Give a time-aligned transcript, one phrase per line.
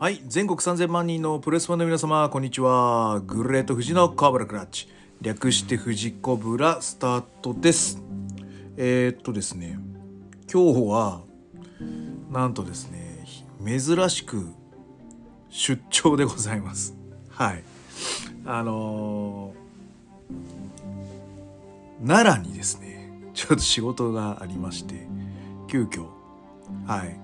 [0.00, 3.20] はい全国3000万人のプレスファンの皆様こんにちは。
[3.26, 4.88] グレート富士のコブラクラッチ。
[5.20, 8.02] 略して富士コブラスタートです。
[8.78, 9.78] えー、っとですね
[10.50, 11.20] 今日は
[12.30, 13.26] なんとですね
[13.62, 14.46] 珍しく
[15.50, 16.96] 出張でございます。
[17.28, 17.62] はい。
[18.46, 19.60] あのー
[22.06, 25.06] 奈良にですねちょっと仕事がありまして
[25.68, 26.06] 急遽。
[26.86, 27.20] はい。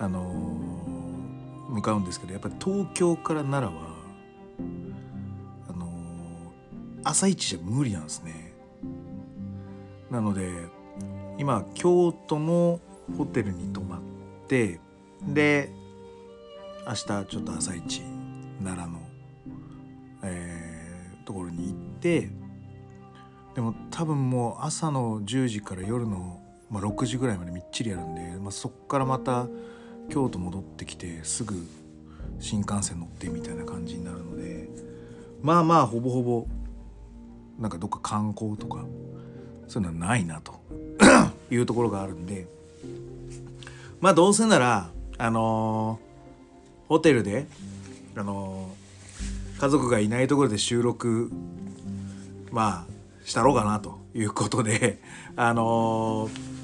[0.00, 1.13] あのー
[1.68, 3.86] 向かうんですけどやっぱり東京から奈良は
[5.68, 5.88] あの
[7.02, 8.52] 朝一じゃ無理なんですね。
[10.10, 10.50] なので
[11.38, 12.80] 今京都の
[13.16, 14.00] ホテルに泊まっ
[14.46, 14.80] て
[15.26, 15.70] で
[16.86, 18.02] 明日ちょっと朝一
[18.62, 19.00] 奈良の、
[20.22, 20.74] えー
[21.24, 22.28] ところに行って
[23.54, 26.40] でも多分もう朝の10時から夜の、
[26.70, 29.46] まあ、6時ぐらいまでみっちりやるんで、まあ、そっからまた
[30.08, 31.54] 京都戻ってきてすぐ
[32.40, 34.68] 新幹線乗ってみたいな感じになるので
[35.42, 36.46] まあまあほぼほぼ
[37.58, 38.84] なんかどっか観光とか
[39.68, 40.60] そういうのはないなと
[41.50, 42.46] いうところがあるんで
[44.00, 46.14] まあどうせならあのー
[46.88, 47.46] ホテルで
[48.14, 51.30] あのー家族がいないところで収録
[52.50, 52.92] まあ
[53.24, 55.00] したろうかなということで
[55.36, 56.54] あのー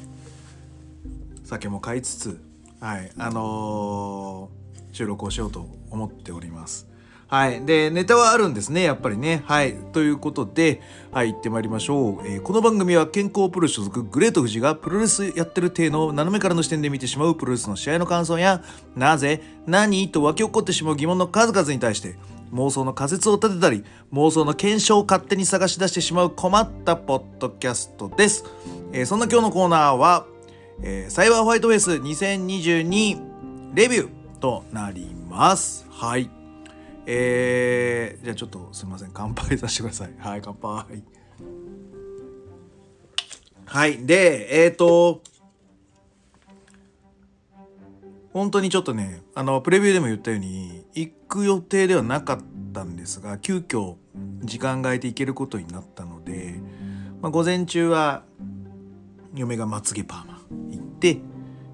[1.45, 2.50] 酒も買いつつ
[2.81, 4.61] はいあのー
[4.93, 6.89] 収録をしようと思っております。
[7.29, 9.45] はいでネタはあるんですねやっぱりね。
[9.47, 10.81] はいということで
[11.13, 18.65] はい行ってまいりましょう、えーこの番組は健康プロ所属グレート富士がプロレスやってる体の斜めからの視点で見てしまうプロレスの試合の感想や
[18.97, 22.17] なぜ何と湧き起こってしまう疑問の数々に対して
[22.53, 28.45] 妄想の仮説を立てたり妄想の検証を勝手に探し出してしまう困ったポッドキャストです、
[28.93, 30.27] えーそんな今日のコーナーは、
[30.83, 35.87] えーサイバーホワイトフェイス2022レビューとなります。
[35.91, 36.31] はい。
[37.07, 39.11] えー、じゃあちょっとすいません。
[39.13, 40.15] 乾杯させてください。
[40.19, 41.03] はい乾杯。
[43.67, 44.07] はい。
[44.07, 45.23] でえっ、ー、と
[48.33, 52.39] 本当にちょっとねあのプレビューでも言ったように行く予定ではなかっ
[52.73, 53.97] たんですが急遽
[54.43, 56.61] 時間が空いて行けることになったので、
[57.21, 58.23] まあ、午前中は
[59.35, 61.19] 嫁がまつげパーマ行って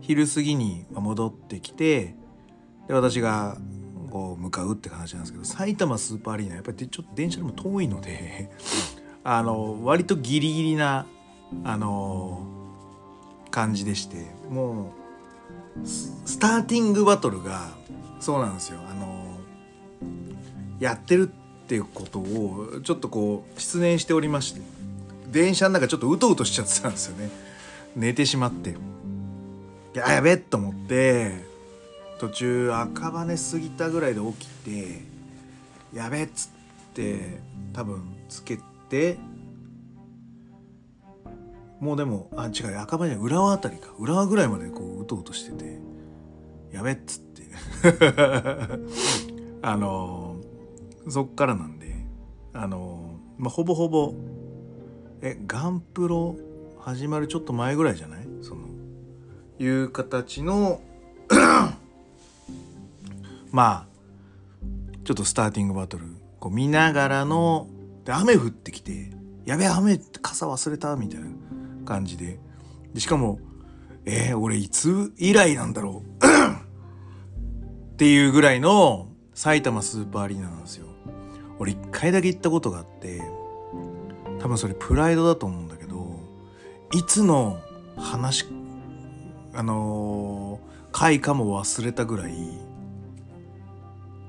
[0.01, 2.15] 昼過ぎに戻ってきて
[2.87, 3.57] で私が
[4.11, 8.51] こう向かうって話なんですけど埼玉スーパーアリーナやっぱりちょっと電車でも遠いので
[9.25, 11.07] あの割とギリギリな
[11.65, 12.47] あの
[13.51, 14.93] 感じでしても
[15.83, 17.77] うスターティングバトルが
[18.21, 18.81] そうなんですよ。
[18.89, 19.27] あの
[20.81, 24.61] やってるっていうことをちょっとこう失念しておりまして
[25.31, 27.31] 電車の中ちょっとうとうとしちゃってたんですよね。
[27.97, 28.77] 寝てしまって。
[29.95, 31.33] ややべえと思って
[32.21, 35.01] 途中赤羽過ぎたぐらいで起きて
[35.95, 37.39] やべっつって
[37.73, 38.59] 多分つけ
[38.91, 39.17] て
[41.81, 43.89] もうでもあ違う赤羽じゃない浦和あたりか。
[43.99, 45.79] 浦和ぐらいまでこううとうとしてて
[46.73, 47.47] やべっつって。
[49.63, 50.37] あの
[51.09, 51.95] そっからなんで
[52.53, 54.15] あのまあほぼほぼ
[55.23, 56.37] えガンプロ
[56.87, 58.21] 始まるちょっと前ぐらいじゃない？
[58.43, 58.69] その
[59.59, 60.81] いう形の
[63.51, 64.67] まあ
[65.03, 66.07] ちょっとスターティングバトル。
[66.39, 67.67] こう見ながらの
[68.05, 69.11] で雨降ってきて
[69.47, 71.27] やべえ雨傘忘れたみたいな
[71.85, 72.39] 感じで。
[72.95, 73.41] でしかも
[74.05, 76.25] えー、俺いつ以来なんだろう？
[77.95, 80.87] っていうぐらいの埼玉スーパーアリーナなんですよ。
[81.59, 83.23] 俺一回だけ行ったことがあって
[84.39, 85.66] 多分それプライドだと思う。
[86.93, 87.61] いつの
[87.97, 88.47] 話
[89.55, 92.33] あのー回かも忘れたぐらい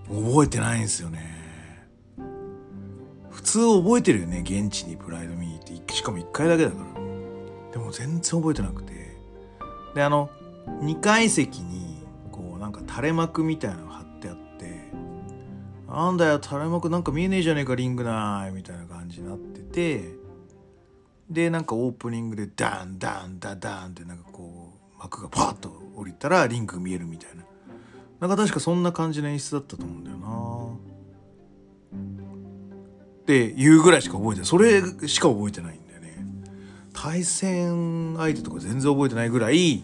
[0.10, 1.38] 覚えてないんですよね。
[3.30, 5.94] 普通覚えてるよね現地にプライド見に行って。
[5.94, 7.72] しかも1回だけだから。
[7.72, 9.16] でも全然覚えてなくて。
[9.96, 10.30] であの
[10.82, 14.92] 2階席にこうなんか垂れ幕みたいなの貼ってあって
[15.88, 20.10] なんだよ垂れ幕なんか見えねえじゃねえかリングないみたいな感じになってて
[21.30, 27.44] でなんかオープニングでダンダンダダンってなんかこう幕がパッと降りたらリングが見えるみたいな。
[28.20, 30.28] なんか確かそんな感じの演出だったと思うんだよな。
[33.22, 34.46] っていうぐらいしか覚えてない。
[34.46, 36.26] それしか覚えてないんだよね。
[36.94, 39.84] 対戦相手とか全然覚えてないぐらい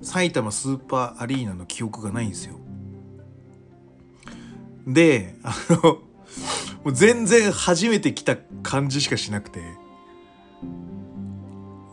[0.00, 2.54] 埼玉スーパーアリーナの記憶がないんですよ。
[4.86, 6.00] であのも
[6.84, 9.60] う全然初めて来た感じしかしなくて。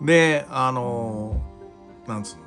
[0.01, 1.42] であの
[2.07, 2.44] なんつうの？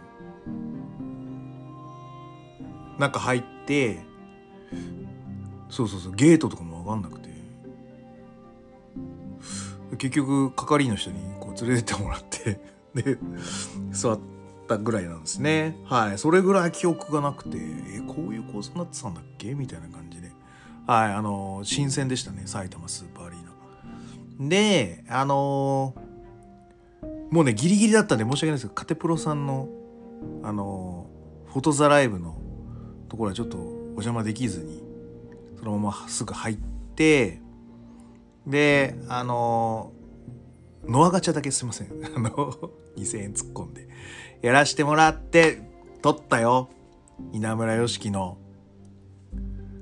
[2.99, 4.05] 中入って
[5.69, 7.27] そうそうそうゲートとかも分かんなくて。
[9.99, 12.61] 結局係員の人にこう連れてってもらって
[12.93, 13.19] で
[13.93, 14.19] 座っ
[14.67, 15.77] たぐらいなんですね。
[15.85, 19.55] はいそれぐらい記憶がなくてえこういう構造になってたんだっけ？
[19.55, 20.33] みたいな感じで。
[20.87, 23.45] はいあの新鮮でしたね埼玉スーパーアリー
[24.43, 24.49] ナ。
[24.49, 25.95] であの
[27.31, 29.69] もうねギリギリだったんで申し訳ないですけどカテプロさんの
[30.43, 31.07] あの
[31.47, 32.39] フォトザライブの
[33.09, 34.83] ところはちょっとお邪魔できずに
[35.59, 36.57] そのまますぐ入っ
[36.95, 37.41] て
[38.47, 39.93] であの
[40.89, 41.89] ノアガチャだけすいません。
[42.15, 42.31] あの
[42.97, 43.89] 2,000円突っ込んで
[44.43, 45.69] やらしてもらって
[46.03, 46.69] 撮ったよ。
[47.33, 48.39] 稲村良樹の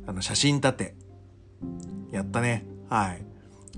[0.06, 0.94] あの写真立て。
[2.10, 2.64] やったね。
[2.88, 3.24] はい。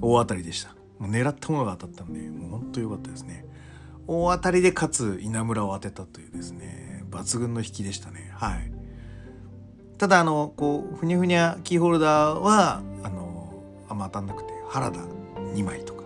[0.00, 0.74] 大当たりでした。
[0.98, 3.45] もう狙ったものが当たったんでもうほんと良かったですね。
[4.06, 8.31] 大当たりでかつ稲村を当てたというですね抜群の引きでしたね。
[8.35, 8.70] はい。
[9.99, 15.00] ただあのこうふにゃふにゃキーホルダーはあのあんま当たんなくて原田
[15.55, 16.03] 2枚とか。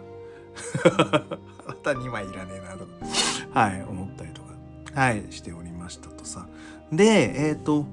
[1.67, 3.61] 原田2枚いらねえなとか。
[3.61, 4.55] はい思ったりとか。
[4.95, 6.47] はいしておりましたとさ。
[6.93, 7.87] でえっ、ー、と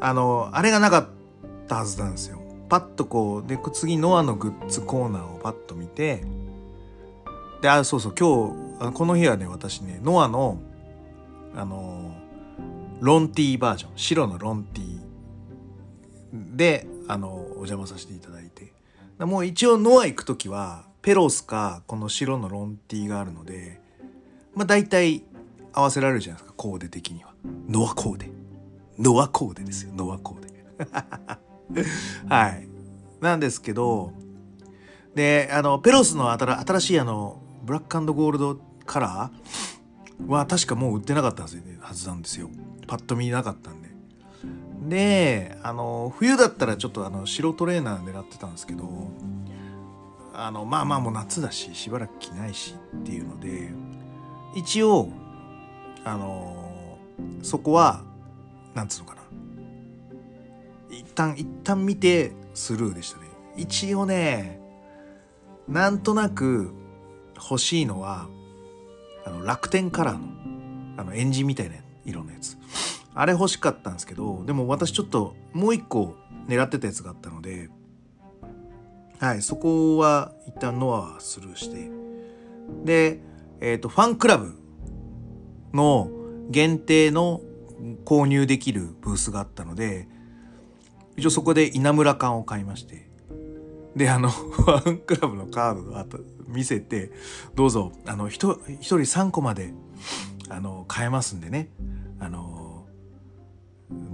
[0.00, 1.06] あのあれがなかっ
[1.68, 2.41] たはずなんですよ。
[2.72, 6.24] パッとこうで次ノアのグッズコーナーをパッと見て
[7.60, 10.58] であそうそう今日この日はね私ねノアの
[11.54, 12.14] あの
[13.00, 18.72] ロンティーバージョン白のロンティーであのお邪魔させていただいて。
[19.18, 23.82] もう一応ノア行く時はペロスかこの白のロンティーがあるので
[24.54, 25.22] まあ大体
[25.74, 27.34] 合わせられるじゃないですかコーデ的には。
[27.68, 28.30] ノアコーデ。
[28.98, 30.52] ノアコーデですよノアコーデ。
[32.28, 32.68] はい。
[33.20, 34.12] なんですけど
[35.14, 42.48] であのペロスの新しいあのブラックゴールドカラーは確かもう売ってなかったはずなんですよ。
[42.86, 43.92] パッと見なかったんで。
[44.88, 49.12] であの冬だったらちょっとあの白トレーナー狙ってたんですけど
[50.34, 53.70] あのまあまあもう夏だししばらく着ないしっていうので
[54.56, 55.08] 一応
[56.04, 56.98] あの
[57.42, 58.02] そこは
[58.74, 59.21] なんつうのかな。
[61.14, 63.26] 旦一旦見てスルーでしたね。
[63.56, 64.60] 一応ね
[65.68, 66.72] なんとなく
[67.36, 68.28] 欲しいのは
[69.24, 70.42] あの楽天カラーの
[70.96, 72.56] あのエンジンみたいな色のやつ。
[73.14, 76.14] あれ欲しかったんですけど、でも私ちょっともう一個
[76.48, 77.68] 狙ってたやつがあったので、
[79.18, 81.90] はい、そこは一旦ノアはスルーして、
[82.84, 83.20] で、
[83.60, 84.58] えっ、ー、と、ファンクラブ
[85.72, 86.10] の
[86.50, 87.40] 限定の
[88.04, 90.08] 購入できるブースがあったので、
[91.16, 93.08] 一応そこで稲村缶を買いまして、
[93.96, 97.10] で、あの、 ファンクラブのカードを見せて、
[97.54, 99.74] どうぞ、あの、一人3個まで、
[100.48, 101.70] あの、買えますんでね、
[102.18, 102.86] あの、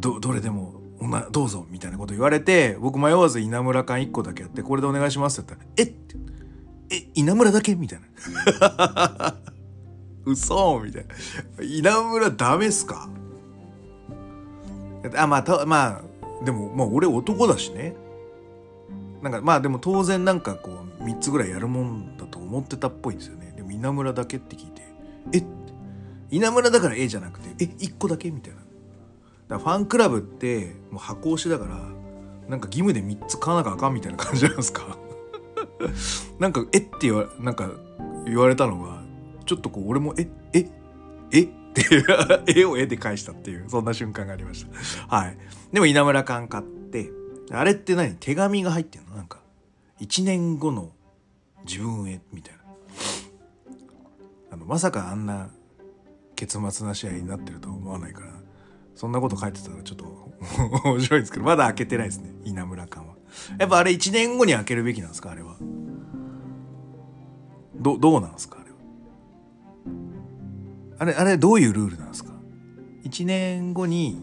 [0.00, 0.80] どどれでも
[1.30, 5.98] どうぞみたいなこと言われて僕迷わず稲村缶1個だけやってこれでお願いしますって言ったら
[6.90, 8.06] 「ええ稲村だけ?」みたいな
[10.26, 10.80] 「嘘！
[10.84, 11.14] みたいな
[11.64, 13.08] 「稲村ダメっすか?」
[15.16, 16.02] あまあたまあ
[16.44, 17.94] でもまあ俺男だしね
[19.22, 20.70] なんかまあでも当然なんかこ
[21.00, 24.82] う3つぐらいやるもんだと思ってたっぽいんですよねでも稲村だけって聞いて
[25.34, 25.42] 「え
[26.30, 28.68] 稲村だから A じゃなくてえ1個だけ?」みたいなだか
[29.48, 31.76] らファンクラブってもう箱押しだから
[32.48, 34.96] なんか義務で3つ買わなきゃあかんみたいな感じなんですか
[36.38, 37.70] なんか「えっ?」て言わなんか
[38.24, 39.02] 言われたのが
[39.46, 40.70] ちょっとこう俺も「ええ
[41.32, 41.48] え？
[41.80, 44.66] っていう絵を絵で返したっていうそんな瞬間がありまし
[45.08, 45.38] たはい
[45.72, 47.10] でも稲村缶買って
[47.50, 48.14] あれって何？
[48.16, 49.16] 手紙が入ってんの？
[49.16, 49.40] なんか
[50.00, 50.90] 1年後の
[51.66, 52.60] 自分へみたいな
[54.52, 55.50] あのまさかあんな
[56.36, 58.28] 結末な試合になってると思わないから
[58.94, 60.28] そんなこと書いてたらちょっと
[60.84, 62.30] 面白いですけど、まだ開けてないですね。
[62.44, 63.14] 稲村館は。
[63.58, 65.32] やっぱあれ1年後に開けるべきなんですか？
[65.32, 65.56] あれは。
[67.74, 68.57] ど、どうなんですか？
[70.98, 71.14] あれ。
[71.14, 72.32] あれ、どういうルールなんですか
[73.04, 74.20] ?1 年後に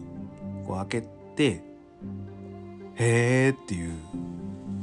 [0.66, 1.62] こう開けて、
[2.96, 3.92] へーっていう。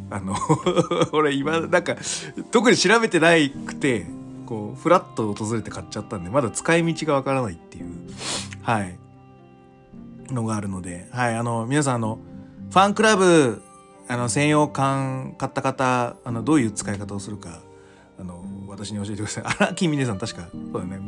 [0.09, 0.35] あの
[1.11, 1.95] 俺今、なんか、
[2.51, 4.05] 特に調べてないくて、
[4.45, 7.85] こう、フラッと訪れて買っちゃったんで、まだ使い道がわからないっていう。
[8.61, 8.97] はい。
[10.29, 12.19] のがあるので、はい、あの、皆さん、あの、
[12.69, 13.61] ファンクラブ、
[14.07, 17.61] あの、専用缶買った方、あの、どういう使い方をするか、
[18.19, 19.43] あの、私に教えてください。
[19.45, 20.99] 荒木峰さん確か、そうだね、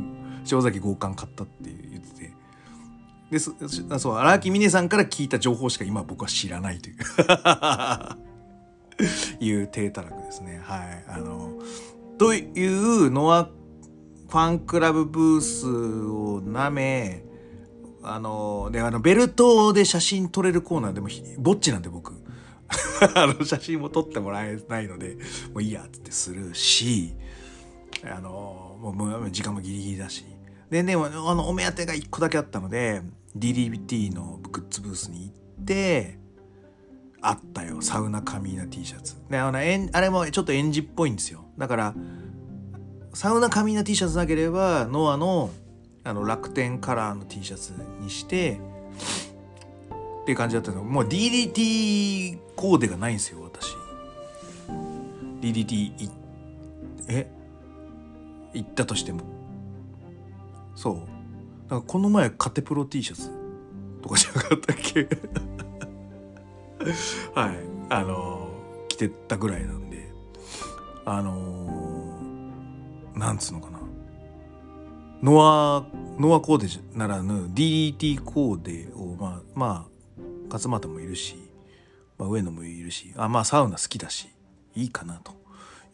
[0.50, 2.32] 塩崎豪冠買ったって言ってて、
[3.30, 3.52] で、そ
[3.98, 6.96] そう、荒木峰さんから聞いた情報しか今僕は知らないという。
[9.40, 10.60] いう低たらくですね。
[10.64, 11.04] はい。
[11.08, 11.52] あの、
[12.18, 13.50] というのは、
[14.28, 17.26] ファンクラブブースをなめ、
[18.08, 22.12] あのであのベルトで写真撮れるコーナーでもぼっちなんで僕
[23.16, 25.16] あの写真も撮ってもらえないので
[25.52, 27.14] もういいやつってするし
[28.04, 30.24] あのもう時間もギリギリだし
[30.70, 33.02] ででもあのお目当てが1個だけあったので
[33.36, 35.30] DDT のグッズブースに行
[35.62, 36.18] って
[37.20, 37.82] あったよ。
[37.82, 39.16] サウナカミーナ T シャツ。
[39.30, 41.44] であのあれもちょっとエンジっぽいんですよ。
[41.58, 41.94] だから
[43.14, 45.50] サウナカミーナ T シャツなければノアの
[46.04, 48.60] あの楽天カラーの T シャツにして
[50.22, 50.84] っていう感じだったの。
[50.84, 53.74] もう DDT コーデがないんですよ私。
[55.40, 56.10] DDT い
[57.08, 57.30] え？
[58.52, 59.35] 行ったとしても。
[60.76, 60.96] そう。
[61.70, 63.30] なんかこの前カテプロ T シャツ
[64.02, 65.08] とかじゃなかったっけ？
[67.34, 67.56] はい。
[67.90, 68.48] あの
[68.88, 70.12] 着てったぐらいなんで。
[71.04, 71.66] あの
[73.14, 73.78] なんつうのかな。
[75.22, 75.84] ノア
[76.20, 76.68] ノアコーデ
[76.98, 81.36] ならぬ DDT コーデをまあまあ勝俣もいるし、
[82.18, 84.28] まあ、上野もいるしあまあサウナ好きだし
[84.74, 85.32] いいかなと。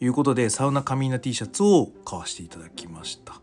[0.01, 3.39] いうことでサウナカミーナ T シャツを買わせていただきました。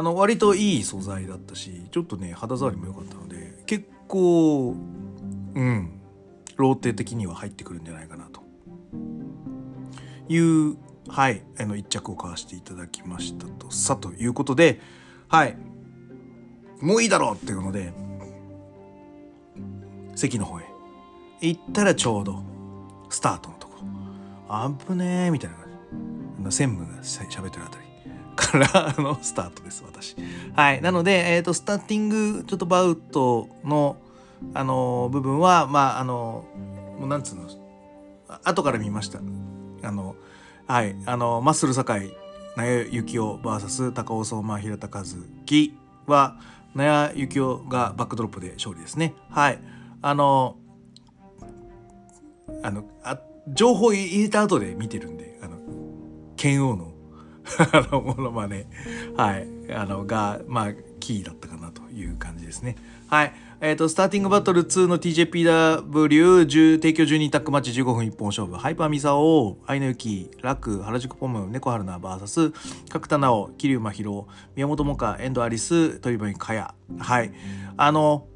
[0.00, 4.74] あの割といい素材だったしちょっとね肌触りも良かったので結構
[5.54, 6.00] うん
[6.56, 8.40] ローテ的には入ってくるんじゃないかなと。
[10.30, 14.80] いうはいあの1着を買わせていただきましたとさということで
[15.28, 15.58] はい
[16.80, 17.92] もういいだろうっていうので
[20.14, 20.64] 席の方へ
[21.42, 22.42] 行ったらちょうど
[23.10, 23.74] スタートのとこ。
[23.74, 23.84] ろ
[24.48, 25.66] あぶねえみたいな感
[26.50, 26.56] じ。
[26.56, 27.79] 専務が喋ってるあたり。
[28.40, 30.16] からのスタートです私。
[30.54, 30.82] はい。
[30.82, 33.96] なので、えーと、スターティングちょっとバウトの
[34.54, 36.46] あの部分はまああの
[36.98, 37.48] もうなんつうの
[38.42, 39.20] 後から見ました。
[39.82, 40.16] あの
[40.66, 40.96] はい。
[41.06, 42.16] あのマッスル堺
[42.56, 45.04] 納谷幸雄 VS 高尾相馬平田和
[45.44, 45.74] 樹
[46.06, 46.36] は
[46.74, 49.14] 納谷幸雄がバックドロップで勝利ですね。
[49.30, 49.58] はい。
[50.02, 50.56] あの
[52.62, 53.18] あのあ
[53.48, 55.58] 情報入れた後で見てるんであの
[56.36, 56.89] 剣王の
[57.58, 58.66] あのものまね
[59.16, 62.76] はいあのがまあキーだったかなという感じですね
[63.08, 72.54] はいえっ、ー、と、スターティングバトル2の TJPW、提供12タックマッチ15分一本勝負、ハイパーミサオ、アイナユキ、ラク、原宿ポム、猫春菜 VS、
[72.88, 74.24] 角田直、桐生真宙、
[74.56, 76.74] 宮本萌歌、遠藤アリス、鳥羽かや。
[76.98, 77.32] はい。
[77.76, 78.28] あの、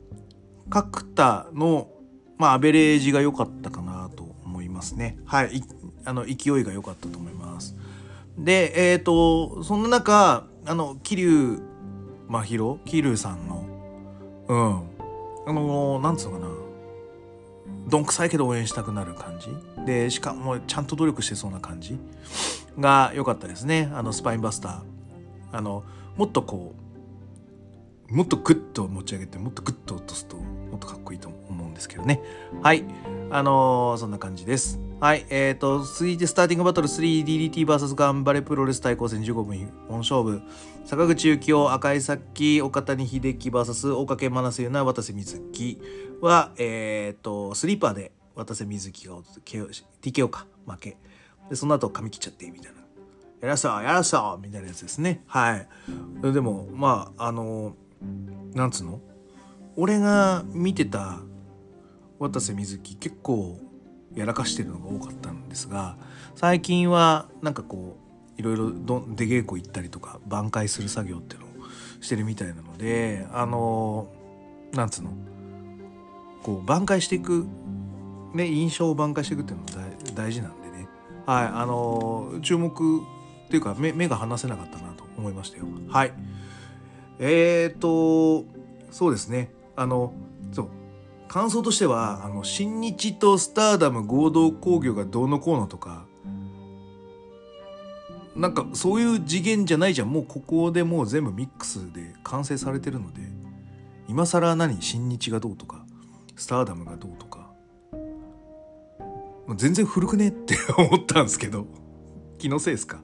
[0.69, 1.89] 角田の、
[2.37, 5.17] まあ、アベレージが良かったかなと思いますね。
[5.25, 5.63] はい。
[6.05, 7.34] あの、勢いが良かったと思います。
[8.39, 11.63] で、えっ、ー、と、そんな中、あの、桐生
[12.29, 13.67] 真宙、桐生さんの、
[14.49, 14.83] うん。
[15.47, 16.65] あの、なんつうのかな。
[17.89, 19.49] どんくさいけど応援したくなる感じ。
[19.85, 21.99] でしかもちゃんと努力してそうな感じ
[22.79, 23.91] が良かったですね。
[23.93, 24.83] あのスパインバスター。
[25.53, 25.85] あの
[26.17, 26.84] もっとこう
[28.15, 32.23] もっとグッと持ち上げてもっとグッと落とすともっとかっこいいと思うんですけどね
[32.63, 32.85] はい
[33.31, 40.41] あのー、そんな感じですはい、えっ、ー、と、続いてスターティングバトル 3DDTVS 頑張れプロレス対抗戦15分本勝負。
[40.87, 45.79] 坂口幸雄、赤井咲、岡谷秀樹 VS 大掛真瀬優奈、渡瀬瑞希
[46.23, 49.17] は、えっ、ー、と、スリーパーで渡瀬瑞希が
[50.01, 50.97] TKO か、負け。
[51.51, 52.81] で、その後髪切っちゃってみたいな。
[53.43, 55.23] やらさやらさみたいなやつですね。
[55.27, 55.69] はい。
[56.33, 57.77] でも、まあ、あの、
[58.55, 59.01] なんつうの？
[59.77, 61.19] 俺が見てた
[62.19, 63.59] 渡瀬瑞希結構
[64.15, 65.97] やらかしてるのが多かったんですが
[66.37, 67.99] 最近はなんかこ
[68.39, 71.51] ういろいろ出稽古行ったりとか挽回する作業っていうのを
[72.01, 74.07] してるみたいなのであの
[74.73, 75.11] なんつうの？
[76.45, 77.47] こう挽回していく、
[78.35, 79.69] ね、印象を挽回していくっていうのも
[80.15, 80.89] 大事なんでね。
[81.27, 83.01] はいあの注目
[83.47, 85.65] っていうか目目が離せなかったなと思いましたよ。
[85.89, 86.13] はい。
[87.19, 88.45] えーと
[88.91, 89.53] そうですね。
[89.77, 90.13] あの
[90.53, 90.69] そう。
[91.29, 96.07] 感想としてはあの新日とスターダム合同工業がどうのこうのとか
[98.37, 100.11] なんかそういう次元じゃないじゃん。
[100.13, 103.21] もうここでもう全部ミックスで完成されてるので
[104.09, 104.81] 今更何？
[104.81, 105.85] 新日がどうとか
[106.37, 107.51] スターダムがどうとか。
[109.57, 110.29] 全然古くね？
[110.29, 111.67] って思ったんですけど。
[112.39, 113.01] 気のせいですか？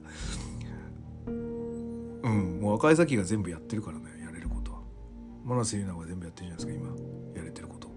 [2.23, 2.59] うん。
[2.61, 4.79] もう赤井咲が全部やってるからねやれることは。
[5.45, 7.37] 真瀬優奈が全部やってるじゃないですか今。
[7.37, 7.89] やれてること。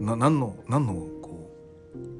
[0.00, 1.50] な何の何のこ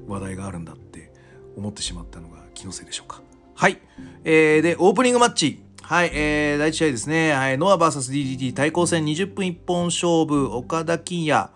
[0.07, 1.11] う話題があるんだって
[1.55, 3.21] 思ってしまったのが気のせいでしょうか。
[3.55, 3.79] はい、
[4.23, 5.63] えー、でオープニングマッチ。
[5.81, 10.55] はい、えー、第1試合ですね、はい、ノア VSDDT 対抗戦20分一本勝負。
[10.55, 11.49] 岡田金也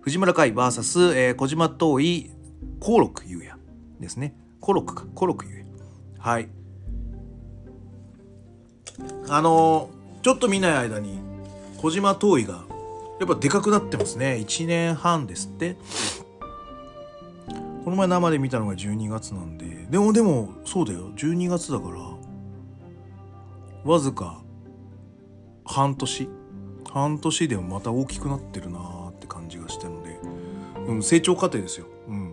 [0.00, 2.34] 藤村海 VS、えー、小島東衣
[2.80, 3.58] 幸六優也
[4.00, 4.34] ですね。
[4.60, 5.06] 幸六か。
[5.14, 5.66] 幸六優也。
[6.18, 6.48] はい。
[9.28, 9.90] あの、
[10.22, 11.18] ちょっと見ない間に
[11.78, 12.64] 小島東衣が
[13.20, 14.38] やっぱでかくなってますね。
[14.40, 15.76] 1年半ですって。
[17.84, 19.66] この前生で見たのが12月なんで。
[19.90, 21.10] でもでもそうだよ。
[21.16, 22.00] 12月だから
[23.84, 24.42] わずか
[25.64, 26.28] 半年。
[26.90, 30.20] 半年でもまた大きくなってるなーって感じがしてるので、
[30.86, 31.86] うん、成長過程ですよ。
[32.08, 32.32] うん。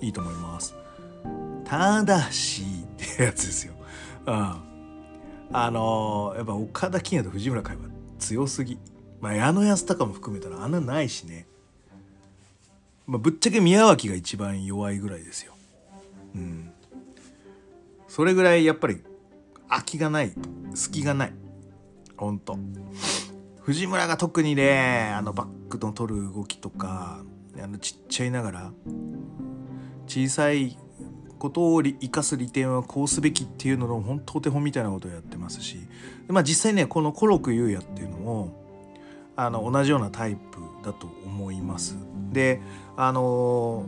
[0.00, 0.74] いいと思います。
[1.64, 3.74] ただしってやつですよ。
[4.26, 4.71] うん
[5.52, 7.82] あのー、やっぱ岡田金也と藤村海は
[8.18, 8.78] 強すぎ。
[9.20, 11.46] まあ矢野安隆も含めたらあんなないしね。
[13.06, 15.54] まあ、ぶっちゃけ宮脇が一番弱いぐらいですよ。
[16.34, 16.72] うん。
[18.08, 19.02] それぐらいやっぱり
[19.68, 20.32] 空きがない
[20.74, 21.32] 隙がない。
[22.16, 22.56] ほんと。
[23.62, 27.22] 藤村が特にねあのバックの取る動きとか
[27.62, 28.72] あのちっちゃいながら
[30.06, 30.76] 小さい
[31.42, 35.76] ことを生かす利点はこうすべきっていうのの本当お手本みたいなことをやってますし
[36.28, 38.62] まあ実際ねこのコロク優也っていうのも
[39.34, 41.96] あの同じようなタイプだと思います。
[42.30, 42.60] で
[42.96, 43.86] あの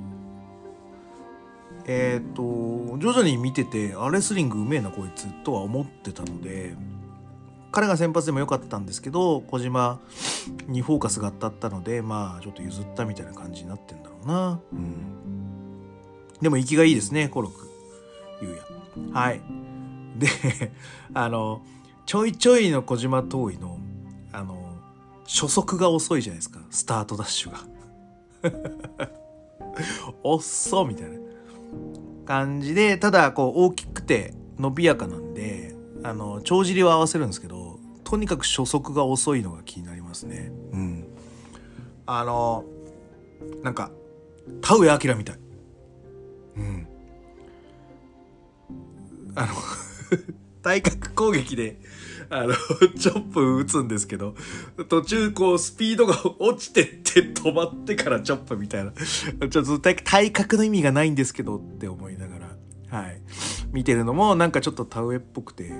[1.86, 6.74] えっ、ー、と徐々に見ててあレスリングうめえなこいつとは思ってたので
[7.70, 10.00] 彼が先発でも良かったんですけど小島
[10.66, 14.60] にフォーカスが当たったのでまあちょっと譲ったみたいな感じになってんだろうな。
[14.72, 15.43] うん、
[16.44, 17.70] でも息がいいですねコロク
[18.42, 18.62] ゆうや。
[19.18, 19.40] はい。
[20.16, 20.28] で
[21.14, 21.62] あの
[22.04, 23.78] ちょいちょいの小島遠いの
[24.30, 24.76] あの
[25.26, 26.60] 初速が遅いじゃないですか。
[26.68, 27.66] スタートダッシュが。
[30.22, 31.18] おっそみたいな。
[32.26, 40.52] 感じでただこう大きくて伸びやかなんであの帳尻を合わせるんですけどとにかく初速が遅いのが気になりますね。
[40.72, 41.06] うん。
[42.04, 42.64] あの
[43.62, 43.90] なんか
[44.60, 45.43] 田上明みたい。
[49.34, 49.54] あの
[50.62, 51.80] 対角攻撃で
[52.30, 52.54] あの、
[52.98, 54.34] チョップ打つんですけど、
[54.88, 58.92] 途中こうスピードが落ちてって止まってからチョップみたいな。
[58.92, 62.38] ちょっと体格の意味がないんですけどって思いなが
[62.90, 63.20] ら、はい。
[63.72, 65.72] 見てるのもなんかちょっと田植えっぽくて、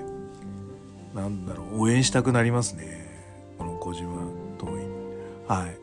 [1.14, 3.04] なんだろう、応援したくなりますね。
[3.58, 4.14] この小島
[4.58, 4.84] 遠い。
[5.48, 5.78] はい。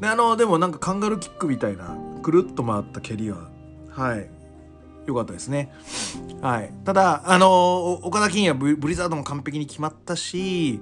[0.00, 3.48] で、あの、でもなんかカンガルーキックみたいな、くるっと回った蹴りは、
[3.90, 4.28] はい。
[5.06, 5.72] 良かったですね。
[6.40, 6.72] はい。
[6.84, 10.80] ただ、あの岡田金也ブリザードも完璧に決まったし、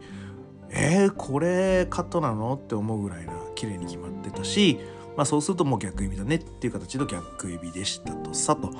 [0.70, 2.54] えー、これカットなの？
[2.54, 4.78] って思うぐらいな綺麗に決まってたし、
[5.16, 8.70] まあそうするともう逆指だねっていう形の逆指でしたとさと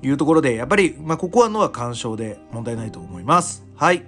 [0.00, 3.66] いうところで、やっぱり、まあここはのは干渉で問題ないと思います。
[3.74, 4.04] はい。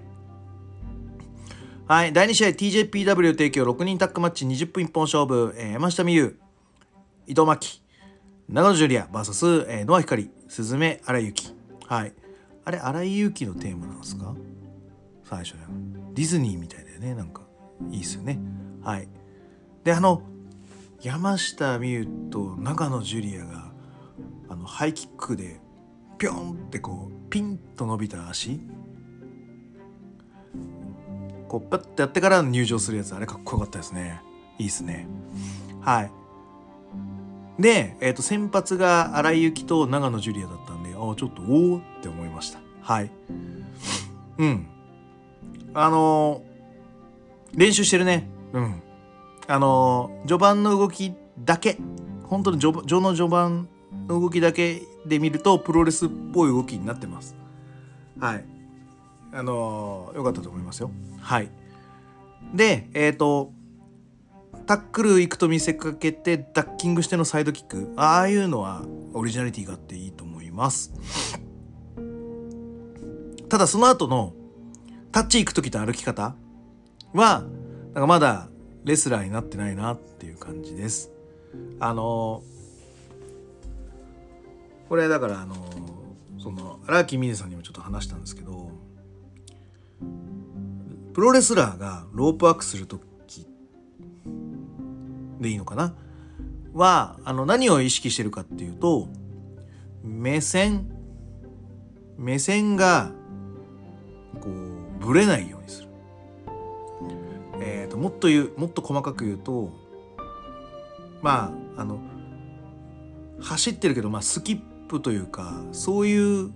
[1.88, 2.12] はい。
[2.12, 6.38] 第2試合 TJPW 提供6人タッグマッチ20分一本勝負、えー、山下美優、
[7.26, 7.79] 伊藤真希、
[8.52, 11.54] 長野ジュリア VS、えー、ノア光、スズメ、荒井由紀。
[11.86, 12.12] はい。
[12.64, 14.34] あれ、荒井由紀のテーマなんですか？
[15.22, 15.60] 最初ね。
[16.14, 17.14] ディズニーみたいだよね。
[17.14, 17.42] なんか、
[17.92, 18.40] いいっすよね。
[18.82, 19.08] はい。
[19.84, 20.22] で、あの、
[21.00, 23.72] 山下美夢と長野ジュリアが、
[24.48, 25.60] あの、ハイキックで、
[26.18, 28.60] ぴょんってこう、ピンと伸びた足。
[31.46, 34.20] こう、パッてやってから入場するやつ、あれかっこよかったですね。
[34.58, 35.06] いいっすね。
[35.80, 36.10] はい。
[37.60, 42.58] で、え、ー、と、先発が荒井由紀と長野ジュリアだったんで、ああ、ちょっと、おおって思いました。
[42.80, 43.10] はい。
[44.38, 44.66] うん。
[45.74, 48.30] あのー、練習してるね。
[48.54, 48.82] うん。
[49.46, 51.76] あのー、序盤の動きだけ、
[52.24, 53.68] 本当に序序の序盤
[54.08, 57.36] の動きだけで見ると、プロレスっぽい動きになってます。
[58.18, 58.44] はい。
[59.32, 60.90] あのー、よかったと思いますよ。
[61.20, 61.50] はい。
[62.54, 63.52] で、えっ、と、
[64.66, 67.92] タックル行くと見せかけてダッキングしてのサイドキック。
[67.96, 70.92] ああいうのはオリジナリティがあっていいと思います。
[73.48, 74.32] ただその後の
[75.10, 76.36] タッチ行く時と歩き方
[77.12, 77.44] は
[77.94, 78.48] なんかまだ
[78.84, 81.10] レスラーになってないなっていう感じです。
[81.80, 82.42] あの
[84.88, 85.54] これだからあの
[86.38, 88.70] その荒木美音さんにもちょっと話したんですけど
[91.12, 93.00] プロレスラーがロープワークすると
[95.40, 95.94] でいいのかな？
[96.72, 99.08] はあの何を意識してるかっていうと
[100.04, 100.90] 目線
[102.16, 103.10] 目線が
[104.40, 105.88] こうぶれないようにする。
[107.62, 109.72] えーと、もっと言うもっと細かく言うと
[111.22, 111.98] まああの
[113.40, 116.52] 走ってるけど、まあ、スキップというかそういう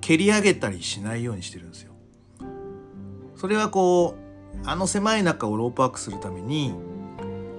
[0.00, 1.92] 蹴り上げたりしないようにしてるんですよ。
[3.34, 4.16] それはこ
[4.64, 6.72] うあの狭い中をロープワークするために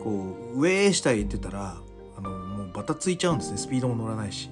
[0.07, 1.75] こう上下へ行ってたら
[2.17, 4.49] あのもうバタついちゃうんですねスピードも乗らないし。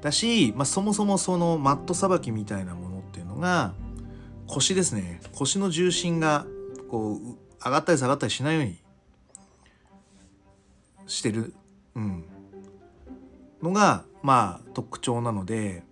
[0.00, 3.74] だし、まあ、そもそもそのマットさばきみたいなものっていうのが
[4.46, 6.46] 腰ですね腰の重心が
[6.88, 7.18] こう
[7.62, 8.78] 上がったり下がったりしないように
[11.06, 11.54] してる、
[11.94, 12.24] うん、
[13.62, 15.82] のがまあ特徴なので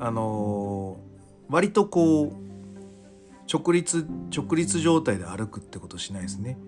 [0.00, 2.32] あのー、割とこう
[3.50, 6.58] 直立直立状態で歩くってことしないですね。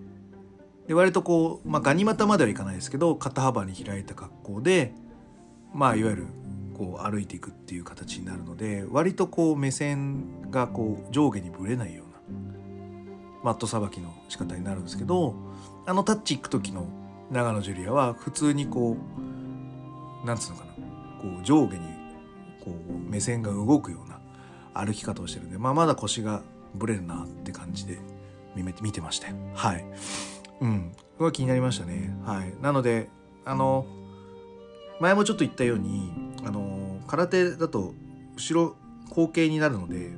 [0.90, 4.92] で割とこう、まあ、ガニ股まではいかないですけど肩幅に開いた格好で
[5.72, 6.26] まあいわゆる
[6.76, 12.40] こう歩いていくっていう形になるので割とこう目線がこう上下にぶれないような
[13.44, 15.36] マットさばきの仕方になるんですけど
[15.86, 16.88] あのタッチ行く時の
[17.30, 18.96] 長野ジュリアは普通にこ
[20.24, 20.72] うなんつうのかな
[21.22, 21.82] こう上下に
[22.64, 24.18] こう目線が動くような
[24.74, 26.42] 歩き方をしてるんで、まあ、まだ腰が
[26.74, 28.00] ぶれるなって感じで
[28.56, 29.36] 見てましたよ。
[29.54, 29.84] はい。
[30.60, 30.92] うん。
[31.18, 32.14] これは気になりましたね。
[32.24, 32.54] はい。
[32.62, 33.08] なので、
[33.44, 33.86] あの、
[35.00, 36.12] 前もちょっと言ったように、
[36.44, 37.94] あの、空手だと
[38.36, 38.76] 後ろ
[39.10, 40.12] 後傾になるので、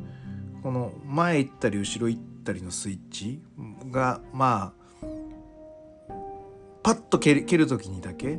[0.63, 3.41] この前行ったり後ろ行ったりのスイッチ
[3.91, 5.07] が、まあ、
[6.83, 8.39] パッと蹴る蹴る時にだけ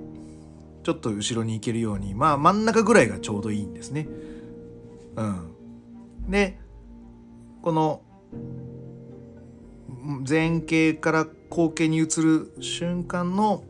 [0.84, 4.08] ちょっと後ろに行けるようにまあ真ん中ぐらいがちょうどいいんですね。
[5.16, 5.56] うん、
[6.30, 6.60] で
[7.62, 8.02] この
[10.28, 13.64] 前傾から後傾に移る瞬間の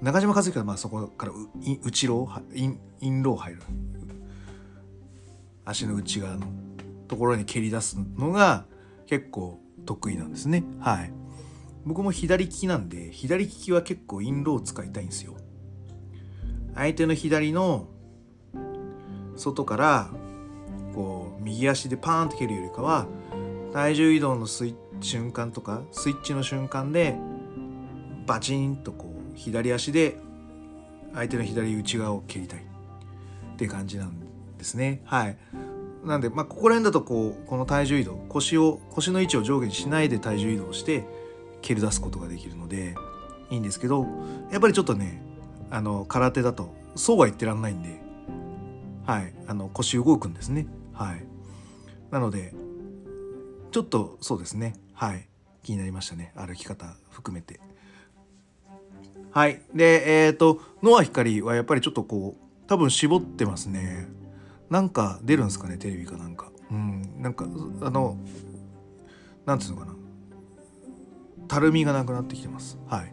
[0.00, 1.32] 中島和之はまあそこから
[1.82, 3.62] 内ローインインロー入る。
[5.64, 6.46] 足の内側の
[7.08, 8.64] ところに蹴り出すのが
[9.06, 10.64] 結構得意なんですね。
[10.78, 11.12] はい。
[11.84, 15.36] 僕も左利きなんで左利きは結構インロー使いたいんですよ。
[16.74, 17.88] 相手の左の
[19.36, 20.10] 外から
[20.94, 23.06] こう右足でパーンと蹴るよりかは
[23.72, 27.16] 体重移動のスイ瞬間とかスイッチの瞬間で
[28.26, 30.18] バチンとこう左足で
[31.14, 32.60] 相手の左内側を蹴りたい。
[32.60, 34.12] って感じなん
[34.56, 35.02] ですね。
[35.04, 35.36] はい。
[36.04, 41.04] なんでまあここら辺だとこうこの体重移動腰を腰の位置を上下にしないで体重移動して
[41.60, 42.94] 蹴り出すことができるので
[43.50, 44.06] いいんですけど
[44.52, 45.20] やっぱりちょっとね
[45.70, 48.00] あの空手だとそうは言ってらんないんで
[49.06, 49.32] はい。
[49.46, 50.66] あの腰動くんですね。
[50.92, 51.24] はい。
[52.10, 52.54] なので
[53.78, 54.74] ちょっとそうですね。
[54.92, 55.28] はい。
[55.62, 56.32] 気になりましたね。
[56.34, 57.60] 歩き方含めて。
[59.30, 59.62] はい。
[59.72, 64.08] でえっ、ー、とノア光はやっぱりちょっとこう多分絞ってますね。
[64.68, 66.50] なんか出るんですかねテレビかなんか。
[66.72, 67.22] うん。
[67.22, 67.46] なんか
[67.82, 68.16] あの
[69.46, 69.94] なんつうのかな。
[71.46, 72.80] たるみがなくなってきてます。
[72.88, 73.12] はい。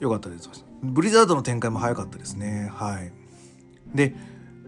[0.00, 0.50] よかったです。
[0.82, 2.68] ブリザードの展開も早かったですね。
[2.74, 3.12] はい。
[3.94, 4.16] で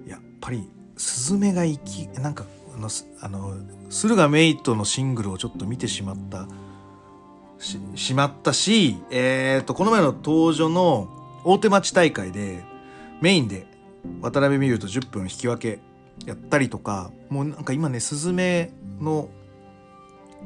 [0.06, 2.44] やっぱりスズメが生きなんか
[2.78, 2.88] の
[3.20, 3.54] あの
[3.90, 6.46] 駿河メイトのシングルをちょっと見てしまった
[7.58, 11.08] ししまったし、えーと、この前の登場の
[11.44, 12.62] 大手町大会で
[13.20, 13.66] メインで
[14.20, 15.80] 渡辺美優と10分引き分け
[16.26, 19.28] やったりとかもうなんか今ねスズメの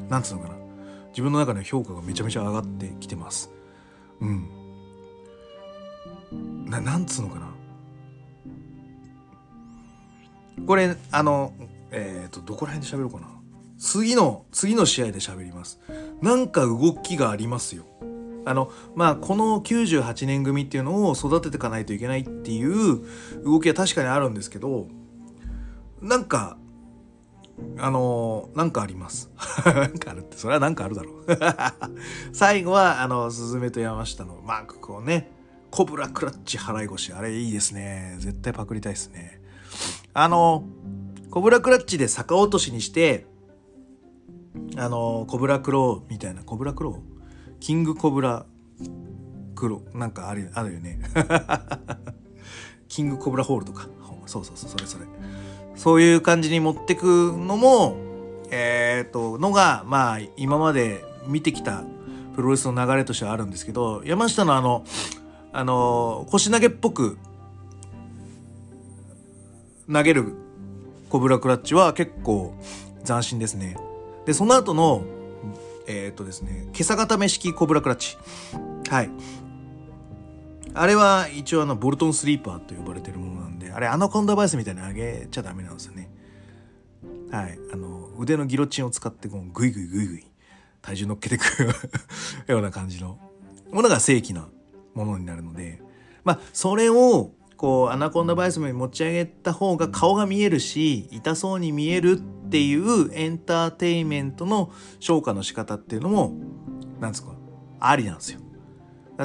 [0.08, 0.54] なんつうのかな
[1.10, 3.50] 自分の中で評価がめちゃめちゃ上がってきてます。
[4.20, 4.48] うん。
[6.66, 7.48] ななんつうのかな。
[10.66, 11.52] これあの
[11.90, 13.28] えっ、ー、とどこら辺で喋ろうかな
[13.78, 15.80] 次の次の試合で喋ります
[16.20, 17.84] なんか動きがありますよ
[18.44, 23.04] あのまあこの98年組っていうのを育てていかないといけないっていう
[23.44, 24.88] 動きは確かにあるんですけど
[26.00, 26.56] なんか
[27.78, 29.30] あのなんかあります。
[29.64, 31.26] なんかあるって、それはなんかあるだろう。
[32.32, 35.30] 最後は、あの、スズメと山下のマーク、こうね、
[35.70, 37.12] コブラクラッチ払い腰。
[37.12, 38.16] あれいいですね。
[38.18, 39.40] 絶対パクりたいですね。
[40.14, 40.64] あの、
[41.30, 43.26] コブラクラッチで逆落としにして、
[44.76, 48.46] あの、コブラクローみたいな、コブラクローキングコブラ
[49.54, 51.00] クロなんかあるあるよね。
[52.88, 53.88] キングコブラホールとか。
[54.26, 55.06] そうそうそう、それそれ。
[55.74, 57.96] そういう感じに持ってくのも、
[58.50, 61.84] えっ、と、のが、まあ、今まで見てきた
[62.34, 64.84] プロレスの流れとしてはあるんですけど、山下のあの、
[65.52, 67.18] あの、腰投げっぽく
[69.90, 70.34] 投げる
[71.08, 72.54] コブラクラッチは結構
[73.04, 73.76] 斬新ですね。
[74.26, 75.04] で、その後の、
[75.86, 78.16] えっ、とですね、今朝固め式コブラクラッチ。
[78.90, 79.10] はい。
[80.74, 86.10] あれは一応あの、ボルトンスリーパーと呼ばれてるものなんで、あれアナコンダバイスみたいに上げちゃダメなんですよね。
[87.30, 87.58] はい。
[87.72, 90.26] あの、腕のギロチンを使ってこうグイグイグイグイ
[90.82, 91.42] 体重乗っけてく
[92.46, 93.18] ような感じの
[93.72, 94.48] ものが正規な
[94.94, 95.80] ものになるので、
[96.24, 106.34] まあ、それをこうアナコンダバイスに持ち上げた方が顔が見えるし痛そうに見えるっていうエンターテインメントの消化の仕方っていうのも
[107.00, 107.32] なんですか
[107.80, 108.40] ありなんですよ。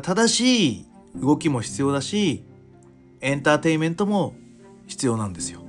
[0.01, 2.43] 正しい動きも必要だし
[3.21, 4.33] エンターテインメントも
[4.87, 5.61] 必要なんですよ。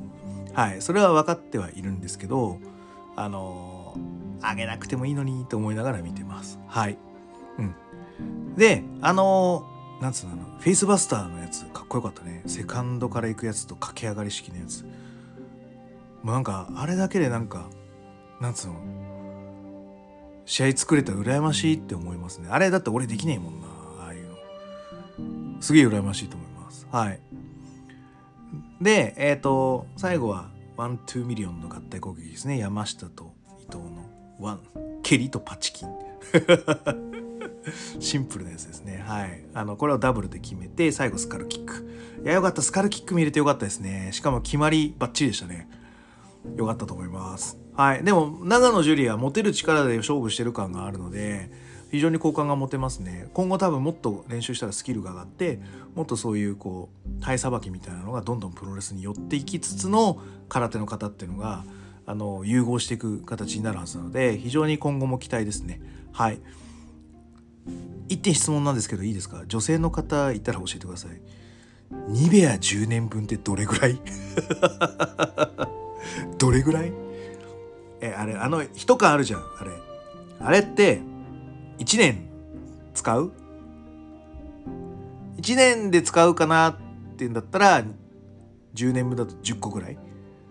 [0.55, 2.59] はい、それは分かってはいるんですけど
[3.15, 3.95] あの
[4.41, 6.59] あげなくてもいいのにと思いながら見てます。
[6.67, 6.97] はい。
[7.59, 7.75] うん。
[8.57, 11.67] であのー、なんつうのフェイスバスターのやつ。
[11.85, 12.43] っこよかったね。
[12.47, 14.85] セカンドから行くやつと駆け上がり式のやつ。
[16.23, 17.69] もうなんかあれだけでなんか
[18.41, 18.75] なんつうの？
[20.47, 22.49] 試合作れたら羨ましいって思いますね。
[22.51, 23.67] あれだって俺できねえもんな
[24.01, 24.27] ああいう
[25.57, 25.63] の。
[25.63, 26.87] すげえ羨ましいと思います。
[26.91, 27.21] はい。
[28.81, 32.59] でえっ、ー、と最後はワン・トゥーミリオンの合体攻撃ですね。
[32.59, 34.61] 山下と伊藤のワン
[35.03, 37.24] 蹴りとパチキン。
[38.01, 39.03] シンプルなやつですね。
[39.07, 39.45] はい。
[39.55, 41.89] あのこれをダブルで決めて最後スカルキック。
[42.25, 42.63] いやよかった。
[42.63, 44.11] スカルキック見れてよかったですね。
[44.13, 45.69] しかも決まりバッチリでしたね。
[46.57, 47.59] よかったと思います。
[47.75, 48.05] はい。
[48.05, 51.51] でも長野樹里は持てる力で勝負してる感があるので
[51.91, 53.29] 非常に好感が持てますね。
[53.35, 55.61] 今後多分もっと練習したらスキルが上がって
[55.95, 61.65] もっとそういうこう体さばきみたいなのがどんどんプロレスに寄っていきつつの空手の方っていうのが
[62.07, 65.81] あの融合していく形になるはずなので非常に今後も期待ですね。
[66.13, 66.41] はい。
[68.09, 69.45] 一点質問なんですけどいいですか？
[69.47, 71.11] 女性の方いたら教えてください。
[72.09, 74.01] ニベア10年分ってどれぐらい？
[76.39, 76.93] どれぐらい？
[78.01, 79.71] えあれあの一缶あるじゃんあれ。
[80.41, 81.01] あれって
[81.79, 82.29] 1年
[82.93, 83.33] 使う
[85.39, 86.77] ?1 年で使うかなっ
[87.17, 87.85] ていうんだったら
[88.75, 89.97] 10年分だと10個ぐらい？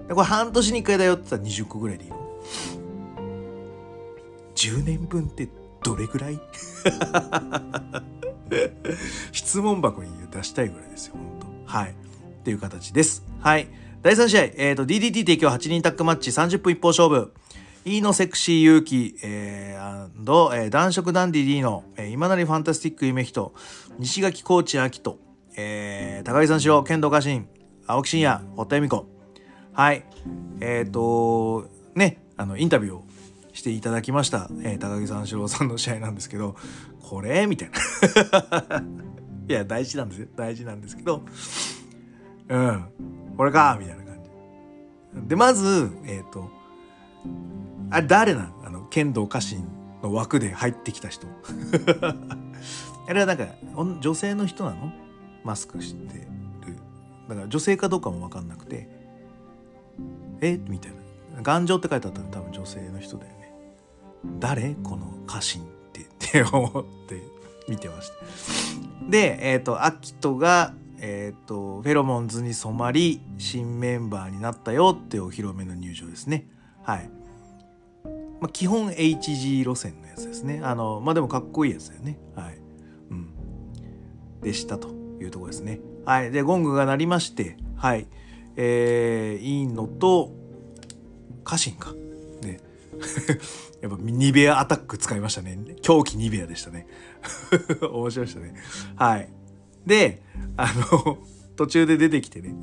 [0.10, 2.17] これ半年に1回だよって言ったら20個ぐらいでいいの
[4.56, 5.47] ？10年分って
[5.84, 6.39] どれぐらい？
[9.32, 11.91] 質問箱に出したいぐらいですよ、本当はい。
[11.91, 11.93] っ
[12.43, 13.24] ていう形です。
[13.39, 13.67] はい。
[14.02, 17.34] 第3試合、えっ、ー、と、DDT 提供8人タッグマッチ30分一方勝負。
[17.86, 23.54] E のセクシー勇気、えー、えー、男色ダンディ D の、えー、今成ファンタスティック夢人、
[24.00, 25.19] 西垣コーチ秋人、
[25.58, 27.48] えー、高木三四郎、剣道家臣、
[27.86, 29.06] 青木真也、堀田恵美子。
[29.74, 30.06] はい。
[30.62, 33.06] えっ、ー、と、ね、あの、インタビューを
[33.54, 36.56] していただきました、えー、高木三四郎さんの試合なんですけど、
[37.02, 37.48] これ？
[37.48, 38.84] みたいな。
[39.48, 40.28] いや、大事なんですよ。
[40.36, 41.22] 大事なんですけど、
[42.50, 42.86] うん、
[43.38, 43.78] これか？
[43.80, 44.24] みたいな感
[45.24, 45.30] じ。
[45.30, 46.50] で、まず、えっ、ー、と、
[47.92, 48.66] あれ誰なの？
[48.66, 49.68] あの、剣道家臣
[50.02, 51.28] の枠で入ってきた人。
[53.08, 53.46] あれはなんか、
[54.02, 54.92] 女性の人なの？
[55.44, 56.28] マスクしてる。
[57.28, 58.88] だから女性かどうかもわかんなくて、
[60.42, 60.58] え？
[60.68, 60.92] みたい
[61.36, 61.42] な。
[61.42, 63.33] 頑丈って書いてあったの多分女性の人だよね。
[64.40, 64.76] 誰？
[64.84, 67.22] この家臣ってって思って
[67.68, 68.16] 見てました。
[69.10, 76.48] で、えっ、ー、と、アキトが、えっ、ー、と、フェロモンズに染まり、新メンバーになったよってお披露目の入場ですね。
[76.84, 77.10] はい。
[78.40, 80.62] まあ、基本 HG 路線のやつですね。
[80.64, 82.20] あの、まあでもかっこいいやつだよね。
[82.36, 82.58] はい。
[83.12, 83.30] うん。
[84.42, 85.80] でしたというとこですね。
[86.06, 86.32] はい。
[86.32, 88.08] で、ゴングが鳴りまして、はい。
[88.56, 90.32] えー、いいのと、
[91.44, 91.94] 家臣か。
[93.82, 95.58] やっぱニベアアタック使いましたね。
[95.82, 96.88] 狂気ニベアでしたね。
[97.92, 98.56] 面白いでしたね。
[98.96, 99.30] はい。
[99.86, 100.22] で、
[100.58, 101.18] あの、
[101.56, 102.56] 途中で出てきてね。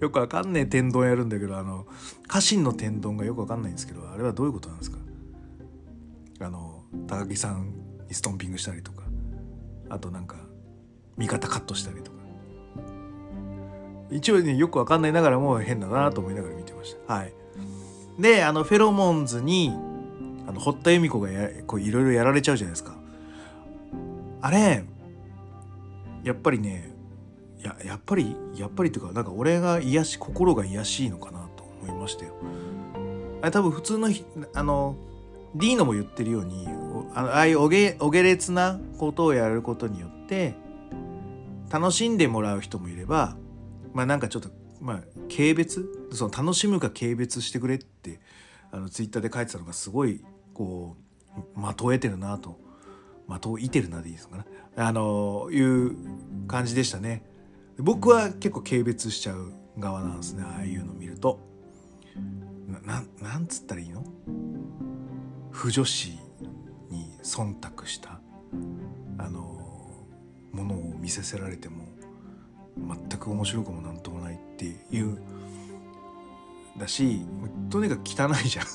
[0.00, 1.86] よくわかんねえ天丼やるんだけど、あの、
[2.26, 4.98] 家臣の天丼がよくわかんないんですけど、あれはどういうことなんですか？
[6.40, 7.72] あの、高木さん
[8.08, 9.02] にストンピングしたりとか、
[9.88, 10.36] あとなんか、
[11.16, 12.18] 味方カットしたりとか。
[14.10, 17.14] 一応ね、よくわかんないながらも変だなと思いながら見てました。
[17.14, 17.34] はい。
[18.20, 19.72] で、あの、フェロモンズに、
[20.46, 22.94] あの、堀田恵美子がや、こう、いろいろやられちゃうじゃないですか。
[24.42, 24.84] あれ、
[26.22, 26.90] やっぱりね、
[27.62, 32.32] ややっぱりやっぱりっていうかなんか俺が癒し心が癒しいのかなと思いましたよ。
[33.42, 34.08] あれ多分普通の
[34.54, 34.96] あの
[35.54, 36.66] ディーノも言ってるように
[37.14, 40.54] あのああいうおげお下劣なことをやることによって
[41.70, 43.36] 楽しんでもらう人もいれば
[43.92, 44.96] まあなんかちょっとまあ
[45.28, 48.20] 軽蔑その楽しむか軽蔑してくれって
[48.72, 50.96] あのツイッターで書いてたのがすごいこ
[51.28, 52.58] う的を得てるなと。
[53.28, 54.44] 的を射てるなでいいですかね。
[54.76, 55.96] あのいう
[56.48, 57.24] 感じでしたね。
[57.78, 60.42] 僕は結構軽蔑しちゃう側なんですね。
[60.42, 61.38] ああいうの見ると。
[62.84, 64.04] ななんつったらいいの？
[65.52, 66.18] 不女子
[66.90, 68.20] に忖度した
[69.18, 69.40] あの
[70.52, 71.84] ものを見せせられても
[72.76, 75.18] 全く面白くもなんともないっていう
[76.80, 77.20] だし
[77.68, 78.66] とにかく汚いじゃん。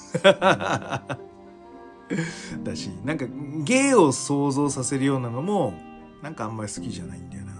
[2.63, 3.25] だしなんか
[3.63, 5.73] 芸を想像させるようなのも
[6.21, 7.53] なんかあんまり好きじゃないんだよな。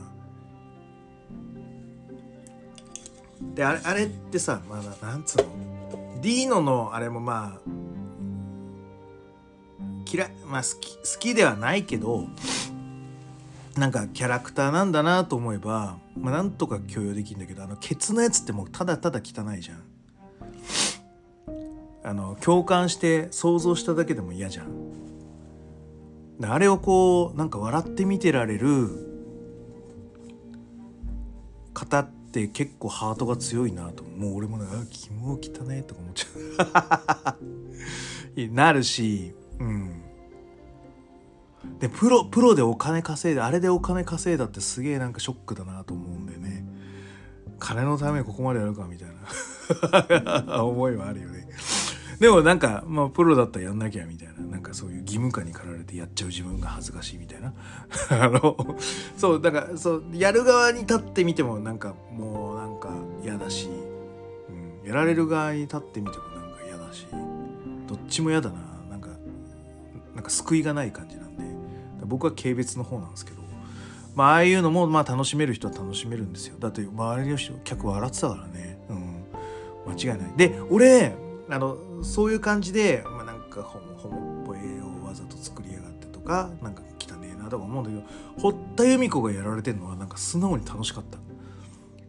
[3.56, 5.46] であれあれってさ、まあ、なんつうの？
[6.22, 7.70] ディーノのあれもまあ
[10.12, 12.28] 嫌まあ好き好きではないけど
[13.78, 19.84] なんかキャラクターなんだなと思えば、まあ、なんとか許容できるんだけどあのケツのやつってもうただただ汚いじゃん。
[22.06, 24.68] あの共感して想像しただけでも嫌じゃん。
[26.40, 28.90] であれをこうなんか笑って見てられる
[31.74, 34.04] 方って結構ハートが強いなと。
[34.04, 37.38] もう俺もね「あキモ汚ね」とか思っちゃ
[38.38, 38.48] う。
[38.54, 40.04] なるしうん。
[41.80, 46.68] でプロプロでお金稼いであれでお金稼いだってすげえなんかショックだなと思うんだよね。
[47.58, 49.26] 金のためにここまでやるかみたいな。
[50.64, 51.48] 思いはあるよね。
[52.20, 54.34] でもなんか、まあ、プロだったらやんなきゃみたいな。
[54.46, 57.54] なんかそういう義務感に駆られてやっちゃう自分が恥ずかしいみたいな。
[58.10, 58.78] あの
[59.18, 62.90] そうだからそうやる側に立ってみてもなんかもうなんか
[63.24, 63.70] 嫌だし、
[64.50, 67.08] うん、やられる側に立ってみてもなんか嫌だし。
[67.88, 68.56] どっちも嫌だな。
[68.90, 69.10] なんか
[70.16, 71.44] なんか救いがない感じなんで。
[72.06, 73.44] 僕は軽蔑の方なんですけど。
[74.16, 76.56] まあああいうのもまあ楽しめる人は楽しめるんですよ。
[76.60, 78.80] だって周りの人客笑ってたからね。
[78.90, 79.26] うん。
[79.94, 80.34] 間違いない。
[80.38, 81.14] で俺
[81.50, 91.18] あのそういう感じで、まあ、なんかホモホモっぽい絵をわざと作りやがってとかなんか汚ねえなとか思うんだけど堀田由美子がやられてるのはなんか素直に楽しかった。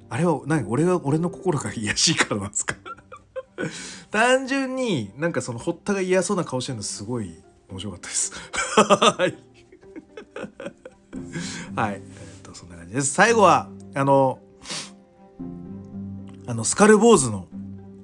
[0.08, 2.76] あれは何俺が俺の心が癒しいからなんですか。
[4.10, 8.32] 単純になんかその堀田が嫌そうな顔してるのすごい面白かったです。
[8.76, 9.36] はい。
[11.92, 12.02] え
[12.38, 13.12] っとそんな感じです。
[13.12, 14.38] 最後はあの
[16.46, 17.48] あのスカル坊主の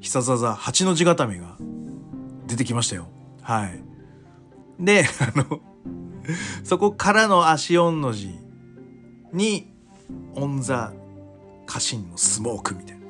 [0.01, 1.57] 必殺技八の字固めが
[2.53, 3.09] 出てきましたよ。
[3.43, 3.83] はい。
[4.79, 5.61] で あの
[6.65, 8.39] そこからの足4の字
[9.33, 9.73] に
[10.35, 10.93] オンザ
[11.67, 13.03] 家臣のスモークみたいな。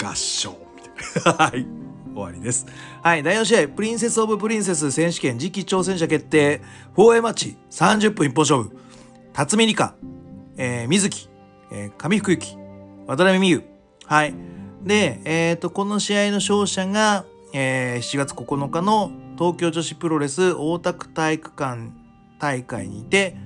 [0.10, 1.44] 合唱みたいな。
[1.44, 1.66] はい。
[2.12, 2.66] 終わりです。
[3.02, 3.22] はい。
[3.22, 6.62] 第4試合プリンセス・オブ・プリンセス選手権次期挑戦者決定。
[6.96, 8.76] 4A マッチ30分一本勝負。
[9.32, 9.94] 辰巳梨花、
[10.56, 11.28] えー、水木、
[11.70, 12.56] えー、上福幸
[13.06, 13.62] 渡辺美優。
[14.06, 14.55] はい。
[14.86, 21.90] で、えっ、ー、と、この試合の勝者が、えー、7月9日の東京女子プロレス大田区体育館
[22.38, 23.36] 大会にて、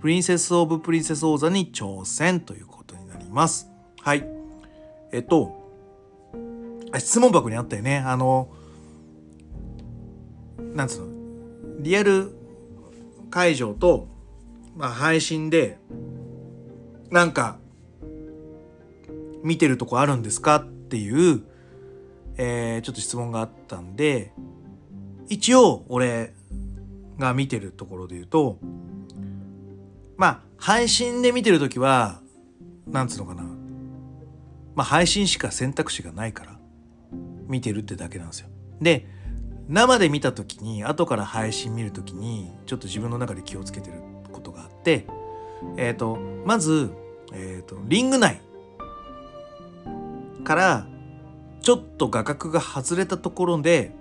[0.00, 3.70] プリンセス・オブ・プリンセス王座に挑戦ということになります。
[4.00, 4.26] はい。
[5.12, 5.56] えっと、
[6.98, 7.98] 質問箱にあったよね。
[7.98, 8.48] あの、
[10.74, 11.06] なんつうの、
[11.78, 12.32] リアル
[13.30, 14.08] 会場と、
[14.76, 15.78] まあ、配信で、
[17.12, 17.58] なんか、
[19.44, 20.66] 見てるとこあるんですか？
[20.88, 21.42] っていう、
[22.38, 24.32] えー、ちょっと質問があったんで、
[25.28, 26.32] 一応俺
[27.18, 28.58] が見てるところで言うと、
[30.16, 32.22] まあ、配信で見てるときは、
[32.86, 33.42] なんつうのかな。
[34.74, 36.58] まあ、配信しか選択肢がないから、
[37.46, 38.48] 見てるってだけなんですよ。
[38.80, 39.06] で、
[39.68, 43.98] 生で見た時に、後から配信見るときに、ちょっと自分の中で気をつけてる
[44.32, 45.06] ことがあって、
[45.76, 46.90] えっ、ー、と、まず、
[47.32, 48.40] えっ、ー、と、リング内
[50.48, 50.86] から
[51.60, 53.92] ちょっと画角が外れたところで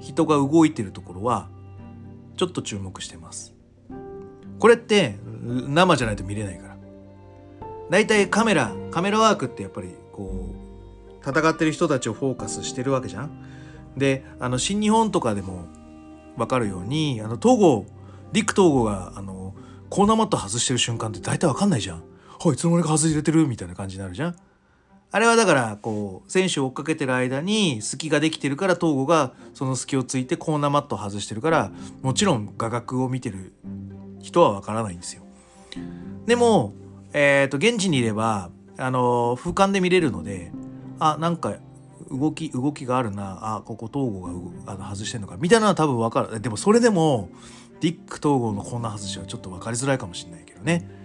[0.00, 1.48] 人が動いてるところは
[2.36, 3.54] ちょっと注目してます
[4.58, 6.76] これって生じゃないと見れないから
[7.88, 10.56] だいたいカメラカメラワークってやっぱりこ
[11.24, 13.30] う戦ってる人たちをフォーカスしてるわけじゃん
[13.96, 15.66] であの新日本とかでも
[16.36, 17.86] 分かるようにあの東郷
[18.32, 19.54] ディック東郷があの
[19.88, 21.98] コーナーマット外してる瞬間って大体分かんないじゃん。
[21.98, 22.04] は
[22.50, 23.46] い、いつの間にか外れてる？
[23.46, 24.36] みたいな感じになるじゃん。
[25.14, 31.70] あれはだからこう選手を追っかけてる間に隙ができてるから東郷がその隙をついてコーナーマットを外してるから
[32.00, 33.52] もちろん画角を見てる
[34.22, 35.22] 人はわからないんですよ。
[36.26, 36.72] でも、
[37.12, 40.50] え、ー、と現地にいればあの俯瞰で見れるので
[40.98, 41.56] あなんか
[42.10, 47.28] 動き動きがあるなあここ東郷があの外してんのかみたいなのは多分分かるでもそれでも
[47.80, 51.01] ディック東郷のコーナー外しはちょっと分かりづらいかもしれないけどね。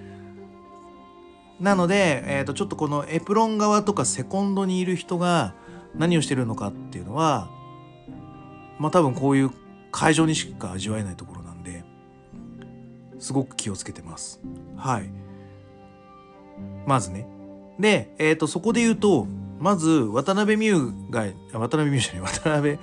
[1.60, 5.54] なので、えー、とちょっとこのエプロン側とかセコンドにいる人が
[5.96, 7.50] 何をしてるのかっていうのは
[8.80, 9.52] まあ多分こういう
[9.92, 11.84] 会場にしか味わえないところなんで
[13.20, 14.40] すごく気をつけてます。
[14.76, 15.10] はい。
[16.86, 17.28] まずね。
[17.80, 19.28] で、えっ、ー、とそこで言うと
[19.60, 22.80] まず渡辺美優が渡辺美優じゃない渡辺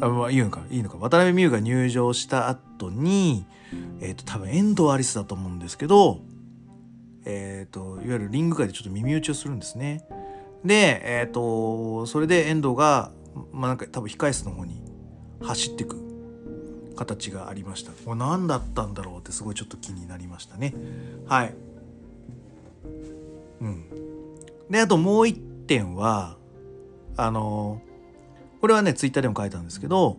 [0.00, 3.46] あ、まあ、いいのかいいのか渡辺美優が入場した後に
[4.00, 6.20] えっ、ー、と多分遠藤アリスだと思うんですけど
[7.30, 10.04] えーと、いわゆるリング界でちょっと耳打ちをするんですね。
[10.64, 13.12] で、えーと、それで遠藤が、
[13.52, 14.82] まあ、なんか多分控え室の方に
[15.40, 15.96] 走っていく
[16.96, 17.92] 形がありました。
[17.92, 20.74] これ何だったんだろうってすごいちょっと気になりましたね。
[21.26, 21.54] はい。
[23.60, 23.84] うん。
[24.68, 26.36] であともう一点は
[27.16, 27.80] あの
[28.60, 30.18] これはねツイッターでも書いたんですけど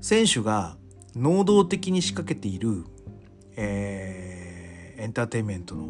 [0.00, 0.76] 選手が
[1.14, 2.84] 能動的に仕掛けている、
[3.56, 4.23] えー
[5.04, 5.88] エンターテインメントの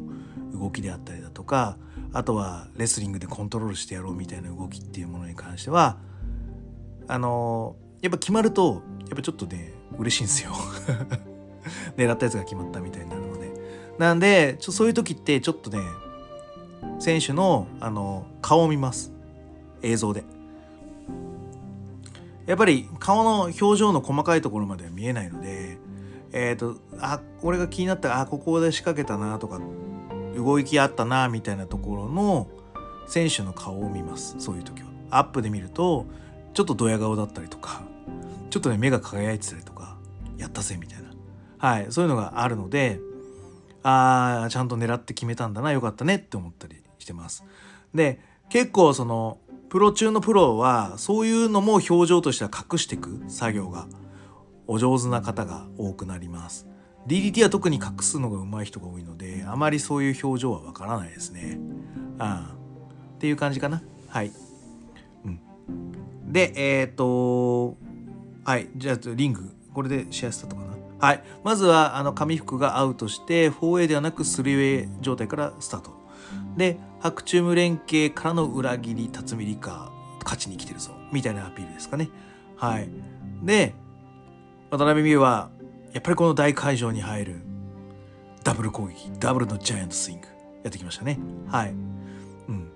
[0.52, 1.78] 動きであったりだとか
[2.12, 5.98] あとはレスリングでコントロールしてやろうみたいな動きっていうものに関しては
[7.06, 10.52] あのやっぱ決まるとやっぱちょっとね嬉しいんですよ。
[11.96, 13.54] 狙ったやつが決まったみたいになるので。
[13.98, 15.78] なんでちょそういう時ってちょっとね
[16.98, 19.12] 選手のあの顔を見ます。
[19.82, 20.24] 映像で。
[22.46, 25.73] やっぱり顔の表情の細かいところまでは見えないので
[26.34, 29.60] えっ、ー、とあ俺が気になったあここで仕掛けたなとか
[30.36, 32.48] 動きあったなみたいなところの
[33.06, 34.88] 選手の顔を見ますそういう時は。
[35.10, 36.06] アップで見ると
[36.54, 37.82] ちょっとドヤ顔だったりとか
[38.50, 39.96] ちょっとね目が輝いてたりとか
[40.36, 41.04] やったぜみたいな。
[41.58, 42.98] はいそういうのがあるので
[43.84, 47.44] ああちゃんと狙って決めたんだなよかったねって思ったりしてます。
[47.94, 48.18] で
[48.48, 53.86] 結構そのプロ中のプロはそういうのも表情としては隠していく作業が。
[54.66, 56.66] お上手な方が多くなります。
[57.06, 61.58] DDT は特に隠すのが上手い人が多いのであまりそういう表情はわからないですね。
[62.18, 62.54] ああ。
[63.16, 63.82] っていう感じかな。
[64.08, 64.32] はい、
[65.24, 67.76] うん、でえっ、ー、と
[68.44, 68.68] はい。
[68.76, 70.74] じゃあリングこれでシェアスタートかな。
[71.06, 71.24] はい。
[71.42, 75.92] まずはあの紙服がアウトして 4way ではなく 3way 状態からスタート。
[76.56, 79.92] で白チューム連携からの裏切り辰巳理香
[80.22, 80.92] 勝ちに来てるぞ。
[81.12, 82.08] みたいなアピールですかね。
[82.56, 82.88] はい。
[83.42, 83.74] で
[84.74, 85.50] 渡辺美優は
[85.92, 87.36] やっぱりこの大会場に入る
[88.42, 90.26] ダブル攻撃ダブルのジャイアントスイング
[90.64, 91.20] やってきましたね。
[91.46, 91.70] はい。
[91.70, 91.72] う
[92.52, 92.72] ん。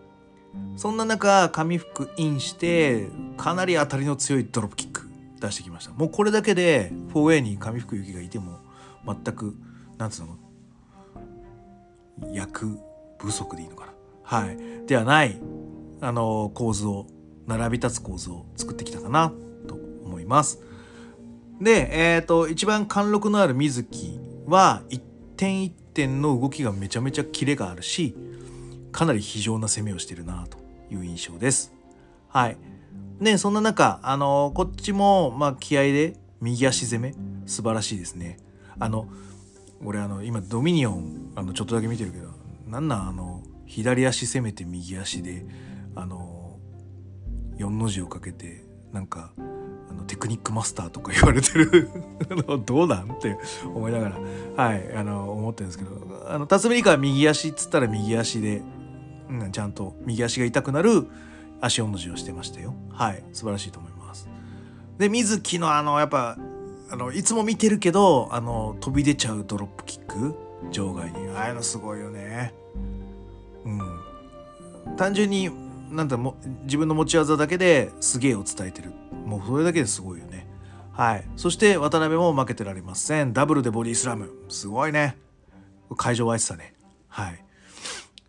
[0.76, 5.09] そんな中紙服インしてかなり当たりの強いドロップキック
[5.40, 5.92] 出してきました。
[5.92, 8.61] もうこれだけで 4way に紙服行きがいても
[9.05, 9.57] 全く
[9.96, 10.38] なんつうの
[12.32, 12.78] 役
[13.18, 13.92] 不足でいいのかな。
[14.22, 14.86] はい。
[14.86, 15.40] ではない
[16.01, 17.09] あの構図を
[17.49, 19.32] 並び立つ構図を作ってきたかな
[19.66, 19.74] と
[20.05, 20.68] 思います。
[21.61, 25.03] で、えっ、ー、と、一番貫禄のある水木は、一
[25.37, 28.15] 点一点の動きがめちゃめちゃキレがあるし、
[28.93, 30.59] かなり非常な攻めをしてるなと
[30.91, 31.73] いう印象です。
[32.29, 32.57] はい。
[33.21, 37.15] ね、そんな中、あの、こっちも、まあ、気合で右足攻め、
[37.47, 38.39] 素晴らしいですね。
[38.79, 39.09] あの、
[39.85, 42.29] 俺、あの、今、ドミニオン、あの、ちょっとだけ見てるけど、
[42.69, 45.45] なんなんあの、左足攻めて右足で、
[45.97, 46.59] あの、
[47.59, 49.33] 4の字をかけて、なんか、
[49.99, 51.90] のテクニックマスターとか言われてる。
[52.64, 53.12] どうなん？
[53.12, 54.09] って思いなが
[54.57, 54.64] ら。
[54.64, 55.90] はいあの思ってるんですけど。
[56.28, 58.62] あの辰巳梨花は右足っつったら右足で、
[59.28, 61.07] うん、ちゃんと右足が痛くなる
[61.61, 62.74] 足4の字をしてましたよ。
[62.90, 64.28] はい素晴らしいと思います。
[64.99, 66.36] で水木のあのやっぱ
[66.90, 70.34] あのいつも見てるけどあの飛び出ちゃうドロップキック
[70.70, 71.28] 場外に。
[71.36, 72.55] ああいうのすごいよね。
[73.64, 74.96] うん。
[74.96, 75.51] 単純に
[75.91, 78.93] なんだも自分の持ち技だけですげえを伝えてる。
[79.24, 80.47] もうそれだけですごいよね。
[80.93, 81.24] はい。
[81.36, 83.32] そして渡辺も負けてられません。
[83.32, 84.30] ダブルでボディスラム。
[84.49, 85.16] すごいね。
[85.97, 86.74] 会場湧いてたね。
[87.09, 87.45] はい。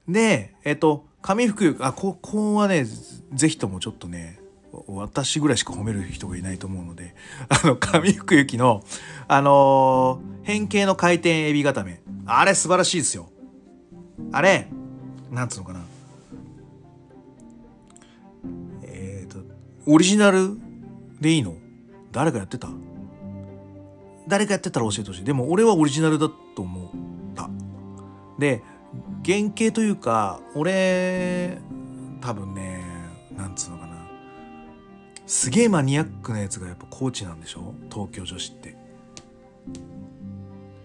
[0.07, 2.86] でえっと上福あここはね
[3.34, 4.39] 是非ともちょっとね
[4.88, 7.16] 私ぐらいしか褒める人がいないと思うので
[7.49, 8.84] あの上福行きの
[9.28, 12.01] あのー、変形の回転エビ固め。
[12.26, 13.30] あれ素晴らしいですよ。
[14.32, 14.68] あれ
[15.32, 15.82] なんつうのかな。
[19.86, 20.58] オリジナル
[21.20, 21.56] でいいの？
[22.12, 22.70] 誰かやってた？
[24.28, 25.24] 誰かやってたら教えてほしい。
[25.24, 26.90] でも俺はオリジナルだと思っ
[27.36, 27.50] た。
[28.38, 28.62] で、
[29.26, 31.58] 原型というか、俺、
[32.22, 32.84] 多分ね、
[33.36, 33.98] なんつうのかな。
[35.26, 37.74] すげえマニアックなやつがやっぱコーチなんでしょ？
[37.92, 38.76] 東京女子って。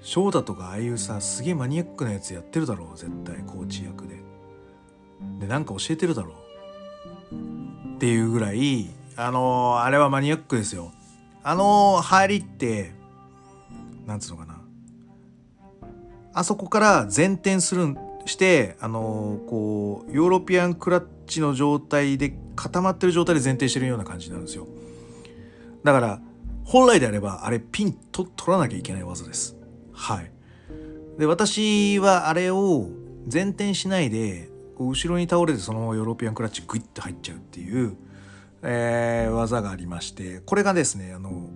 [0.03, 4.17] 翔太とかああいうさ、すげえマニアックなやつやってるだろう絶対コーチ役で。
[5.41, 6.35] で、なんか教えてるだろう
[7.95, 10.93] っていうぐらい、あのー、あれはマニアックですよ。
[11.43, 12.93] あのー、入りって、
[14.07, 14.61] なんつうのかな。
[16.33, 24.67] あそこから前転するん、して、あのー、こう、ヨーロピアンクラッチの状態で固まってる状態で前転してるような感じなんですよ。
[25.85, 26.21] だから、
[26.65, 29.57] 本来であれば、あれピンと取らなきゃいけない技です。
[29.93, 30.33] はい。
[31.19, 32.89] で、私はあれを
[33.33, 37.97] 前転しないで、後ろに倒れてそのままヨーロピアンクラッチグイッと入っちゃうっていう、
[38.63, 41.49] えー、技がありましてこれがですねあの、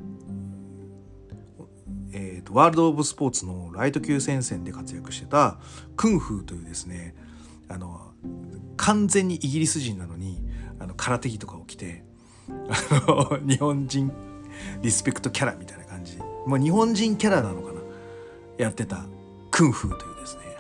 [2.13, 5.59] えーと、ワールド・オブ・スポーツのライト級戦線で活躍してた
[5.97, 7.15] クンフーというですね
[7.69, 8.13] あの
[8.77, 10.43] 完全にイギリス人なのに
[10.79, 12.05] あの空手着とかを着て
[12.49, 14.13] あの 日本人
[14.83, 16.19] リスペクトキャラみたいな感じ。
[16.47, 17.81] もう日本人キャラなのかな。
[18.57, 19.05] やってた
[19.51, 20.08] クンフーという。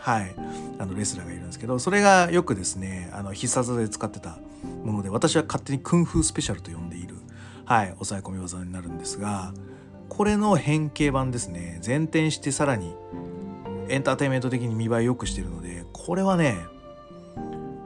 [0.00, 0.34] はい
[0.78, 4.38] あのレスラーがいるんですけどそれがよくですねあの必殺技で使ってた
[4.84, 7.16] もので私は勝手にクンフースペシャルと呼んでいる
[7.64, 9.52] はい抑え込み技になるんですが
[10.08, 12.94] これの変形版ですね前転してさらに
[13.88, 16.56] エンターテインメント的に見栄え良くしてるのでこれはね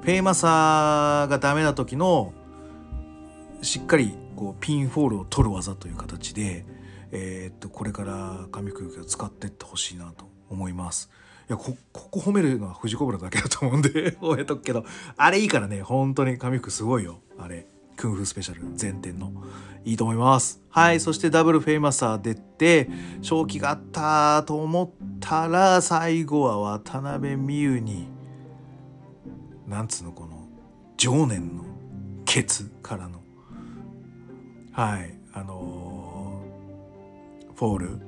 [0.03, 2.33] フェイマサーがダメな時の
[3.63, 6.67] しっかりこうピンフォールを取る技という形で、
[7.13, 11.11] えー、っとこれから神空気を使ってってほしいなと思います。
[11.53, 14.85] やここ褒めるのは藤子ブラだけだと思うんで 褒めとくけど
[15.17, 15.83] あれいいからね。
[15.83, 17.21] 本当に神服すごいよ。
[17.39, 19.33] あれクンフースペシャル前編の。
[19.85, 20.61] いいと思います。
[20.71, 22.89] はいそしてダブルフェイマサー出て
[23.21, 24.91] 正気があったと思っ
[25.21, 28.07] たら最後は渡辺美優に
[29.67, 30.49] なんつうのこの
[30.97, 31.65] 情念の
[32.25, 33.21] ケツからの。
[34.73, 38.01] はいあのー、フォール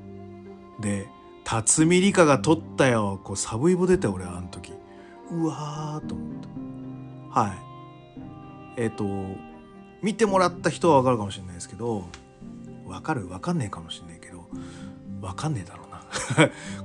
[0.81, 1.07] で
[1.45, 3.21] 辰巳梨花が取ったよ。
[3.23, 4.73] こうサブイボ出た俺あの時。
[5.31, 6.29] うわーと思っ
[7.35, 7.53] たはい。
[8.77, 9.05] えっ、ー、と
[10.03, 12.05] 見てもらった人は分かるかもしれないですけど
[12.87, 13.27] 分かる？
[13.27, 14.49] 分かんねえかもしれないけど
[15.21, 16.03] 分かんねえだろうな。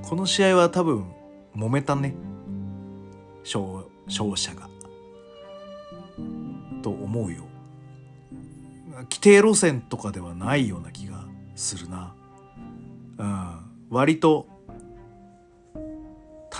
[0.08, 1.04] この試合は多分
[1.56, 2.14] 揉めたね。
[3.44, 3.64] 勝
[4.06, 4.68] 勝者が。
[6.82, 7.44] と思うよ。
[9.04, 12.14] 規定路線とかではないような気がするな。
[13.18, 13.56] うん。
[13.90, 14.46] 割と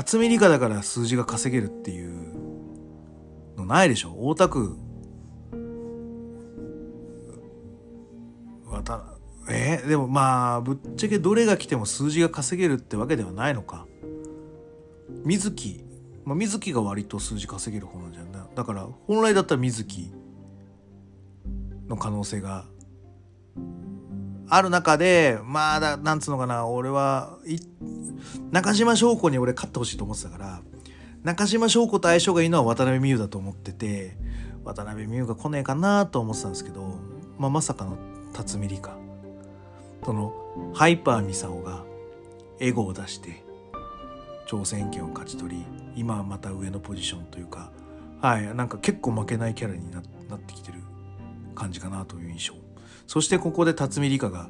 [0.01, 2.33] 辰巳理科だから数字が稼げるっていう
[3.59, 4.15] のないでしょ？
[4.17, 4.77] 大田区。
[9.51, 9.83] え？
[9.85, 13.87] ー、でもまあぶっちゃけどれが来ても数字が稼げるってわけではないのか。
[15.25, 15.85] 水木、
[16.25, 18.43] まあ、水木が割と数字稼げる方なんじゃない？
[18.55, 20.11] だから本来だったら水木
[21.89, 22.65] の可能性が
[24.51, 27.39] ある中でまあなんつうのかな俺は
[28.51, 30.61] 中島翔子に俺勝ってほしいと思ってたから
[31.23, 34.17] 中島翔子と相性がいいのは渡辺美優だと思ってて
[34.65, 36.99] 渡辺美優が来ねえかなと思ってたんですけど、
[37.39, 37.97] まあ、まさかの
[38.33, 38.99] 辰巳梨花
[40.05, 40.35] その
[40.75, 41.85] ハイパーミサオが
[42.59, 43.45] エゴを出して
[44.49, 47.71] 挑戦権を勝ち取り今はまた上のポジションというか
[48.21, 50.03] はいなんか結構負けないキャラになっ
[50.41, 50.81] てきてる
[51.55, 52.60] 感じかなという印象。
[53.11, 54.49] そしてここで辰巳梨花が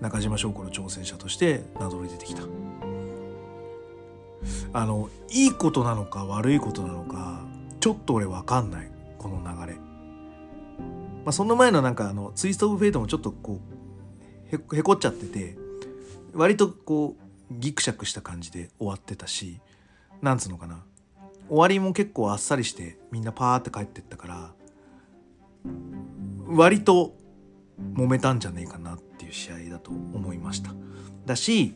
[0.00, 2.42] 中島翔子の挑戦者として名乗り出てきた。
[4.72, 7.42] あのいいことなのか悪いことなのか
[7.80, 8.90] ちょっと俺分かんない。
[9.18, 9.74] この流れ。
[9.74, 9.80] ま
[11.26, 13.60] あその前のなんかあのツイスト・オブ・フェイトもちょっとこ
[14.50, 15.58] うへこっちゃってて
[16.32, 19.60] 割とこうギクシャクした感じで終わってたし
[20.22, 20.82] なんつうのかな。
[21.50, 24.54] 終わりも結構あっさりしてみんなパーって帰ってったから
[26.46, 27.22] 割と
[27.94, 30.72] 揉めたんじゃねえかなっていう試合だと思いました
[31.26, 31.74] だし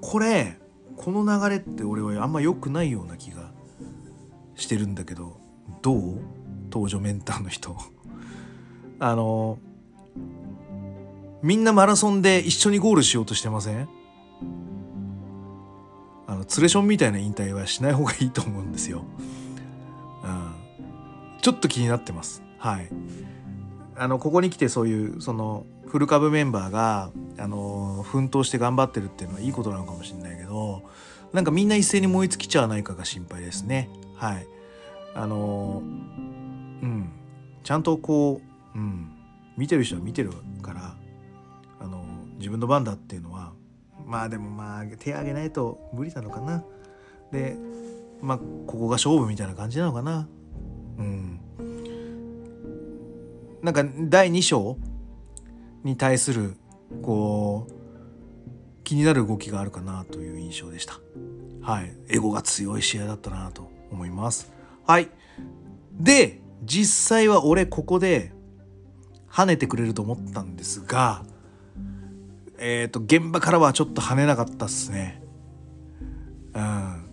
[0.00, 0.58] これ
[0.96, 3.50] この流れって俺はあんま良くないような気が
[4.54, 5.38] してるんだけど
[5.82, 6.18] どう？
[6.70, 7.76] 登場メンターの人
[8.98, 9.58] あの
[11.42, 13.88] みんなマラソンで一緒にゴールしようとしてません？
[16.26, 19.04] あのツレションみたいな引退はしない方がいいと思うんですよ。
[20.24, 20.52] うん、
[21.40, 22.42] ちょっと気になってます。
[22.58, 22.88] はい。
[23.98, 30.82] あのここに来てそういうそのフル株メンバーがあの奮闘して頑張ってるっていうのはいいことなのかもしれないけど
[31.32, 33.90] なんかみんな一斉に燃え尽きちゃわないかが心配ですね。
[34.14, 34.46] はい。
[35.14, 35.86] あのう
[36.86, 37.10] ん。
[37.62, 38.40] ちゃんとこ
[38.74, 39.10] う、うん、
[39.56, 40.30] 見てる人は見てる
[40.62, 40.94] から
[41.80, 42.04] あの
[42.38, 43.52] 自分の番だっていうのは
[44.06, 46.64] まあでもまあ手挙げないと無理なのかな。
[47.32, 47.56] で
[48.22, 50.28] まあここが勝負みたいな感じなのかな。
[50.98, 51.40] うん。
[53.66, 54.78] なんか第2章
[55.82, 56.54] に対する
[57.02, 57.72] こう
[58.84, 61.00] 気になる動きがあるかなという印象でした。
[61.62, 64.52] はい、エゴが強い試合だったなと思います。
[64.86, 65.08] はい。
[65.92, 68.30] で、実際は俺ここで
[69.28, 71.24] 跳ねてくれると思ったんですが、
[72.58, 75.20] えっ、ー、と、現場からはちょっと跳ねなかったっすね。
[76.54, 77.04] うん。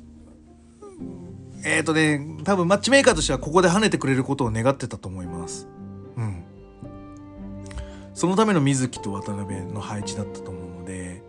[1.65, 5.67] えっ、ー、とね、多分マッチメーカーとしてはここで跳ねてくれることを願ってたと思います。
[8.13, 11.21] そのための水木と渡辺の配置だったと思うので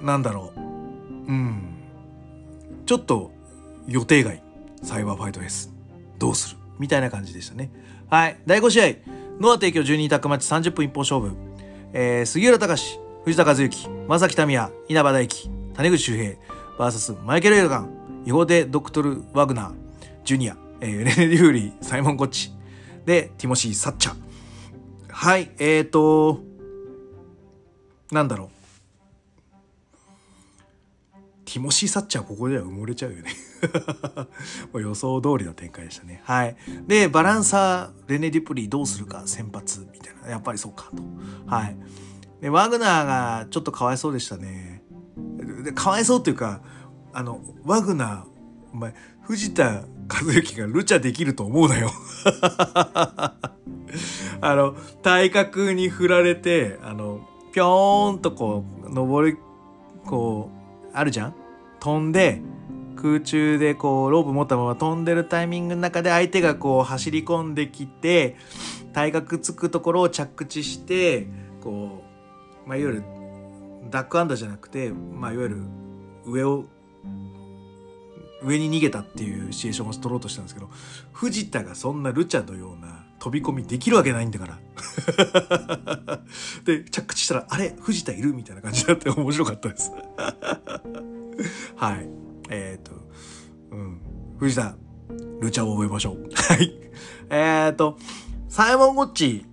[0.00, 0.60] なんだろう。
[0.60, 1.74] うん。
[2.84, 3.32] ちょっと
[3.88, 4.42] 予定外
[4.82, 5.72] サイバーファイト S
[6.18, 6.56] どうする？
[6.78, 7.70] みたいな感じでしたね。
[8.10, 8.38] はい。
[8.46, 9.16] 第5試合。
[9.40, 11.36] ノア提供12タックマッチ30分一本勝負、
[11.92, 16.36] えー、杉浦隆藤田和幸正木民也稲葉大輝谷口周平
[16.78, 19.74] VS マイケル・エルガン違法でドクトル・ワグナー
[20.24, 22.50] ジュニア、えー、レネ・リューリーサイモン・コッチ
[23.04, 24.12] でティモシー・サッチャ。
[24.12, 24.25] ー
[25.18, 26.40] はい、えーと、
[28.12, 28.48] なんだろう。
[31.46, 33.30] ティモシー・サッチャーここでは埋もれちゃうよね
[34.78, 36.20] 予想通りの展開でしたね。
[36.24, 36.56] はい。
[36.86, 40.28] で、バランサー、レネ・デュプリーどうするか先発みたいな。
[40.28, 41.02] やっぱりそうかと。
[41.46, 41.76] はい。
[42.42, 44.82] で、ワグナーがちょっとかわいそうでしたね。
[45.64, 46.60] でかわいそうっていうか、
[47.14, 48.24] あの、ワグナー、
[48.74, 51.90] お前、藤田和幸がルチャできると思うなよ。
[54.40, 57.20] あの、体格に振られて、あの、
[57.52, 59.36] ぴょーんとこう、登り、
[60.04, 61.34] こう、あるじゃん？
[61.80, 62.40] 飛んで、
[62.96, 68.36] 空中でこう、ロープ持ったまま飛んでるタイミングの中で相手がこう、走り込んできて、
[68.92, 71.26] 体格つくところを着地して、
[71.62, 72.02] こ
[72.64, 73.04] う、まあ、いわゆる、
[73.90, 75.62] ダックアンダーじゃなくて、まあ、いわゆる、
[76.26, 76.64] 上を
[78.42, 80.68] 上に逃げたっていうシチュエーションを取ろうとしたんですけど
[81.12, 84.58] 藤田がそんなルチャのような飛び込みできるわけないんだから。
[86.64, 87.74] で着地したらあれ？
[87.80, 89.90] 藤田いるみたいな感じになって面白かったです。
[91.76, 92.08] はい。
[92.50, 92.92] えっ、ー、と
[93.70, 94.00] うん。
[94.38, 94.76] 藤田
[95.40, 96.28] ルチャを覚えましょう。
[96.34, 96.72] はい。
[97.30, 97.98] えっ、ー、と
[98.48, 99.46] サイモン・ゴッチ。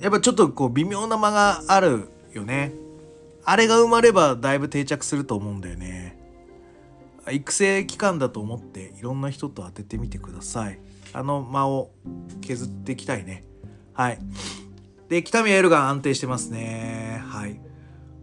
[0.00, 2.72] やっぱちょっとこう微妙な間があるよね。
[3.44, 6.17] あれが埋まればだいぶ定着すると思うんだよね。
[7.30, 10.80] 育成期間だと思っていろんな人と当ててみてください。
[11.12, 11.92] あの間を
[12.40, 13.44] 削っていきたいね。
[13.92, 14.18] はい。
[15.08, 17.22] で北宮エルガン安定してますね。
[17.26, 17.60] はい。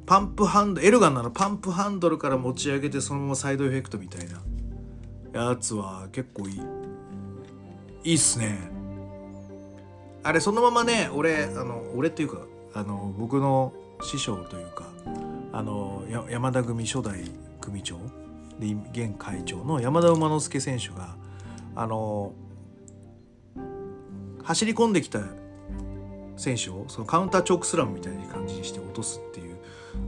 [0.06, 4.42] パンプハンドエルガンならパンプハンドルから持ち上げてそのままサイドエフェクトみたいな。
[5.34, 6.62] やつは結構いい。
[8.04, 8.76] いいっすね。
[10.24, 12.40] あれそのままね俺あの俺っていうか
[12.74, 14.86] あの僕の師匠というか
[15.54, 17.20] あの山田組初代
[17.62, 18.00] 組長
[18.60, 21.16] 現会長の山田馬之助選手が
[21.76, 22.34] あの
[24.44, 25.20] 走り込んできた
[26.38, 29.58] 選手をそのカウンターチョークスラムみたいな感じにして落とすっていう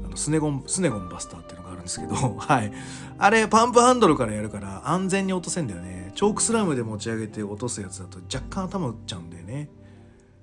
[0.05, 2.71] あのスネゴンスネゴンバスターっていうのがあるんですけど、 はい、
[3.17, 6.11] あれパンプハンドルからやるから安全に落とせんだよね。
[6.15, 9.69] チョークスラムで持ち上げて落とすやつだと若干頭打っちゃうんだよね。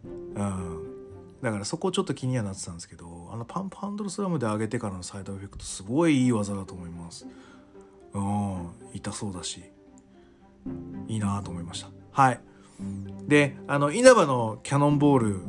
[0.04, 0.94] うん。
[1.42, 7.26] だからそこちょっと気にはなってたんですけどあのパンプハンドルスラムで上げてからのサイドエフェクトすごいいい技だと思います。
[8.14, 8.70] うん。
[8.92, 9.62] 痛そうだし。
[11.08, 11.90] いいなと思いました。
[12.12, 12.40] はい。
[13.28, 15.40] であの稲葉のキャノンボール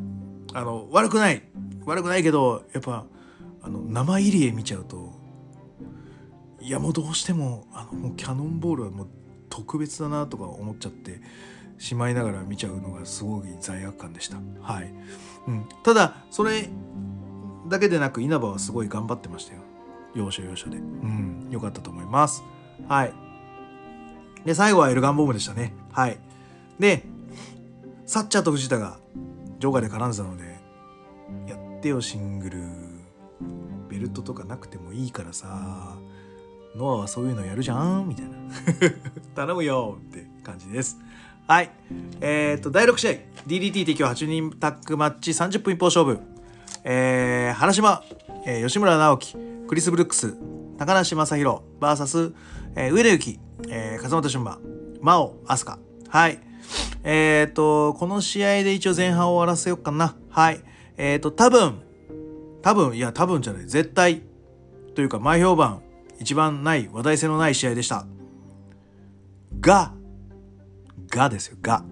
[0.53, 1.43] あの悪くない。
[1.85, 3.05] 悪くないけどやっぱ
[3.61, 5.13] あの生入り絵見ちゃうと
[6.61, 9.07] いやもうどうしてもあのもうキャノンボールはもう
[9.49, 11.21] 特別だなとか思っちゃって
[11.77, 14.37] しまいながら見ちゃうのがすごい罪悪感でした。
[14.61, 14.91] はい、
[15.47, 16.69] うん、ただそれ
[17.67, 19.61] だけでなく稲葉はすごい頑張ってましたよ。
[20.15, 20.77] 要所要所で。
[20.77, 21.47] うん。
[21.51, 22.43] 良かったと思います。
[22.87, 23.13] はい。
[24.45, 25.73] で、最後はエルガンボムでしたね。
[25.91, 26.17] はい。
[26.79, 27.03] で、
[28.05, 28.97] サッチャーと藤田が
[29.59, 30.43] 場外で絡んでたので、
[31.47, 32.95] やってよ、シングル。
[33.89, 35.97] ベルトとかなくてもいいからさ、
[36.75, 38.07] ノアはそういうのやるじゃん？
[38.07, 38.31] みたいな。
[39.35, 40.97] 頼むよって感じです。
[41.47, 41.71] はい。
[42.19, 43.11] えっ、と、第6試合、
[43.47, 46.19] DDT 提供8人タッグマッチ30分一方勝負。
[46.83, 48.03] えー、原島、
[48.45, 50.35] えー、吉村直樹、クリス・ブルックス、
[50.77, 52.33] 高梨正宏 VS、
[52.75, 54.59] えー、上田由紀、えー、風本俊馬、
[55.01, 55.81] 真央飛鳥。
[56.09, 56.39] はい。
[57.03, 60.15] えっ、ー、と、この試合で一応前半を終わらせようかな。
[60.29, 60.61] はい。
[60.97, 61.81] えっ、ー、と、多分、
[62.61, 63.65] 多分、いや、多分じゃない。
[63.65, 64.23] 絶対、
[64.93, 65.83] というか、前評判、
[66.19, 68.05] 一番ない、話題性のない試合でした。
[69.61, 69.93] が、
[71.09, 71.85] がですよ、が。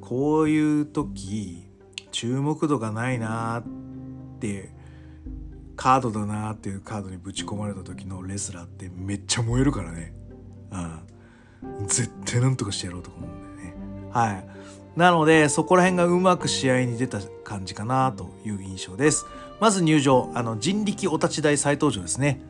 [0.00, 1.66] こういう時、
[2.10, 4.70] 注目度がないなーって
[5.80, 10.12] カードだなっていうカードにぶち込まれた時のレスラーってめっちゃ燃えるからね。
[10.70, 11.86] うん。
[11.86, 13.74] 絶対なんとかしてやろうと思うんだよね。
[14.12, 14.46] はい。
[14.94, 19.24] なので、そこら辺がうまく試合に出た感じかなという印象です。
[19.58, 22.42] まず入場、あの、人力お立ち台再登場ですね。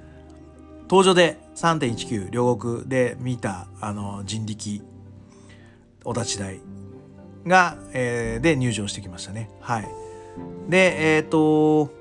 [0.89, 4.83] 登場で3.19両国で見た、あの、人力
[6.05, 6.61] お立ち台
[7.47, 9.51] が、えー、で入場してきましたね。
[9.61, 9.89] はい。
[10.68, 11.99] で、えっ、ー、と、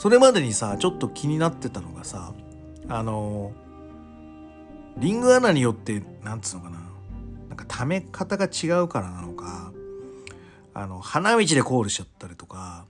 [0.00, 2.32] それまでにさちょっと気になってたのがさ
[2.88, 3.52] あの
[4.96, 6.78] リング穴によってなんつうのかな
[7.50, 9.74] なんか溜め方が違うからなのか
[10.72, 12.86] あの花道でコールしちゃったりとか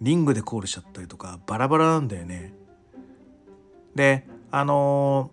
[0.00, 2.54] リングでコールしちゃったりとかバラバラなんだよね。
[3.94, 5.30] であの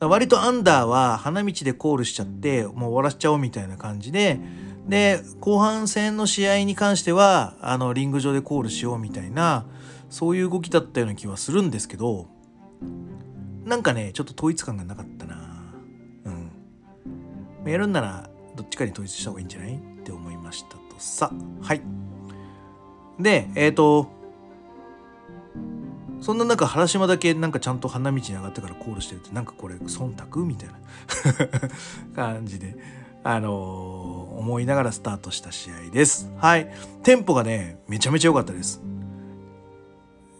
[0.00, 4.40] ー、割とアンダーは花道でコールしちゃってもう終わらせちゃおうみたいな感じで
[4.88, 9.66] で後半戦の試合に関してはあのリング上でコールしようみたいな
[10.14, 12.28] そういう動きだったような気はするんですけど
[13.64, 15.74] なんかねちょっと統一感がなかったな。
[16.24, 16.30] う
[17.66, 17.68] ん。
[17.68, 21.32] やるんならどっちかに統一した方がいいんじゃないって思いましたとさ。
[21.60, 21.82] はい。
[23.18, 24.08] でえっ、ー、と
[26.20, 30.74] そんな中原島だけなんかちゃんと花道に上がってからコールしてるってなんかこれ忖度みたいな
[32.14, 32.76] 感じで
[33.24, 36.30] あのー、思いながらスタートした試合です。
[36.36, 36.72] はい。
[37.02, 38.80] テンポがねめちゃめちゃ良かったです。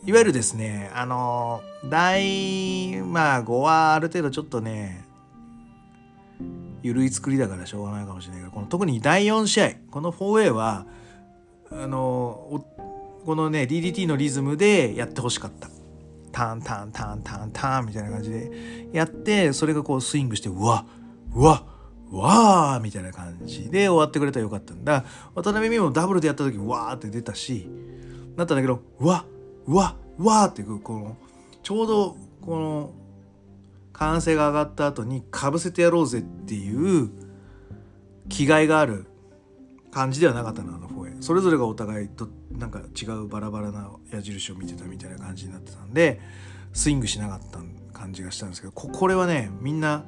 [0.06, 5.04] いわゆるですね、あの、第、まあ5はある程度ちょっとね、
[6.84, 10.84] 緩い作りだからしょうがないかもしれないけどこの特に第4試合この 4A は
[11.72, 12.62] あの
[13.24, 15.70] このね DDT のリズムでやってほしかった。
[16.30, 18.50] ターンターンターンターンターンみたいな感じで
[18.92, 20.84] やってそれがこうスイングしてうわ
[21.32, 21.64] うわ
[22.10, 25.04] わーみたいな感じで終わってくれたらよかったんだ。
[25.34, 27.68] 渡辺美もダブルでやった時わーって出たし
[28.36, 29.24] なったんだけどうわ
[29.66, 31.16] うわうわーってこの
[31.62, 32.90] ちょうどこの
[33.92, 37.10] 歓声が上がった後にかぶせてやろうぜっていう
[38.28, 39.06] 気概がある
[39.90, 46.20] 感じではなかったなあのフォエそれぞれがお互いとなんか違うバラバラな矢印を見てたみたいな感じになってたんで
[46.72, 47.60] スイングしなかった
[47.96, 50.04] 感じがしたんですけどこれはねみんな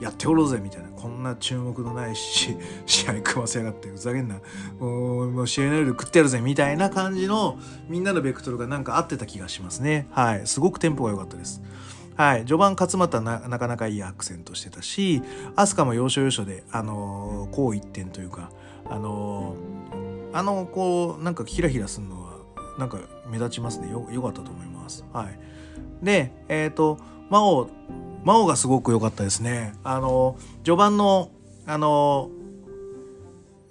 [0.00, 2.56] やっておろうぜみたいなこんな注目のないし
[2.86, 4.40] 試合組ませやがってふざけんな。
[4.80, 7.58] もう試合内容で食ってやるぜみたいな感じの
[7.88, 10.08] みんなのベクトルがなんか合ってた気がしますね。
[10.10, 10.46] はい。
[10.46, 11.62] すごくテンポが良かったです。
[12.16, 15.22] はい、序盤勝俣ななかなかいいアクセントしてたし
[15.56, 18.50] 飛鳥も要所要所で、あのー、こう一点というか、
[18.88, 22.32] あのー、あのこうなんかヒラヒラするのは
[22.78, 22.98] なんか
[23.30, 23.90] 目立ちますね。
[23.90, 25.04] よよかったと思います。
[25.12, 25.38] はい、
[26.02, 26.98] でえっ、ー、と
[27.30, 27.68] 真央
[28.24, 29.74] 真央がすごく良かったですね。
[29.84, 31.30] あの序盤の
[31.66, 32.30] あの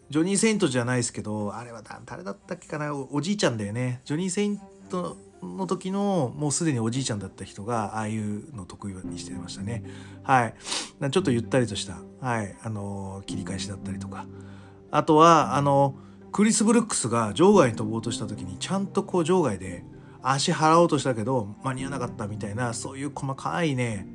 [0.09, 2.93] ジョニー・セイントじゃないですけどあれは誰だったっけかな？
[2.93, 4.01] おじいちゃんだよね。
[4.03, 9.83] ジョニー・セイントの時のもうすでにおじいちゃんだった人がああいうの得意にしてましたね。
[10.23, 10.53] はい。
[11.11, 12.55] ちょっとゆったりとしたはい。
[12.61, 14.25] あの切り返しだったりとか。
[14.91, 15.95] あとはあの
[16.33, 19.85] クリス・ブルックスが場外に飛ぼうとした時にちゃんとこう場外で
[20.21, 24.05] 足払おうとしたけど間に合わなかったみたいなそういう細かいね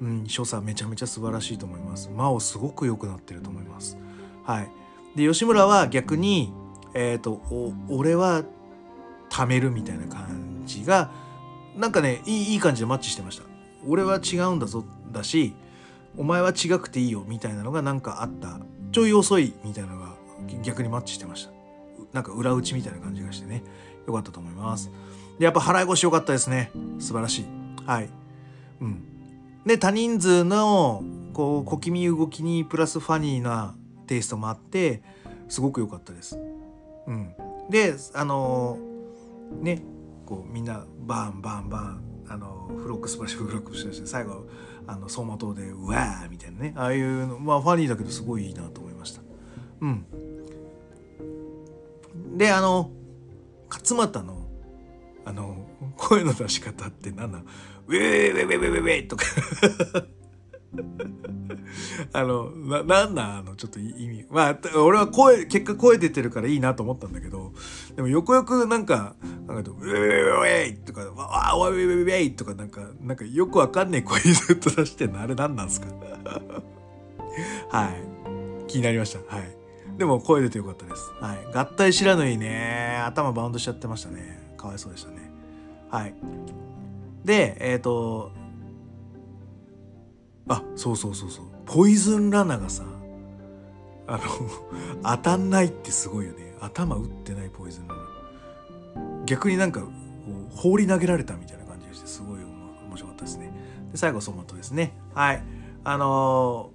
[0.00, 2.10] うん、所作めちゃめちゃ素晴らしいと思います。
[2.14, 3.98] 真央すごく良くなってると思います。
[4.44, 4.70] はい。
[5.16, 6.52] で、吉村は逆に、
[6.94, 7.40] えっ、ー、と、
[7.88, 8.44] 俺は
[9.30, 11.10] 貯めるみたいな感じが、
[11.76, 13.44] なんかねいい、いい感じでマッチしてました。
[13.86, 15.54] 俺は違うんだぞ、だし、
[16.16, 18.60] お前は違くていいよ、みたいなのがなんかあった。
[18.92, 20.14] ちょい遅い、みたいなのが
[20.62, 21.52] 逆にマッチしてました。
[22.12, 23.62] なんか裏打ちみたいな感じがしてね、
[24.06, 24.90] よかったと思います。
[25.38, 26.70] で、やっぱ払い腰良かったですね。
[27.00, 27.44] 素晴らしい。
[27.84, 28.08] はい。
[28.80, 29.13] うん。
[29.66, 31.02] で多人数の
[31.32, 33.74] こう小気味動きにプラスファニーな
[34.06, 35.02] テイストもあって
[35.48, 36.38] すごく良かったです。
[37.06, 37.34] うん、
[37.70, 38.78] であの
[39.60, 39.82] ね
[40.26, 44.46] こうみんなバンバンバンあのフロッグスプラッシュフロッグスプラッシュ最後
[44.86, 49.22] あの走馬灯でうわーみたいなねああいうのまあファニーだけどすごいいいなと思いました。
[49.80, 50.06] うん、
[52.36, 52.90] であの
[53.68, 54.46] 勝俣の
[55.26, 57.44] あの声の出し方って何なの？
[57.86, 59.24] ウェーウェーウェーウェーウェーウェーとか
[62.12, 64.26] あの、な、なんなあの、ちょっと意味。
[64.30, 67.52] まあ、俺は声、結果声出てるからいいなと思ったんだけど、
[67.96, 69.16] でもよくよくなんか、
[69.46, 75.20] なんか、ウェーウェーウェーとか、わあ、ウェーウェーウェーとかなんか、なんかよくわかんねえ声ずっと出してんの。
[75.20, 75.88] あれ何なんすか
[77.70, 78.68] はい。
[78.68, 79.34] 気になりました。
[79.34, 79.56] はい。
[79.98, 81.12] でも声出てよかったです。
[81.20, 81.46] はい。
[81.52, 84.54] 合体知らぬいね、頭バウンドしちゃってましたね。
[84.56, 85.30] かわいそうでしたね。
[85.90, 86.14] はい。
[87.24, 88.32] でえっ、ー、と
[90.48, 91.44] あそうそうそうそう。
[91.64, 92.84] ポイズンラナがさ
[94.06, 94.22] あの
[95.02, 96.54] 当たんないってすごいよね。
[96.60, 98.02] 頭打ってないポイズンラナ。
[99.24, 99.82] 逆になんか
[100.50, 103.52] 放り投げられたみたいな感じがしてすごい面白かったですね。
[103.90, 104.94] で最後ソマトですね。
[105.14, 105.42] はい。
[105.84, 106.70] あの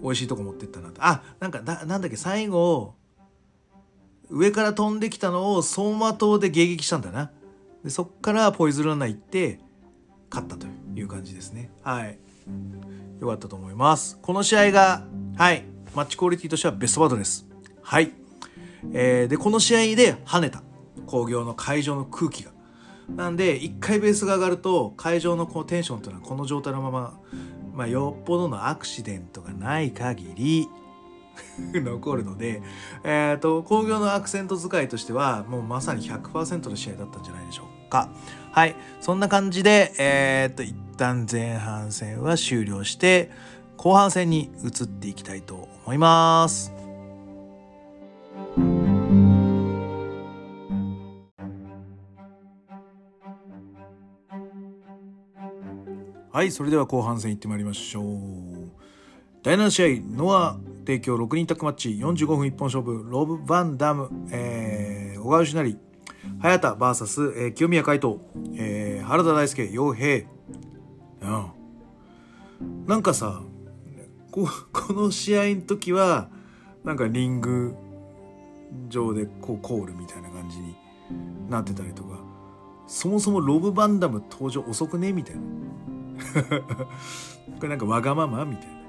[0.00, 2.94] ー、美味しいとこ持ってったなあなんかななんだっけ最後
[4.28, 7.32] 上から飛んできたのを走馬灯で迎撃したんだな。
[7.84, 9.58] でそっからポイズンランナ行って
[10.30, 11.70] 勝ったという感じですね。
[11.82, 12.18] はい。
[13.20, 14.18] よかったと思います。
[14.20, 15.04] この試合が
[15.36, 15.64] はい。
[15.94, 17.46] マッチクオリティとしてはベストバードです。
[17.82, 18.12] はい、
[18.92, 20.62] えー、でこの試合で跳ねた。
[21.06, 22.52] 興行の会場の空気が。
[23.08, 27.18] なんで一回ベースが上がると会場のこのテンションというのはこの状態のまま
[27.74, 30.68] まあ、よっぽどのアクシデントがない限り
[31.72, 32.62] 残るので、
[33.04, 37.69] えっ、ー、と、工業のアクセント使いとしては、もうまさに100%の試合だったんじゃないでしょうか。
[37.90, 38.08] か
[38.52, 38.74] はい。
[39.00, 43.30] そんな感じで、えっ、と、一旦前半戦は終了して、
[43.76, 46.72] 後半戦に移っていきたいと思います。
[56.32, 58.04] はい、それでは後半戦いってまいりましょう。
[59.42, 65.76] 第7試合、ノア提供6人タッグマッチ45分一本勝負、ロブ・バンダム、えー、小川義成、
[66.40, 68.18] 早田 VS、えー、清宮海斗、
[68.54, 70.26] えー、原田大輔、洋平。
[71.22, 72.86] うん。
[72.86, 73.42] なんかさ、
[74.30, 76.30] こ この試合の時は、
[76.84, 77.74] なんかリング
[78.88, 80.76] 上でこうコールみたいな感じに
[81.48, 82.18] なってたりとか、
[82.86, 85.42] そもそもロブ・バンダム登場遅くねみたいな。
[87.56, 88.80] これなんかわがままみたいな。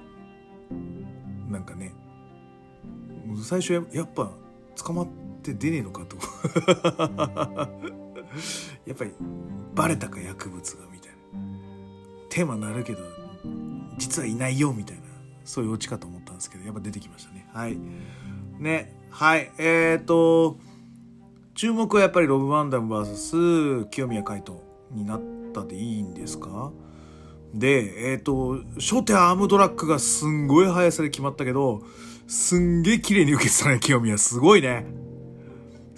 [1.51, 1.93] なんかね
[3.43, 4.32] 最初ややっぱ
[4.75, 6.18] 捕まって出ねえのかと。
[8.86, 9.12] やっぱり
[9.76, 11.18] バレたか薬物がみたいな。
[12.30, 13.00] テーマになるけど
[13.98, 15.04] 実はいないよみたいな
[15.44, 17.48] そういうオチかと思ったんですけどやっぱ出てきましたね。
[17.54, 17.78] はい。
[18.60, 19.52] ねはい。
[19.58, 20.58] えっ、ー、と
[21.56, 24.60] 注目はやっぱりロブ・ワンダム VS 清宮海斗
[24.92, 25.22] になっ
[25.54, 26.72] たでいいんですか？
[27.54, 31.82] で、えっ、ー、と、初手アームドラッグがすんごい速さで決まったけど、
[32.28, 34.18] すんげえ綺麗に受けてたね、清宮。
[34.18, 34.86] すごいね。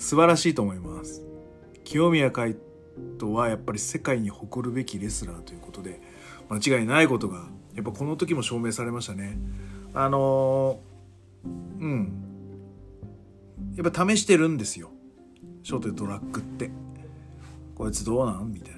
[0.04, 1.24] 素晴らしいと思います。
[1.86, 2.58] 清宮海
[3.18, 6.02] 斗はやっぱり世界に誇るべきレスラーということで、
[6.50, 9.38] 間違いないことが、やっぱこの時も証明されましたね。
[9.94, 12.14] あのー、うん。
[13.76, 14.92] やっぱ試してるんですよ。
[15.64, 16.70] 初手ドラッグって。
[17.74, 18.52] こいつどうなん？
[18.52, 18.74] みたい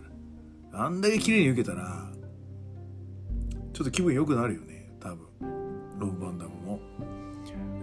[0.72, 0.86] な。
[0.86, 2.08] あんだけ綺麗に受けたら、
[3.74, 4.96] ちょっと気分良くなるよね。
[5.00, 5.18] 多分。
[5.98, 6.80] ロブ・バンダムも。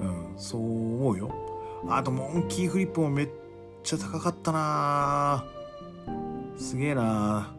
[0.01, 1.52] うん、そう思うよ。
[1.89, 3.29] あと、モンキーフリップもめっ
[3.83, 5.45] ちゃ高かったな
[6.57, 7.53] すげえな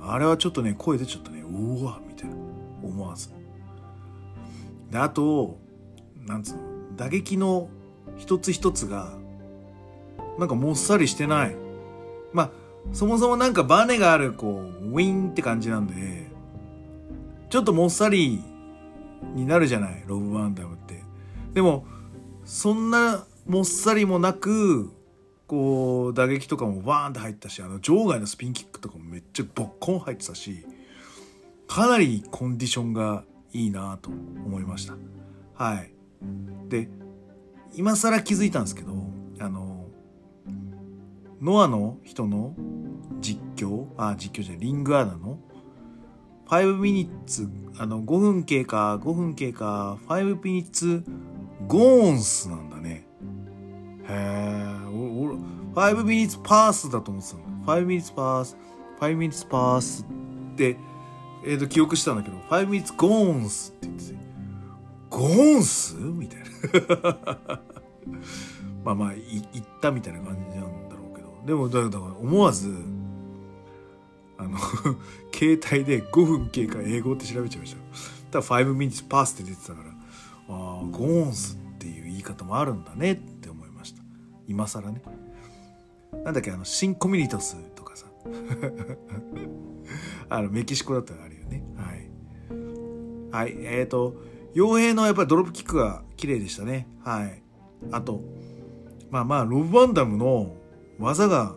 [0.00, 1.40] あれはちょっとね、声出ちゃったね。
[1.40, 2.36] うわみたいな。
[2.82, 3.30] 思わず。
[4.90, 5.58] で、あと、
[6.26, 6.60] なんつうの、
[6.96, 7.68] 打撃の
[8.18, 9.16] 一つ一つが、
[10.38, 11.56] なんかもっさりしてない。
[12.32, 12.50] まあ、
[12.92, 16.26] そもそもなんかバネがある、こう、ウィンって感じなんで、
[17.48, 18.42] ちょっともっさり
[19.34, 21.02] になるじゃない、ロブ・ワンダムって。
[21.54, 21.86] でも、
[22.44, 24.90] そんなもっさりもなく、
[25.46, 30.64] こう、打撃とかもバーンって入ったし、あの、場外のスピンキックとかもめっちゃボッコン入ってたし、
[31.66, 34.94] かなりコンディションがいいなと思いました。
[35.54, 35.92] はい。
[36.68, 36.88] で、
[37.74, 38.92] 今更気づいたんですけど、
[39.40, 39.86] あの、
[41.40, 42.54] ノアの人の
[43.20, 45.38] 実況、あ、実況じゃない、リングアナの
[46.46, 51.04] 5ミニッツ、あの、5分経過、5分経過、5ミニッツ、
[51.66, 52.71] ゴーンスなんだ。
[54.08, 55.36] へえ、俺、
[55.74, 57.42] 5ミニッツパースだと思ってたの。
[57.66, 58.56] 5ミニッツパース、
[59.00, 60.06] 5ミニッツパース
[60.52, 60.76] って、
[61.44, 64.14] えっ、ー、と、記憶したんだけど、5 minutes gone って言ってて、
[65.10, 67.60] ゴーンスみたいな。
[68.84, 69.14] まあまあ、
[69.52, 71.42] 言ったみたいな感じなんだろうけど。
[71.46, 72.72] でも、だから思わず、
[74.38, 74.58] あの
[75.32, 77.76] 携帯で5分経過英語って調べちゃいまし
[78.30, 78.40] た。
[78.40, 79.90] ただ5 minutes pass って出てたから、
[80.48, 83.31] ああ、ゴーンスっていう言い方もあるんだねって。
[84.46, 85.02] 今更ね。
[86.24, 88.06] なんだっけ、あの、シンコミュニトスとかさ。
[90.28, 91.64] あの、メキシコだったらあるよね。
[91.76, 92.10] はい。
[93.30, 93.56] はい。
[93.64, 94.16] えっ、ー、と、
[94.54, 96.88] 傭兵のやっぱりドロップキックが綺麗でしたね。
[97.02, 97.42] はい。
[97.90, 98.22] あと、
[99.10, 100.54] まあまあ、ロブ・ワンダムの
[100.98, 101.56] 技が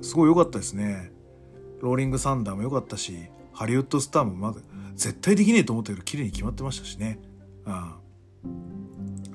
[0.00, 1.12] すごい良かったですね。
[1.80, 3.16] ローリング・サンダーも良かったし、
[3.52, 4.60] ハリウッド・スターもまだ
[4.94, 7.18] 絶対できねえと思ったけど綺麗に決まってましたしね。
[7.64, 8.02] ああ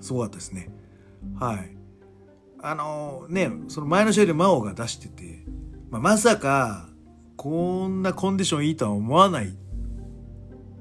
[0.01, 0.69] すごかったですね。
[1.39, 1.76] はい。
[2.59, 5.43] あの、ね、その前の試合でマオが出してて、
[5.89, 6.89] まあ、まさか
[7.35, 9.55] こんなコンディションいいとは思わない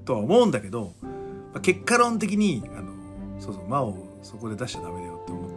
[0.05, 1.09] とは思うんだけど、ま
[1.57, 2.93] あ、結果論的にあの
[3.41, 5.51] そうそう魔をそこで出しちゃダメだよって思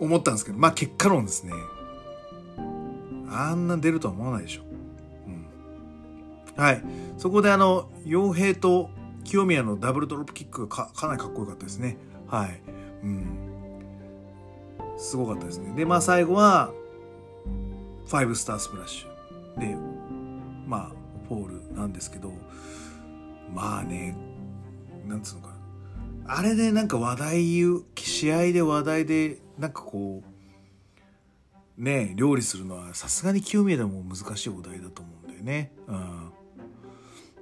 [0.00, 1.52] 思ったんですけどまあ結果論ですね。
[3.34, 4.62] あんな出るとは思わないでしょ、
[5.26, 5.46] うん、
[6.62, 6.82] はい。
[7.16, 8.90] そこであの傭兵と
[9.24, 11.96] 清宮のダブルドロップキックがかかなりかっこよかったですね。
[12.26, 12.60] はい。
[13.04, 13.51] うん。
[14.96, 15.74] すごかったですね。
[15.74, 16.72] でまあ最後は
[18.06, 19.60] 5スタースプラッシュ。
[19.60, 19.76] で
[20.66, 20.92] まあ
[21.28, 22.32] フォールなんですけど
[23.52, 24.16] まあね
[25.06, 25.54] なんつうのかな。
[26.36, 30.22] あれでなんか話題言う試合で話題でなんかこ
[31.78, 35.72] うね料理するのはさすがに清宮でも難しいお題だと思うんだよね。
[35.88, 36.32] うん、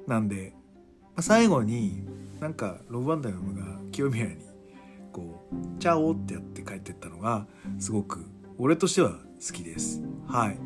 [0.07, 0.55] なんで、
[1.05, 2.03] まあ、最後に
[2.40, 4.49] なんかロブ・バンダムが清宮に
[5.13, 7.47] こう「チャオ」ってやって帰ってったのが
[7.79, 8.25] すごく
[8.59, 10.03] 俺としては好きです。
[10.29, 10.59] はい。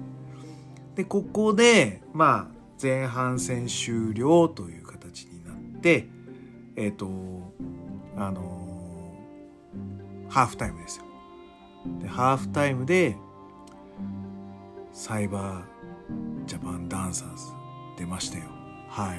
[0.97, 6.09] で、ここで、まあ、前半戦終了という形になって、
[6.77, 7.09] えっ、ー、と、
[8.17, 11.05] あのー、ハーフタイムですよ。
[12.01, 13.17] で、ハーフタイムで、
[14.93, 17.45] サイバージャパンダンサーズ
[17.99, 18.45] 出ましたよ。
[18.89, 19.19] はい。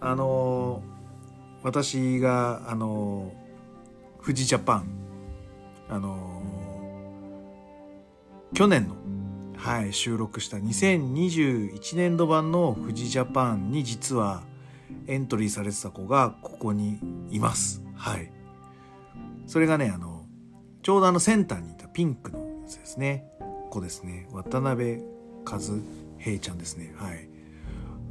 [0.00, 3.32] あのー、私が、あの
[4.22, 4.86] 富士ジャパン、
[5.88, 6.42] あの
[8.54, 8.96] 去年の
[9.56, 14.42] はい、収録した2021年度版の富士ジャパンに実は
[15.06, 16.98] エントリーされてた子がここに
[17.30, 17.80] います。
[17.94, 18.32] はい。
[19.46, 20.26] それがね、あの、
[20.82, 23.24] ちょうどあのセンターにいたピンクのやつですね。
[23.70, 24.26] 子ですね。
[24.32, 24.98] 渡辺
[25.44, 25.60] 和
[26.18, 26.92] 平ちゃんですね。
[26.96, 27.28] はい。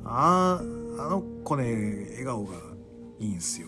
[0.06, 0.62] あ
[0.98, 2.54] あ、あの子ね、笑顔が
[3.20, 3.68] いいんすよ。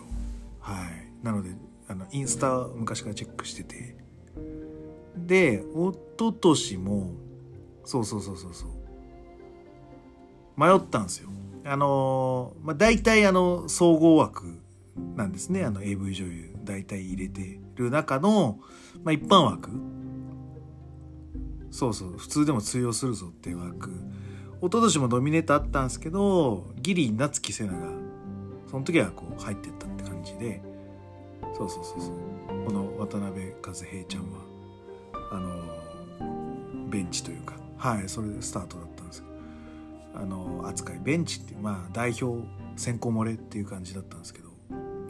[0.60, 1.50] はいなので
[1.94, 3.96] あのインスタ昔からチェックしてて。
[5.16, 7.12] で一昨年も
[7.84, 8.70] そうそうそうそうそう。
[10.56, 11.28] 迷ったんですよ。
[11.64, 14.58] あのまあ大体あの総合枠
[15.14, 15.64] なんですね。
[15.64, 18.58] あの AV 女優大体入れてる中の、
[19.04, 19.70] まあ、一般枠。
[21.70, 22.14] そうそう。
[22.18, 23.90] 普通でも通用するぞっていう枠。
[23.90, 27.88] 一昨年もドミネートあったんですけどギリ夏木瀬名が
[28.70, 30.73] その時はこう入ってったって感じで。
[31.68, 32.64] そうそうそうそう。
[32.66, 34.38] この渡辺和平ちゃんは
[35.30, 37.54] あのベンチというか。
[37.76, 39.34] はいそれでスタートだったんですけど。
[40.22, 42.46] あの扱いベンチってまあ代表
[42.76, 44.48] 選考漏れっていう感じだったんですけど。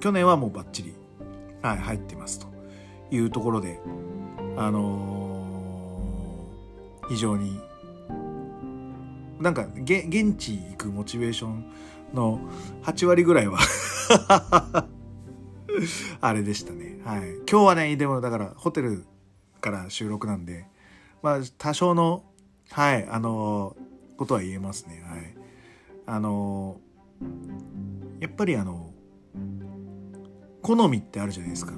[0.00, 0.94] 去年はもうバッチリ、
[1.62, 2.54] はい、入ってますと。
[3.10, 3.80] いうところで
[4.56, 7.60] あのー、非常に
[9.40, 11.64] なんか現地行くモチベーション
[12.14, 12.40] の
[12.82, 13.58] 8割ぐらいは
[16.20, 17.00] あれでしたね。
[17.04, 17.34] はい。
[17.50, 19.04] 今日はね、でもだからホテル
[19.60, 20.66] から収録なんで、
[21.22, 22.24] まあ多少の、
[22.70, 25.02] はい、あのー、ことは言えますね。
[25.06, 25.34] はい。
[26.06, 28.92] あのー、やっぱりあの、
[30.62, 31.72] 好みってあるじゃないですか。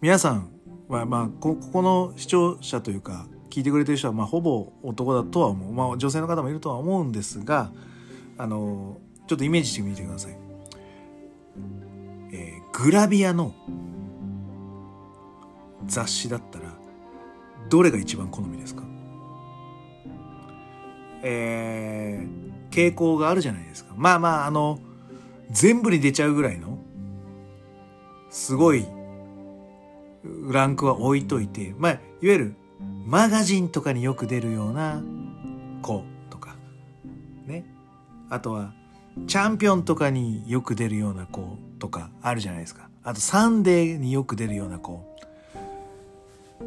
[0.00, 0.50] 皆さん
[0.88, 5.72] は、まあ、ここの視聴者というか、聞いてくれてる人は、まあ、ほぼ男だとは思う。
[5.72, 7.72] まあ、女性の方もいるとは思うんですが、
[8.36, 10.45] あの、ちょっとイメージしてみてください。
[12.84, 13.54] グラビアの
[15.86, 16.66] 雑誌だったら、
[17.70, 18.82] どれが一番好みですか？
[21.22, 23.94] えー、傾向があるじゃないですか。
[23.96, 24.78] まあまあ、あの、
[25.50, 26.78] 全部に出ちゃうぐらいの、
[28.28, 28.86] すごい、
[30.50, 32.56] ランクは置いといて、まあ、いわゆる
[33.06, 35.02] マガジンとかによく出るような
[35.80, 36.56] 子とか、
[37.46, 37.64] ね。
[38.28, 38.74] あとは、
[39.26, 42.88] チャンピオンとかによく出るような子とかあるじゃないですか。
[43.02, 45.04] あと、サンデーによく出るような子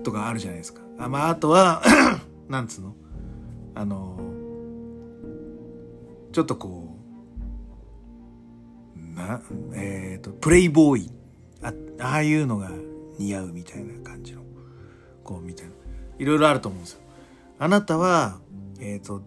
[0.03, 0.81] とかあるじゃないですか。
[0.97, 1.81] あまあ、あとは
[2.47, 2.95] なんつうの？
[3.75, 4.19] あの、
[6.31, 6.97] ちょっとこ
[8.95, 9.41] う、な、
[9.73, 11.11] えっ、ー、と、プレイボーイ。
[11.61, 12.71] あああいうのが
[13.17, 14.41] 似合うみたいな感じの
[15.23, 15.73] 子みたいな。
[16.17, 17.01] いろいろあると思うんですよ。
[17.57, 18.39] あなたは、
[18.79, 19.21] えっ、ー、と、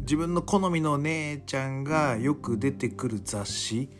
[0.00, 3.90] 自分の好みの姉ちゃんがよく出てくる雑誌、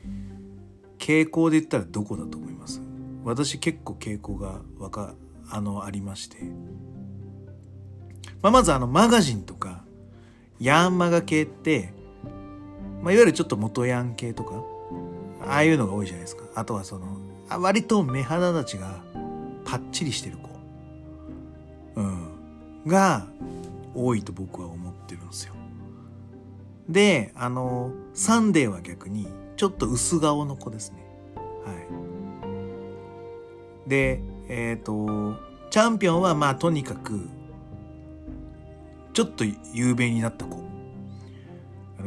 [0.99, 2.83] 傾向で言ったらどこだと思います？
[3.25, 5.15] 私結構傾向がわか、
[5.51, 6.39] あの、ありまして。
[8.43, 9.85] まあ、まずあの、マガジンとか、
[10.61, 11.93] ヤンマガ系って、
[13.03, 14.63] まあ、いわゆるちょっと元ヤン系とか、
[15.47, 16.45] ああいうのが多いじゃないですか。
[16.55, 17.19] あとはその、
[17.49, 19.03] 割と目鼻立ちが
[19.65, 20.49] パッチリしてる子。
[21.97, 23.27] うん、が
[23.95, 25.55] 多いと僕は思ってるんですよ。
[26.89, 29.27] で、あの、サンデーは逆に
[29.59, 31.05] ちょっと薄顔の子ですね。
[31.65, 31.75] は
[33.87, 33.91] い。
[33.91, 35.37] で、えっ、ー、と、
[35.69, 37.29] チャンピオンはまあとにかく、
[39.13, 39.45] ちょっと
[39.75, 40.63] 有名になった子。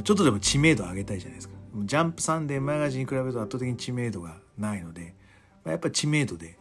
[0.06, 1.56] ちょっとでも知名度上げたいじゃないですか。
[1.84, 5.14] ジャンプサンデーマガジンに比べると圧倒的に知名度がないので、
[5.66, 6.58] まあ、やっぱ知名度で、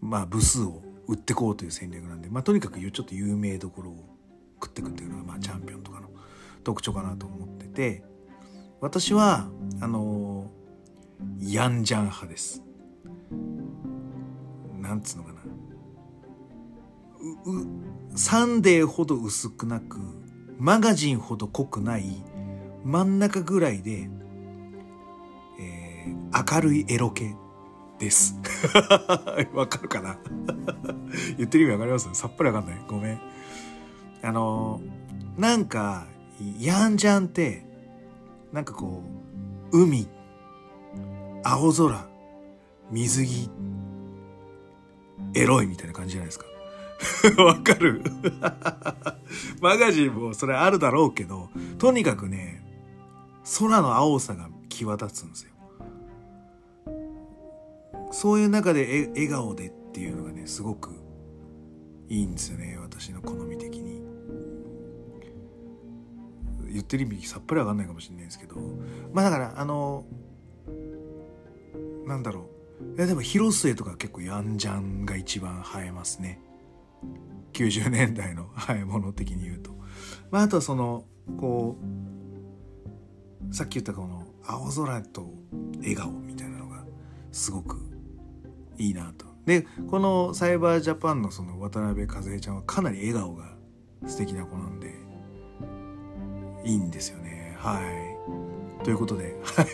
[0.00, 4.04] まあ部数を売ってこうという戦略なんで、まあ、とにかくちょっと有名どころを
[4.60, 6.08] 食ってくっていうのが、まあ、チャンピオンとかの
[6.64, 8.13] 特徴かなと思ってて
[8.80, 9.48] 私は
[9.80, 10.50] あの、
[11.40, 12.62] ヤンジャン派です。
[14.80, 15.40] なんつうのかな
[18.14, 19.98] サンデーほど薄くなく
[20.58, 22.22] マガジンほど濃くない
[22.84, 24.10] 真ん中ぐらいで、
[25.58, 27.34] えー、明るいエロ系
[27.98, 28.38] です。
[29.54, 30.18] わかるかな？
[31.38, 32.08] 言ってる意味わかります？
[32.12, 32.84] さっぱりわかんない。
[32.86, 33.20] ごめん。
[34.22, 36.06] あのー、なんか、
[36.58, 37.66] ヤンジャンって、
[38.54, 39.02] なんかこ
[39.72, 40.08] う、海、
[41.42, 42.08] 青空、
[42.90, 43.50] 水着、
[45.34, 46.46] エロいみたいな感じじゃないですか。
[47.42, 48.02] わかる？
[49.60, 52.62] マガジンもそれあるだろうけど、とにかくね、
[53.58, 55.50] 空の青さが際立つんですよ。
[58.12, 60.90] そういう中で笑顔でっていうのがねすごく
[62.08, 63.83] いいんですよね私の好み的に
[66.74, 68.56] 言ってる意味さっぱりわかんないかもしれないですけど。
[69.12, 70.04] まあだからあの
[72.06, 72.50] なんだろ
[72.80, 72.96] う。
[72.96, 76.40] いやでも広末とか結構ヤンジャンが一番映えますね。
[77.52, 79.70] 90年代の映え物的に言うと。
[80.30, 81.04] まああとはその
[81.38, 81.78] こ
[83.50, 85.32] うさっき言ったこの青空と
[85.78, 86.84] 笑顔みたいなのが
[87.30, 87.78] すごく
[88.78, 89.26] いいなと。
[89.46, 93.56] でこのサイバージャパンのその渡辺和恵ちゃんはかなり笑顔が
[94.06, 95.03] 素敵な子なんで。
[96.64, 97.56] いいんですよね。
[97.58, 98.84] はい。
[98.84, 99.36] ということで。
[99.54, 99.66] はい。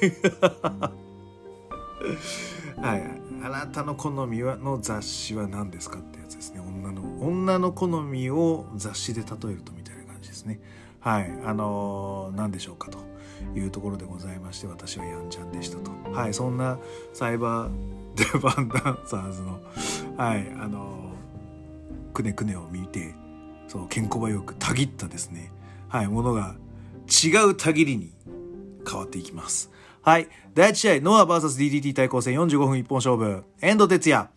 [2.80, 6.60] はいあなたの好みはの雑誌は何ですかってやつですね。
[6.60, 10.60] 女の女の好みを雑誌で例えるとみたいな感じですね。
[11.00, 11.32] はい。
[11.44, 12.98] あのー、何でしょうかと
[13.58, 15.90] いうところでございまして私はヤンジャンでしたと。
[16.12, 16.34] はい。
[16.34, 16.78] そんな
[17.14, 17.70] サイバー
[18.14, 19.60] デバンダンサーズの
[20.18, 20.46] はい。
[20.60, 23.14] あのー、くねくねを見て
[23.68, 25.50] そう健康ばよくたぎったですね。
[25.88, 26.08] はい。
[26.08, 26.56] ものが
[27.10, 28.12] 違うたぎりに
[28.88, 29.70] 変わっていきます
[30.02, 30.28] はい。
[30.54, 33.44] 第1試合、ノア VSDDT 対抗戦45分一本勝負。
[33.60, 34.30] 遠藤哲也、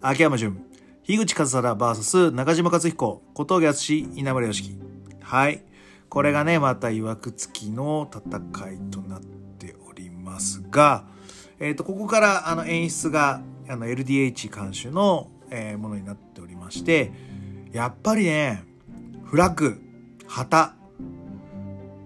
[0.00, 0.64] 秋山純、
[1.04, 4.78] 樋口和原 VS 中島克彦、小峠敦稲村良樹。
[5.20, 5.62] はい。
[6.08, 11.04] これがね、また曰くつきの戦いとなっておりますが、
[11.60, 17.12] えっ、ー、と、ここからあの演出があの LDH 監修の、えー、ものになっておりまして、
[17.70, 18.64] やっぱりね、
[19.24, 19.78] フラッグ、
[20.26, 20.74] 旗、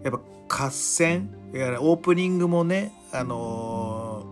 [0.02, 4.24] やっぱ合戦、いやオープニングもね、あの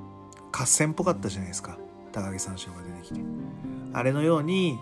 [0.53, 1.79] ー、合戦っぽかったじゃないですか。
[2.13, 3.21] 高木三四郎が出てきて。
[3.93, 4.79] あれのようにいわ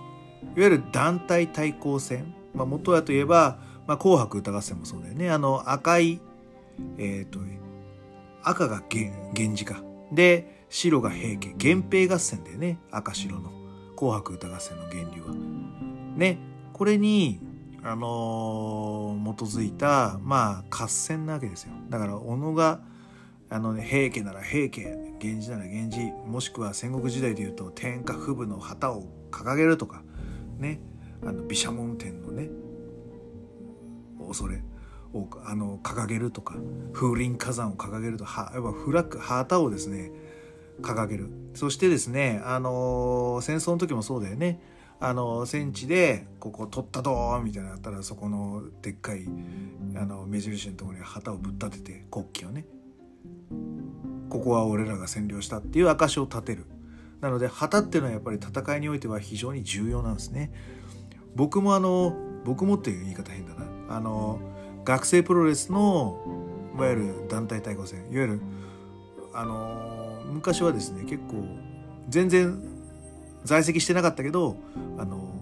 [0.57, 5.31] ゆる団体対抗戦、まあ、元はといえば、まあ、紅白歌合戦もそうだよね。
[5.31, 6.21] あの赤い
[6.99, 7.41] えっ、ー、と
[8.43, 9.83] 赤が源氏か。
[10.11, 11.55] で白が平家。
[11.57, 12.79] 源平合戦だよね。
[12.91, 13.51] 赤白の。
[13.97, 15.35] 紅白歌合戦の源流は。
[16.17, 16.39] ね。
[16.73, 17.41] これに
[17.83, 21.73] あの、基づいたまあ合戦なわけですよ。
[21.89, 22.81] だから小野が
[23.51, 30.03] あのね平家なら平家源氏なら源氏もしくは戦国時代でいうと天下布武の旗を掲げるとか
[30.59, 30.81] ね。
[31.25, 32.49] あの毘沙門天のね
[34.27, 34.63] 恐れ
[35.13, 36.57] をあの掲げるとか
[36.93, 40.11] 風林火山を掲げるとはやっぱフラッグ旗をですね
[40.81, 41.29] 掲げる。
[41.55, 44.61] そしてですねあの戦争の時もそうだよね。
[45.05, 49.27] あの戦地でここ取ったどみたいなのあったらそこのでっかい
[49.97, 52.65] あの目印のところに旗をぶっ立てて国旗をね。
[54.31, 56.67] ここは俺らが占領したっていう証を立てる。
[57.21, 60.53] なので旗っていうのはやっぱり戦いにおいては非常に重要なんですね。
[61.35, 63.97] 僕もあの僕もっていう言い方変だな。
[63.97, 64.39] あの
[64.85, 66.17] 学生プロレスの
[66.77, 68.41] いわゆる団体対抗戦いわゆる
[69.35, 71.45] あの昔はですね結構
[72.09, 72.72] 全然
[73.45, 74.57] 在籍してなかったけど
[74.99, 75.35] あの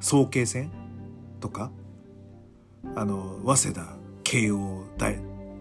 [0.00, 0.70] 早慶戦？
[1.40, 1.70] とか
[2.94, 5.18] あの早稲田慶応大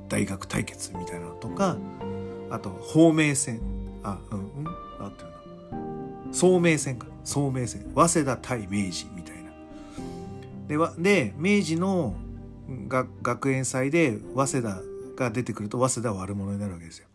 [0.08, 1.78] 大学対決みたいなのとか
[2.50, 3.60] あと方面線
[4.04, 4.68] あうんうん
[5.00, 7.08] あってるな聡明線か。
[7.24, 9.52] 聡明線早稲田対明治みたいな。
[10.68, 12.16] でで明治の
[12.88, 14.82] が学園祭で早稲田
[15.16, 17.08] が出てくると早稲田は悪者になるわけですよ。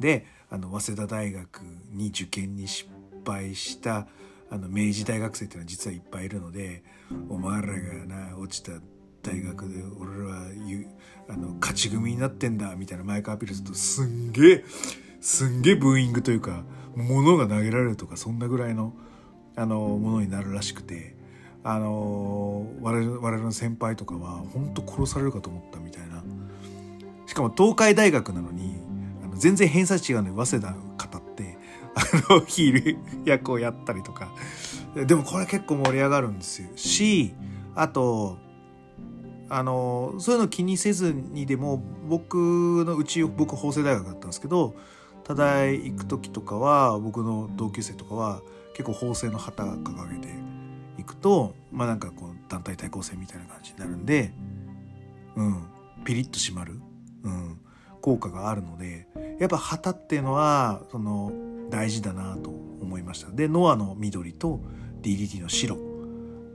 [0.00, 2.88] であの早稲田大学に受験に失
[3.24, 4.06] 敗した
[4.50, 6.82] あの明治大学生っていうのは実はいっぱいいるので
[7.28, 8.72] お前らがな落ちた
[9.22, 10.42] 大学で俺らは
[11.28, 14.64] あの勝ち組になってんだみたいなマイクアピールするとすんげえ
[15.20, 16.64] すんげえブーイングというか
[16.96, 18.94] 物が投げられるとかそんなぐらいの
[19.54, 21.14] あのものになるらしくて
[21.62, 26.22] あの我々の先輩とかは本当殺されるかと思ったみたいな。
[27.32, 28.76] しかも東海大学なのに
[29.24, 31.51] あの全然偏差値違うのに早稲田語って
[31.94, 34.32] あのヒール役をやったりとか。
[34.94, 36.68] でもこれ結構盛り上がるんですよ。
[36.76, 37.34] し
[37.74, 38.38] あと
[39.48, 42.36] あのそういうの気にせずにでも僕
[42.86, 44.74] のうち僕法政大学だったんですけど
[45.24, 48.42] 多大行く時とかは僕の同級生とかは
[48.72, 50.34] 結構法政の旗掲げて
[50.98, 54.32] いくとまあなんかこう団体対抗戦みたいな感じになるんで
[55.36, 55.66] うん
[56.04, 56.80] ピリッと締まる、
[57.22, 57.58] うん、
[58.00, 59.06] 効果があるので
[59.38, 61.30] やっぱ旗っていうのはその
[61.72, 63.32] 大事だなと思いました。
[63.32, 64.60] でノアの緑と
[65.00, 65.74] DDT の白。
[65.76, 65.78] っ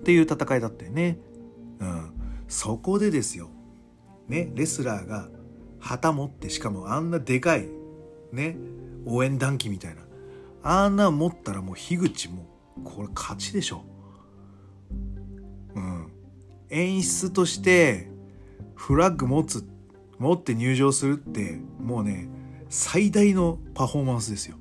[0.04, 1.18] ていう戦いだったよね。
[1.80, 2.12] うん。
[2.48, 3.50] そこでですよ。
[4.28, 5.30] ねレスラーが
[5.80, 7.68] 旗持ってしかもあんなでかい
[8.32, 8.58] ね
[9.06, 10.02] 応援団旗みたいな。
[10.62, 12.46] あんな持ったらもう樋口も
[12.84, 13.84] これ勝ちでしょ。
[15.74, 16.12] うん。
[16.70, 18.12] 演出として
[18.76, 19.68] フラッグ持つ
[20.20, 22.30] 持って入場するってもうね
[22.70, 24.58] 最大のパフォーマンスですよ。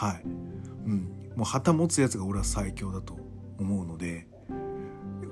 [0.00, 0.22] はい。
[0.24, 1.32] うん。
[1.36, 3.18] もう旗持つやつが俺は最強だと
[3.58, 4.26] 思うので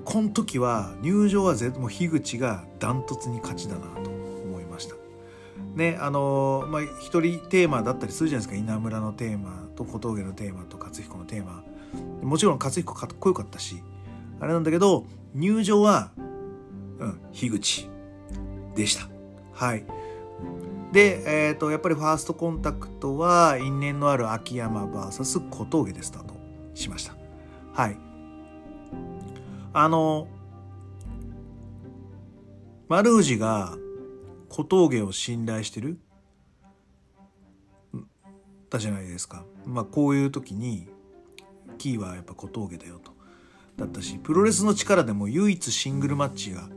[0.05, 4.95] この時は入場は絶もう樋口がダントツに勝ちだなと思いました。
[5.73, 8.63] ねあのまあ一人テーマだったりするじゃないですか。
[8.63, 11.63] 稲村のテーマと小峠のテーマと勝彦のテーマ。
[12.21, 13.81] もちろん勝彦かっこよかったし
[14.39, 16.11] あれなんだけど入場は
[16.99, 17.89] うん樋口
[18.75, 19.09] でした。
[19.53, 19.83] はい。
[20.91, 26.33] で、えーと、やっぱりファーストコンタクトは因縁のある秋山 VS 小峠でスタート
[26.73, 27.15] しました
[27.73, 27.97] はい
[29.71, 30.27] あの
[32.87, 33.77] 丸藤が
[34.49, 35.99] 小峠を信頼してる
[38.69, 39.43] たじゃないですか。
[39.65, 40.87] まあこういう時に
[41.77, 43.11] キーはやっぱ小峠だよと。
[43.77, 46.67] だったしプロレスの力でも唯一シングルマッチが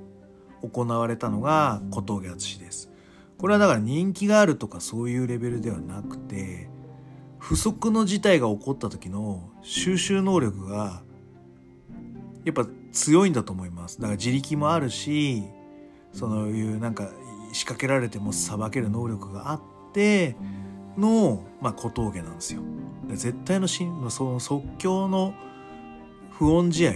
[0.63, 2.91] 行われたのが小峠敦です。
[3.43, 6.70] これはだから人気があるとかそういうレベルではなくて
[7.40, 11.02] 不測の事態が起こった時の収集能力が
[12.44, 15.43] やっぱ強いんだと思いますだから自力もあるし
[16.12, 17.10] そういうなんか
[17.52, 19.60] 仕掛けられてもさばける能力があっ
[19.93, 20.36] て
[20.97, 22.62] の、まあ、小峠なんですよ。
[23.09, 25.35] 絶対のしその即興の
[26.31, 26.93] 不穏試合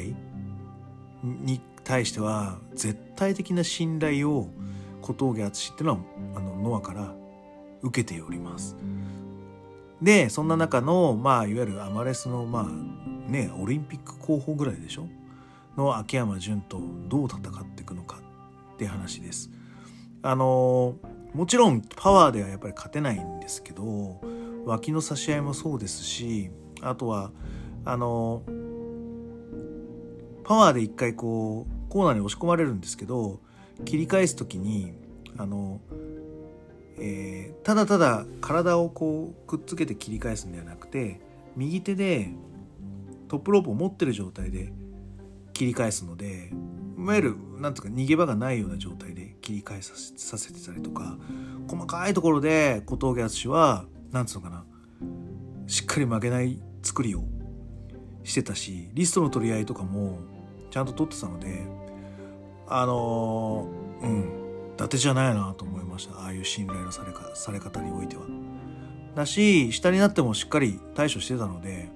[1.25, 4.49] に対しては絶対的な信頼を
[5.07, 6.01] 小峠淳っていうのは
[6.35, 7.15] あのノアから
[7.83, 8.77] 受けております。
[10.03, 15.07] でそんな中のまあいわゆるアマレスのまあねオリンピック候補ぐらいでしょ？
[15.77, 18.19] の秋山純とどう戦っていくのか
[18.75, 19.51] って話です。
[20.23, 20.97] あの
[21.35, 24.21] もちろんパワーではやっぱり勝てないんですけど
[24.65, 26.51] 脇の差し合いもそうですし
[26.81, 27.31] あとは
[27.85, 28.43] あの
[30.45, 33.41] パワーで一回こうコーナーに押し込まれるんですけど
[33.85, 34.95] 切り返す時に
[35.37, 35.81] あの、
[36.99, 41.21] えー、ただただ体をこうくっつけて切り返すんではなくて
[41.57, 42.31] 右手で
[43.29, 44.73] トップロープを持ってる状態で
[45.53, 46.51] 切り返すので
[46.99, 51.17] いわゆるなんとか逃げ場がないような状態で切り返させてたりとか
[51.69, 54.65] 細かいところで小峠淳はなんつうのかな
[55.67, 57.25] しっかり負けない作りを
[58.25, 60.19] してたしリストの取り合いとかも
[60.71, 61.67] ちゃんと取ってたので
[62.69, 64.33] あのー、うん
[64.75, 66.19] 伊達じゃないなと思いました。
[66.21, 68.25] ああいう信頼のされかされ方においては。
[69.15, 71.89] だし下になってもしっかり対処してたので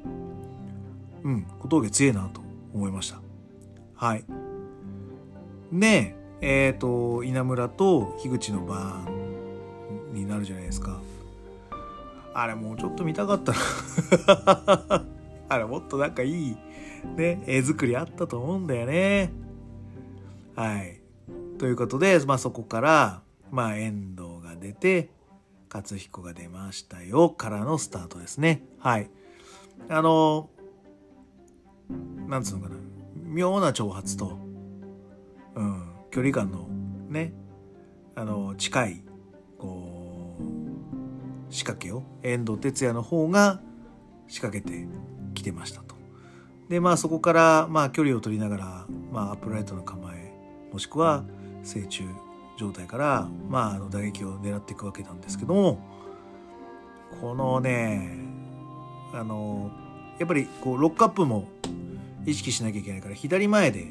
[1.23, 2.41] うん小峠強えなと
[2.73, 3.21] 思いました。
[3.95, 4.25] はい。
[5.73, 9.07] でえっ、ー、と稲村と樋口の番
[10.15, 11.01] になるじゃないですか。
[12.33, 13.59] あれもうちょっと見たかったな。
[15.51, 16.57] あれもっとなんかいい
[17.17, 19.33] ね絵作りあったと思うんだよね。
[20.55, 21.01] はい。
[21.59, 25.11] ということで、まあ、そこから、まあ、遠藤が出て、
[25.73, 28.65] 勝彦が出ましたよ、からのスタートですね。
[28.79, 29.11] はい。
[29.89, 30.51] あの、
[32.27, 32.77] なんつうのかな。
[33.15, 34.39] 妙な挑発と、
[35.55, 36.67] うん、距離感の
[37.09, 37.33] ね、
[38.17, 39.05] あの、近い、
[39.59, 43.61] こう、仕掛けを、遠藤哲也の方が
[44.27, 44.87] 仕掛けて
[45.35, 45.95] きてましたと。
[46.69, 50.20] で、まあそこから、まあ距離を取りながら、まあアップライトの構え
[50.73, 51.25] もしくは
[51.63, 52.05] 成虫
[52.59, 55.79] 状態から、まあ、あの打撃を狙っていくわけなんですけども
[57.21, 58.19] このね
[59.13, 59.71] あの
[60.19, 61.49] やっぱりこうロックアップも
[62.27, 63.89] 意識しなきゃいけないから左前で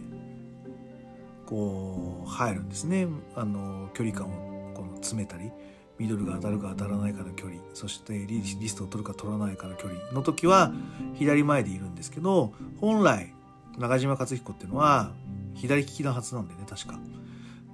[1.46, 3.08] こう入るんですね。
[3.36, 5.52] あの距離感をこの詰めたり
[5.98, 10.72] ミドルが当たるか当たらないかの距離そしてリストを取るか取らないかの距離の時は
[11.16, 13.34] 左前でいるんですけど本来
[13.80, 15.14] 中島克彦っていうのは
[15.56, 17.00] 左利きのはずなんだよね、確か。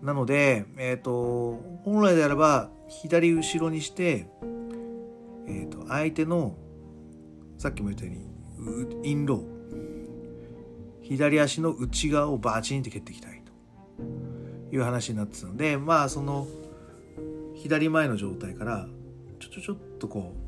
[0.02, 4.28] なので、えっ、ー、と、本来であれば、左後ろにして、
[5.48, 6.56] えっ、ー、と、相手の、
[7.58, 9.56] さっきも言ったように、インロー、
[11.02, 16.48] 左足の内側をバチンって蹴っていきたいという話になってたので、まあ、その、
[17.56, 18.88] 左前の状態から、
[19.40, 20.46] ちょちょちょっとこう、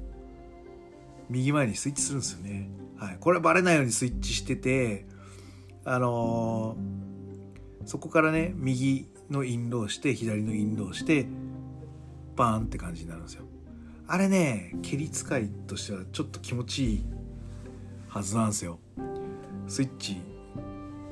[1.30, 2.70] 右前にスイッチするんですよね。
[2.98, 3.18] はい。
[3.20, 5.06] これバレないようにスイッチしてて、
[5.88, 7.08] あのー
[7.88, 11.26] そこからね右のインローして左のインローして
[12.36, 13.46] バーンって感じになるんですよ。
[14.08, 17.06] あれね蹴り使いとしてはちょっと気持ちいい
[18.10, 18.80] はずなんですよ。
[19.68, 20.18] スイッチ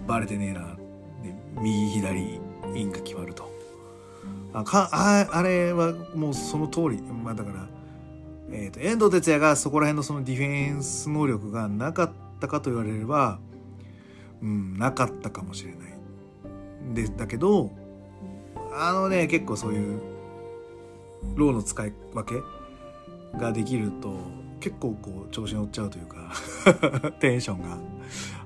[0.05, 0.75] バレてねえな
[1.23, 2.39] で右左
[2.75, 3.49] インが決まると。
[4.53, 7.01] あかああれはもうその通り。
[7.01, 7.67] まあだから
[8.51, 12.11] えーと、と遠藤哲也がそこら辺のそのディフェンス能力がなかっ
[12.41, 13.39] たかと言われれば
[14.41, 15.95] うんなかったかもしれない
[16.93, 17.71] でだけど
[18.73, 20.01] あのね結構そういう
[21.35, 24.17] ローの使い分けができると
[24.59, 26.31] 結構こう調子乗っちゃうというか
[27.19, 27.77] テンションが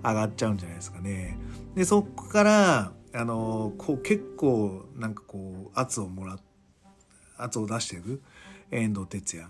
[0.03, 1.37] 上がっちゃうんじゃないですかね。
[1.75, 6.39] でそこからあのこう結構なんかこう圧をもら
[7.37, 8.21] 圧を出していく
[8.71, 9.49] 遠藤哲也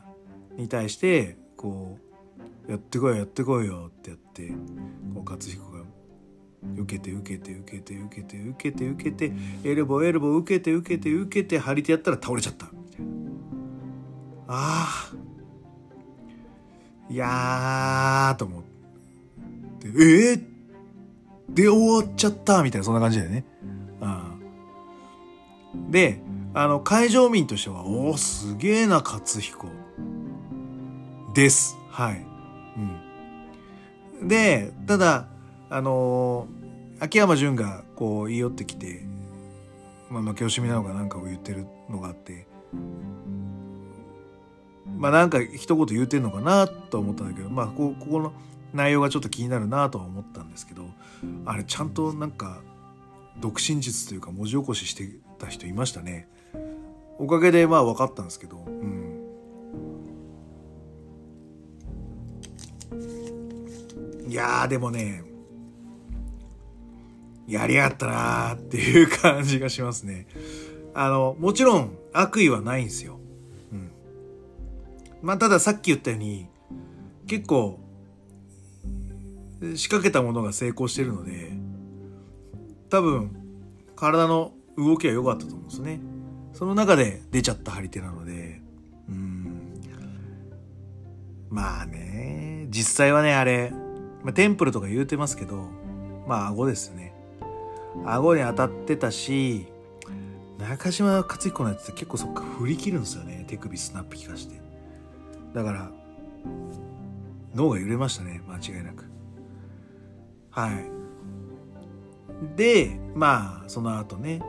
[0.58, 1.98] に対してこ
[2.68, 4.48] う「やってこいやってこいよ」ってやって
[5.14, 5.80] こう勝彦が
[6.78, 9.32] 受けて受けて受けて受けて受けて受けて
[9.64, 13.08] エルボーエルボー受けて受けて受けて張り手やったら倒れちゃったみたいな
[14.48, 15.10] あ
[17.10, 20.44] いやーと思ってえー、
[21.50, 23.46] で終わっちゃったみたいなそんな感じだよね。
[25.74, 26.22] うん、で
[26.54, 29.68] あの会場民としては「おおすげえな勝彦」
[31.34, 31.78] です。
[31.90, 32.26] はい。
[34.22, 34.28] うん。
[34.28, 35.28] で、ただ、
[35.70, 36.70] あのー
[37.02, 39.06] 秋山純がこう言い寄ってきて、
[40.10, 42.46] まあ、負け惜しみなのかなんかを言ってるのがあって、
[44.98, 48.34] まあなんか一言言うてんのかなと思ったんだけど、まあこここの
[48.74, 50.84] 内容がちょっと気になるなとは思ったんですけど、
[51.46, 52.62] あれちゃんとなんか
[53.40, 56.28] 独身術というか文字起こししてた人いましたね。
[57.18, 59.26] おかげでまあ分かったんですけど、うん。
[64.28, 65.24] いやでもね、
[67.50, 70.28] やりやがったなーっていう感じがしますね。
[70.94, 73.20] あの、もちろん悪意はないんですよ。
[73.72, 73.92] うん。
[75.24, 76.48] まあたださっき言ったように、
[77.28, 77.80] 結構、
[79.76, 81.52] 仕掛けたものが成功してるので、
[82.90, 83.36] 多分、
[83.96, 86.00] 体の動きは良かったと思うんですね。
[86.54, 88.62] その中で出ちゃった張り手なので、
[89.10, 89.82] うん。
[91.50, 93.72] まあね、実際はね、あれ、
[94.24, 95.68] まあ、テンプルとか言うてますけど、
[96.28, 97.14] まあ顎ですね。
[98.06, 99.68] 顎に当たってたし、
[100.60, 103.46] 中島克彦のやつって結構そっか振り切るんですよね。
[103.48, 104.60] 手首スナップ効かして。
[105.54, 105.92] だから、
[107.56, 108.42] 脳が揺れましたね。
[108.48, 109.06] 間違いなく。
[110.52, 110.86] はい。
[112.56, 114.42] で、まあ、その後ね、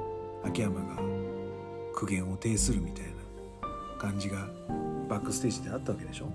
[0.44, 0.96] 秋山が
[1.94, 3.10] 苦言を呈するみたいな
[3.98, 4.48] 感じが
[5.08, 6.26] バックステージであったわけでしょ。
[6.26, 6.30] うん。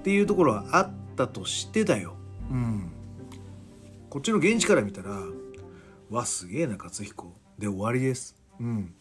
[0.00, 2.14] っていうところはあったとしてだよ。
[2.50, 2.92] うん。
[4.12, 5.22] こっちの現地から見たら、
[6.10, 7.32] わ、すげえな、勝彦。
[7.58, 8.36] で終わりです。
[8.60, 8.92] うん。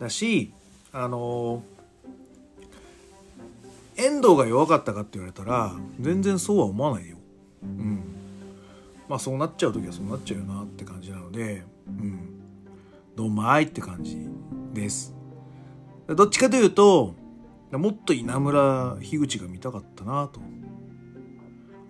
[0.00, 0.54] だし、
[0.90, 7.18] あのー遠藤が弱かったかって言われたら、全然そうは思わないよ。
[7.62, 8.00] うん。
[9.06, 12.40] まあそうなっちゃう時はそうなっちゃうよなって感じなので、うん。
[13.16, 14.16] どうまいって感じ
[14.72, 15.14] です。
[16.06, 17.14] どっちかというと、
[17.70, 20.40] もっと稲村樋口が見たかったなと。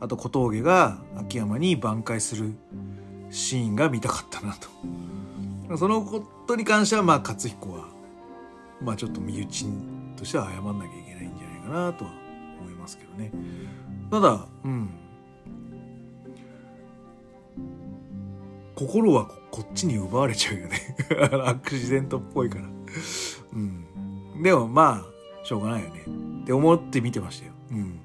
[0.01, 2.55] あと小峠が秋山に挽回する
[3.31, 4.55] シーンが見たかったな
[5.69, 5.77] と。
[5.77, 7.89] そのことに関してはまあ勝彦は
[8.81, 9.67] まあちょっと身内
[10.17, 12.13] としては謝んなきゃいけないんじゃないかなとは
[12.61, 13.31] 思いますけどね。
[14.11, 14.91] ただ、うん。
[18.75, 20.81] 心はこっちに奪われちゃうよね。
[21.45, 22.65] アクシデントっぽいから。
[23.53, 24.43] うん。
[24.43, 26.05] でもまあ、しょうがないよね。
[26.43, 27.53] って思って見てましたよ。
[27.73, 28.01] うん。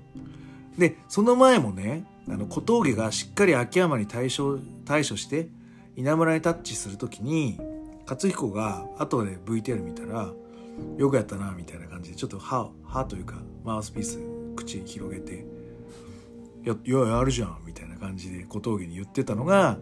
[0.77, 5.49] で、その前もね、あの、小峠がしっかり秋山に対処、対処して、
[5.95, 7.59] 稲村にタッチするときに、
[8.07, 10.31] 勝彦が後で VTR 見たら、
[10.97, 14.19] よくやったな、みたいな感じで、ちょっと歯、歯というか、マウスピース、
[14.55, 15.45] 口広げて、
[16.65, 19.77] いや、いや、やるじゃん、みたいな感じで小峠に言ってたのが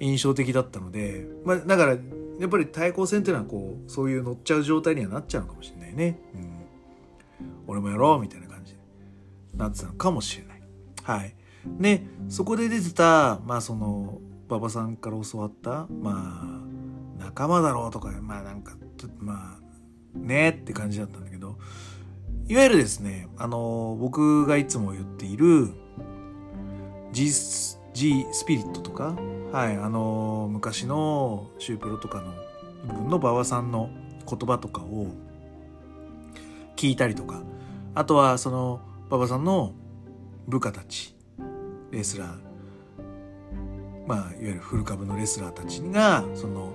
[0.00, 1.96] 印象的だったので、まあ、だから、
[2.38, 6.20] やっぱり対抗戦っていうのはこう、そういう乗っちゃう状態にはなっちゃうのかもしれないね。
[6.34, 6.50] うん。
[7.66, 8.47] 俺もやろう、みたいな、
[9.58, 10.62] なってたのかもしれない。
[11.02, 11.34] はい。
[11.78, 18.76] で、そこで出てた、まあその、馬場さんから教わった、まあ、仲間だろうとか、まあなんか、
[19.18, 21.58] まあ、ねって感じだったんだけど、
[22.46, 25.68] いわゆるですね、あの、僕がいつも言っている、
[27.12, 27.30] G,
[27.92, 29.16] G スピリットとか、
[29.52, 32.32] はい、あの、昔のシュープロとかの
[32.86, 33.90] 部分の馬場さんの
[34.26, 35.08] 言葉とかを
[36.76, 37.42] 聞いたりとか、
[37.94, 38.80] あとはその
[39.10, 39.72] 馬場さんの
[40.46, 41.16] 部下たち、
[41.90, 42.28] レスラー、
[44.06, 46.74] まあ、いわゆるフル株のレスラーたちが、その、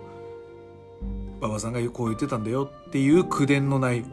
[1.39, 4.05] 馬場さんがこう言ってたんだよっていう口伝の内容。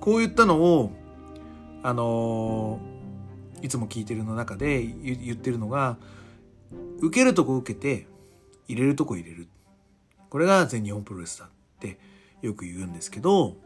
[0.00, 0.92] こういったのを、
[1.84, 2.78] あの
[3.60, 5.96] いつも聞いてるの中で言ってるのが、
[7.00, 8.06] 受けるとこ受けて、
[8.68, 9.48] 入れるとこ入れる。
[10.30, 11.48] これが全日本プロレスだっ
[11.80, 11.98] て
[12.40, 13.56] よく言うんですけど、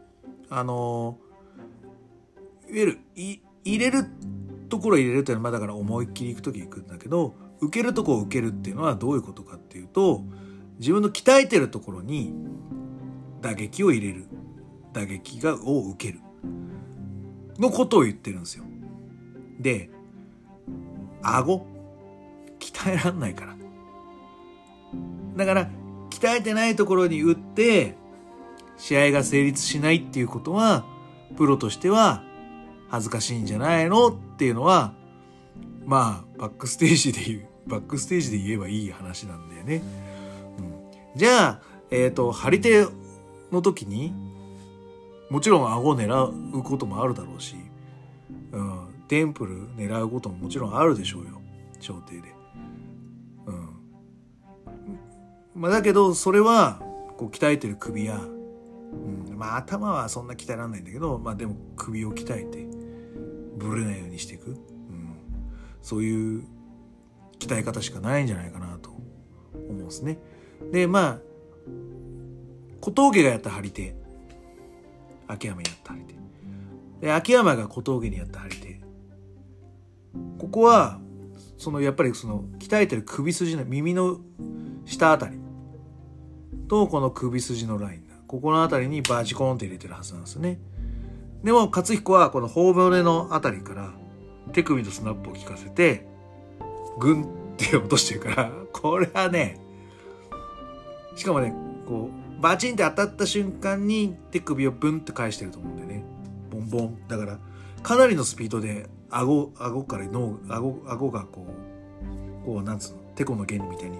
[0.49, 1.17] あの
[2.67, 2.99] いわゆる、
[3.67, 4.05] 入れる
[4.69, 10.23] ところ入れるっていうのは、まあだから思いっきり行くとき行くんだけど、受けるとこを受けるっていうのはどういうことかっていうと、
[10.79, 12.33] 自分の鍛えてるところに
[13.41, 14.27] 打撃を入れる。
[14.93, 16.21] 打撃がを受ける。
[17.59, 18.63] のことを言ってるんですよ。
[19.59, 19.89] で、
[21.21, 21.65] 顎？
[22.59, 23.55] 鍛えらんないから。
[25.35, 25.69] だから、
[26.09, 27.95] 鍛えてないところに打って、
[28.77, 30.85] 試合が成立しないっていうことは、
[31.35, 32.23] プロとしては
[32.89, 34.07] 恥ずかしいんじゃないの？
[34.07, 34.93] っていうのは、
[35.85, 39.81] まあ、バックステージで言う、バックステージで言えばいい話なんだよね。
[40.57, 40.61] う
[41.15, 41.61] ん、じゃあ、
[41.91, 42.85] えっ、と、張り手
[43.51, 44.13] の時に、
[45.29, 47.55] もちろん顎を狙うこともあるだろうし、
[48.51, 51.41] うん、テンプル狙うことももちろんあるでしょうよ。
[51.79, 52.33] 小艇で。
[53.45, 53.69] うん。
[55.55, 56.81] まあだけど、それは、
[57.17, 58.25] こう鍛えてる首や、う
[59.33, 62.67] ん、まあ頭はそんな鍛えられないんだけど、まあでも首を鍛えて、
[63.57, 64.57] ぶれないようにしていく、うん、
[65.81, 66.43] そういう
[67.39, 69.03] 鍛え方しかないんじゃないかなと思
[69.69, 70.19] うんですね。
[70.71, 71.19] でまあ
[72.81, 73.95] 小峠がやった張り手。
[75.27, 76.15] 秋山やった張り手。
[77.05, 78.79] で秋山が小峠にやった張り手。
[80.39, 80.99] ここは
[81.57, 84.19] そのやっぱりその鍛えてる首筋の耳の
[84.85, 85.39] 下あたり。
[86.67, 90.59] とこの首筋のラインここのあたりにバチコーンって入れてるはずなんですね。
[91.43, 93.91] でも勝彦はこの頬骨のあたりから
[94.53, 96.05] 手首とスナップを効かせて
[96.99, 97.25] グンっ
[97.57, 99.59] て落としてるからこれはね
[101.15, 101.53] しかもね
[101.87, 106.03] こうバチンって当たった瞬間に手首をブンって返してると思うんだよね。
[106.51, 107.07] ボンボン。
[107.07, 107.39] だから
[107.81, 111.47] かなりのスピードで顎顎から脳顎顎がこ
[112.43, 113.97] うこうなんつうのてこの原理みたいに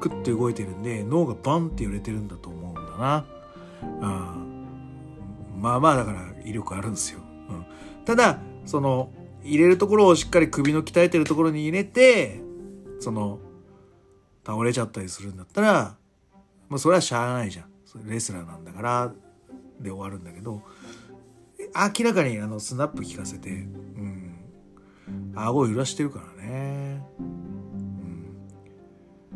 [0.00, 3.26] クッて動いてるんで脳がバンって揺れてるんだと思うんだな、
[3.82, 4.41] うん、
[5.62, 7.64] まあまあだから威力あるんですよ、うん、
[8.04, 9.10] ただその
[9.44, 12.40] 入れるところをしっかり首の鍛えてるところに入れて
[12.98, 13.38] その
[14.44, 15.96] 倒れちゃったりするんだったら
[16.68, 17.72] まあそれはしゃあないじゃん。
[18.06, 19.12] レスラーなんだから
[19.78, 20.62] で終わるんだけど
[21.58, 24.34] 明らかにあのスナップ効かせて、うん、
[25.34, 27.04] 顎揺らしてるからね。
[27.18, 27.22] う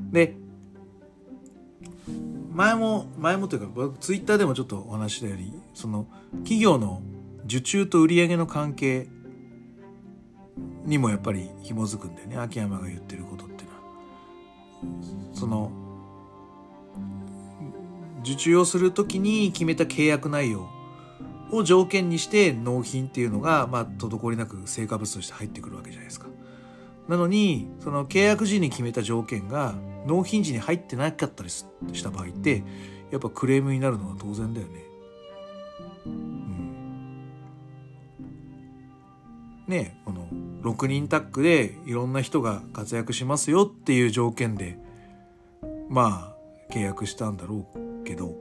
[0.01, 0.37] ん、で
[2.53, 6.07] 前も前もというか僕ツイッターでもちょっとお話したよりその
[6.39, 7.03] 企業の
[7.45, 9.09] 受注と売上の関係
[10.87, 15.35] にもやっぱり紐づくんだよね秋山が言ってることっていうのは。
[15.35, 15.71] その
[18.23, 20.67] 受注をする時に決めた契約内容
[21.53, 26.27] を条件にして納品っていうのが、まあ、滞りなく成果物として入ってくるわけじゃないですか。
[27.07, 29.75] なのに、その契約時に決めた条件が
[30.07, 31.65] 納品時に入ってなかったりし
[32.03, 32.65] た場合って、
[33.13, 34.86] やっぱクレームになるのは当然だよね。
[36.07, 36.75] うん。
[39.67, 40.27] ねこの
[40.63, 44.79] 6人タッグでいろんな人が活躍しますよっていう条件で、
[45.89, 48.35] まあ、契約したんだろうけど、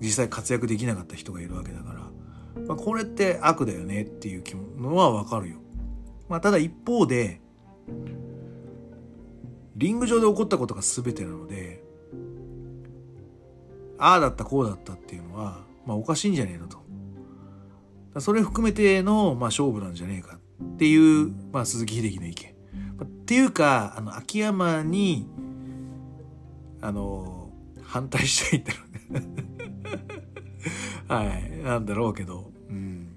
[0.00, 4.42] 実際活躍できなかった人がいるわけだから、まあ、これって悪だよねっていう
[4.80, 5.58] のはわかるよ。
[6.28, 7.40] まあ、ただ一方で、
[9.76, 11.82] リング上で起こったことが全てなので、
[13.98, 16.82] ああだったこうだったっていうのは、まあおかしいんじゃねえのと。
[18.20, 22.52] それ含めての、まあ、勝負なんじゃねえかっていう、まあ、鈴木秀樹の意見。
[23.02, 25.26] っていうか、あの、秋山に、
[26.80, 27.50] あの、
[27.82, 28.78] 反対したいんだろ
[29.10, 29.22] うね
[31.08, 33.16] はい、なんだろうけど、うん。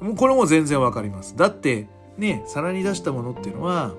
[0.00, 1.36] もうこれも全然わかります。
[1.36, 3.94] だって、ね、皿に出したものっていうのは、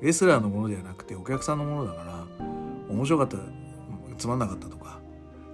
[0.00, 2.26] レスラーのものではなくてお客さんのものだから、
[2.88, 3.38] 面白かった、
[4.16, 4.77] つまんなかったと、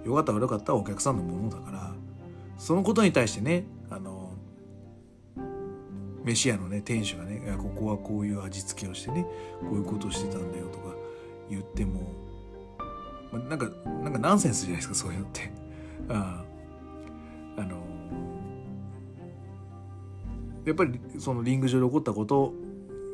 [0.05, 1.93] 良かった悪かったはお客さんのものだから、
[2.57, 4.33] そのことに対してね、あの、
[6.23, 9.25] 飯屋のね、店主がね、ここはこういう味付けをしてね、
[9.61, 10.95] こういうことをしてたんだよとか
[11.49, 12.01] 言っても、
[13.31, 13.69] まなんか、
[14.03, 15.65] なんかナンセンスじゃないですか、そういうのって。
[16.09, 16.43] あ
[17.57, 17.77] あの
[20.65, 22.53] やっぱりそのリング上で起こったこと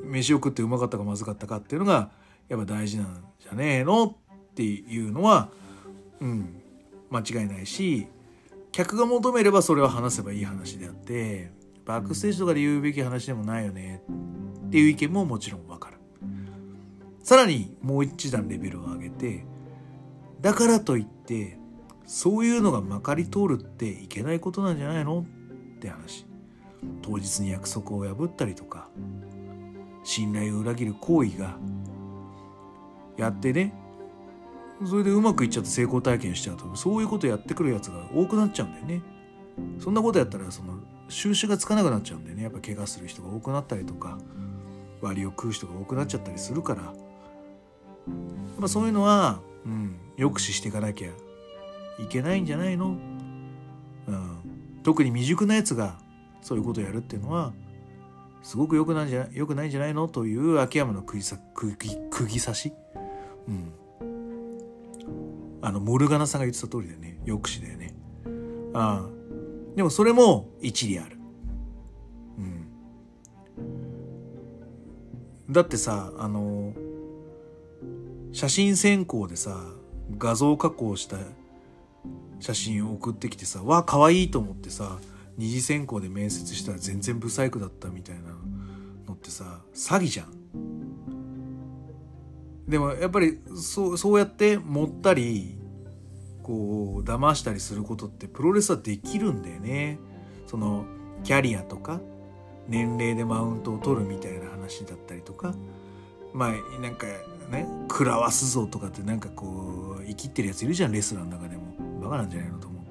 [0.04, 2.12] 飯を食ってうまかったかまずかったかっていうのが
[2.50, 4.14] やっぱ大事なんじゃねえのっ
[4.56, 5.50] ていうのは
[6.20, 6.61] うん
[7.12, 8.08] 間違いないし
[8.72, 11.52] 客が求めればそれは話せばいい話であって
[11.86, 14.02] バックステージとかで言うべき話でもないよね
[14.68, 15.98] っていう意見ももちろんわかる。
[17.24, 19.46] さらにもう一段レベルを上げて
[20.42, 21.60] だからといって
[22.06, 25.22] そういうのがまかり通るっていけないことなんじゃないの？
[25.22, 26.26] って話。
[27.02, 28.90] 当日に約束を破ったりとか
[30.04, 31.58] 信頼を裏切る行為が
[33.18, 33.74] やってね
[34.86, 39.02] それでうまくいっちゃって成功体験しちゃうとそういうことやってくるやつが多くなっちゃうんだよね。
[39.80, 40.80] そんなことやったらその
[41.10, 42.44] 収拾がつかなくなっちゃうんだよね。
[42.44, 44.18] やっぱ怪我する人が多くなったりとか
[45.02, 46.84] 割を食う人が多くなっちゃったりするから。
[46.84, 46.94] やっ
[48.62, 51.10] ぱそういうのは、うん、抑止していかなきゃ
[52.00, 52.98] いけないんじゃないの、
[54.08, 56.00] うん、特に未熟なやつが
[56.42, 57.54] そういうことをやるっていうのは
[58.42, 60.08] すごく良くないんじゃ良くないんじゃないの？
[60.08, 62.74] という秋山の釘さ釘釘刺し、
[63.48, 63.72] うん、
[65.62, 67.20] あのモルガナさんが言ってた通りだよね。
[67.26, 67.96] 抑止だよね。
[68.74, 69.22] ああ。
[69.76, 71.18] でもそれも一理ある、
[72.38, 72.68] うん、
[75.50, 76.74] だってさあの
[78.34, 79.58] 写真選考でさ
[80.18, 81.18] 画像加工した
[82.40, 84.98] 写真を送ってきてさわあ可愛いと思ってさ
[85.38, 88.22] 二次選考で面接したら全然ブサイクだったみたいな
[89.08, 90.41] のってさ詐欺じゃん。
[92.68, 95.58] でもやっぱりそうそうやって持ったり
[96.44, 100.00] こう騙したりすることってプロレスはできるんだよね。
[100.46, 100.86] その
[101.24, 102.02] キャリアとか
[102.68, 105.56] 年齢でマウントを取るみたいな話だったりとか
[106.34, 107.08] まあなんか
[107.50, 111.72] ね食らわすぞとかってなんかこう生きってるやついるじゃんレスラーの中でも。
[112.02, 112.82] バカなんじゃないのと思う。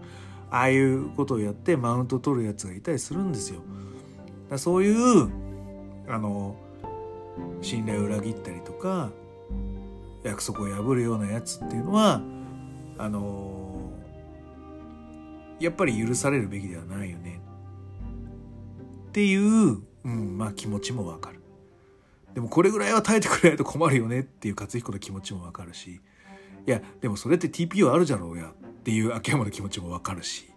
[0.51, 3.61] ああいうことをやってマウント取るやつがいたりするんですよ。
[4.49, 5.31] だそういう
[6.09, 6.57] あの
[7.61, 9.11] 信頼を裏切ったりとか
[10.23, 12.21] 約束を破るようなやつっていうのは
[12.99, 13.91] あの
[15.59, 17.41] やっぱり許されるべきではないよね。
[19.09, 21.41] っていう、うん、まあ気持ちもわかる。
[22.35, 26.01] でもこれぐらいは耐えてくれないと困るよねっていう勝彦の気持ちもわかるし。
[26.67, 28.53] いやでもそれって TPO あるじゃろうや。
[28.81, 30.51] っていう秋山の気持ちもわかるし。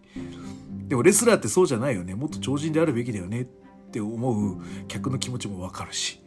[0.88, 2.16] でもレスラーってそうじゃないよね。
[2.16, 3.42] もっと超人であるべきだよね。
[3.42, 3.46] っ
[3.92, 6.23] て思う客の気持ちもわかるし。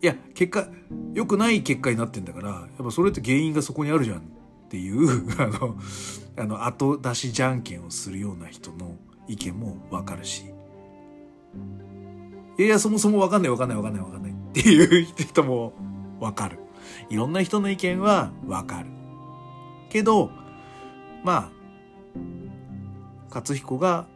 [0.00, 0.68] いや結果
[1.14, 4.20] 良くない結果になってんだからやっぱそれって原因がそこにあるじゃんっ
[4.68, 5.76] ていう あの
[6.36, 8.96] あの後出しじゃんけんをするような人の
[9.26, 10.44] 意見もわかるし。
[12.58, 15.72] いやいやそもそもわかんないわかんないわかんないわかんないっていう人も
[16.18, 16.58] わかる。
[17.08, 18.88] いろんな人の意見はわかる。
[19.90, 20.30] けど
[21.24, 21.50] まあ
[23.30, 24.06] 勝彦が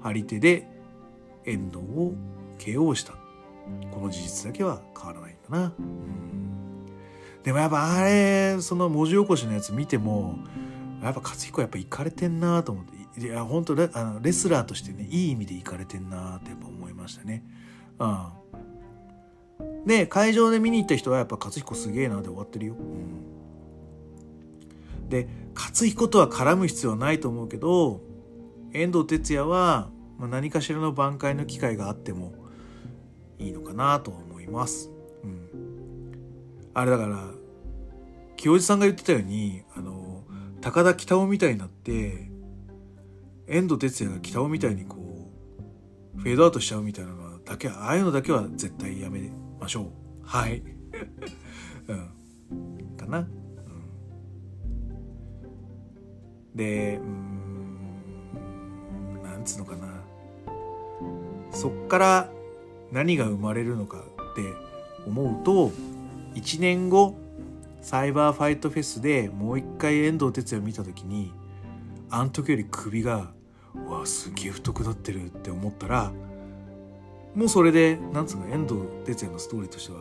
[0.00, 0.68] 張り手で
[1.44, 2.12] 遠藤を
[2.58, 3.14] KO した
[3.90, 5.72] この事実だけは変わらないんだな。
[7.42, 10.38] でもやっぱあれその文字起こしのやつ見ても
[11.02, 17.44] やっぱ勝彦やっぱ行かれてんなと思っていや本当レあのレスラーとしてねいい意味で行かれてんなってやっぱ思いましたね。
[17.98, 22.74] うん、で会場で見に行った人はやっぱ勝彦すげえなで終わってるよ。
[22.74, 22.76] う
[25.04, 28.00] ん、で勝彦とは絡む必要はないと思うけど
[28.72, 32.41] 遠藤哲也はまあ何かしらの挽回の機会があっても
[33.38, 34.90] いいのかなと思います。
[35.24, 36.12] うん、
[36.74, 37.30] あれだから
[38.36, 40.24] 清治さんが言ってたようにあの
[40.60, 42.30] 高田北尾みたいになって
[43.46, 44.96] 遠藤哲也が北尾みたいにこ
[46.16, 49.30] うフェードアウトしちゃうみたいなのはだけああいうのだけは絶対やめ
[49.60, 49.86] ましょう。
[50.24, 50.62] はい、
[51.88, 53.28] うん、かな、うん、
[56.54, 59.88] でうんなんつうのかな。
[61.52, 62.30] そっから
[62.92, 64.42] 何が生まれるのかって
[65.06, 65.72] 思うと
[66.34, 67.16] 1年後
[67.80, 71.32] サイバーファイトフェスでもう一回遠藤哲也見た時に
[72.10, 73.32] あの時より首が
[73.74, 76.12] うわすげえ太くなってるって思ったら
[77.34, 80.00] もうそれでなんつうの遠藤哲也のストーリーとしては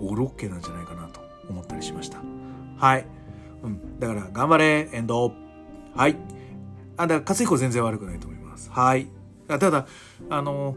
[0.00, 1.20] オールオッケーなんじゃないかなと
[1.50, 2.18] 思ったりしました。
[2.76, 3.06] はい、
[3.64, 5.32] うん、だから頑張れ遠藤。
[5.94, 6.16] はい。
[6.96, 8.70] あだから勝彦全然悪くないと思います。
[8.70, 9.08] はい。
[9.48, 9.86] あただ
[10.30, 10.76] あの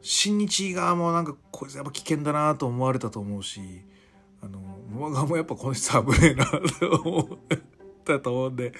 [0.00, 3.60] 新日側もなんかこいつやっぱ危険だなと思われたと思うし
[4.42, 4.58] あの
[4.90, 7.58] モア側もやっぱこの人危ねえなと思っ
[8.04, 8.72] たと思うんで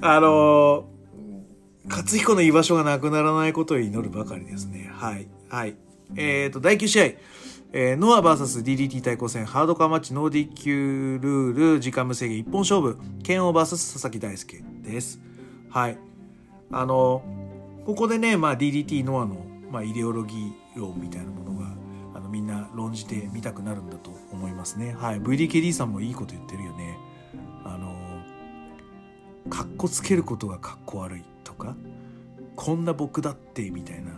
[0.00, 0.88] あの
[1.88, 4.90] 勝彦の居場所がなくならないことを祈るばかりですね。
[4.92, 5.26] はい。
[5.48, 5.74] はい。
[6.16, 7.04] えっ、ー、と第9試合
[7.70, 9.44] えー、ノア VSDDT 対抗戦。
[9.44, 11.80] ハードカーマッチノーディキュールール。
[11.80, 12.38] 時間無制限。
[12.38, 12.98] 一本勝負。
[13.22, 15.20] 剣王 VS 佐々木大輔です。
[15.68, 15.98] はい。
[16.70, 17.22] あの
[17.84, 21.66] ここでね、まあ、DDT ノアのまあ、イデオロギー論みたいなものが
[22.14, 24.94] あのみんな論じてみたくなるんだと思いますね。
[24.94, 26.98] はい、VDKD さんもいいこと言ってるよね。
[27.64, 27.94] あの
[29.50, 31.76] かっこつけることがかっこ悪いとか
[32.56, 34.12] こんな僕だってみたいな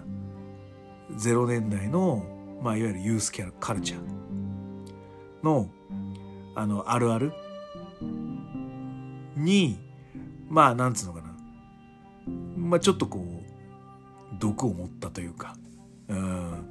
[1.13, 2.25] 0年代の、
[2.63, 5.69] まあ、いわゆるユースキャラカルチャーの
[6.55, 7.33] あのあるある
[9.37, 9.79] に
[10.49, 11.35] まあなんつうのかな
[12.57, 13.40] まあちょっとこう
[14.39, 15.57] 毒を持ったというか、
[16.09, 16.65] うん、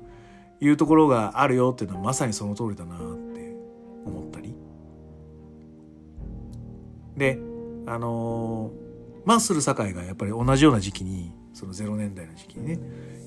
[0.62, 3.56] いうところがあるよっていうのはまさにその通りだなって
[4.06, 4.56] 思ったり。
[7.18, 7.40] で、
[7.86, 12.80] あのー、マッスル堺がやっぱり同じような時期に、その0年代の時期にね、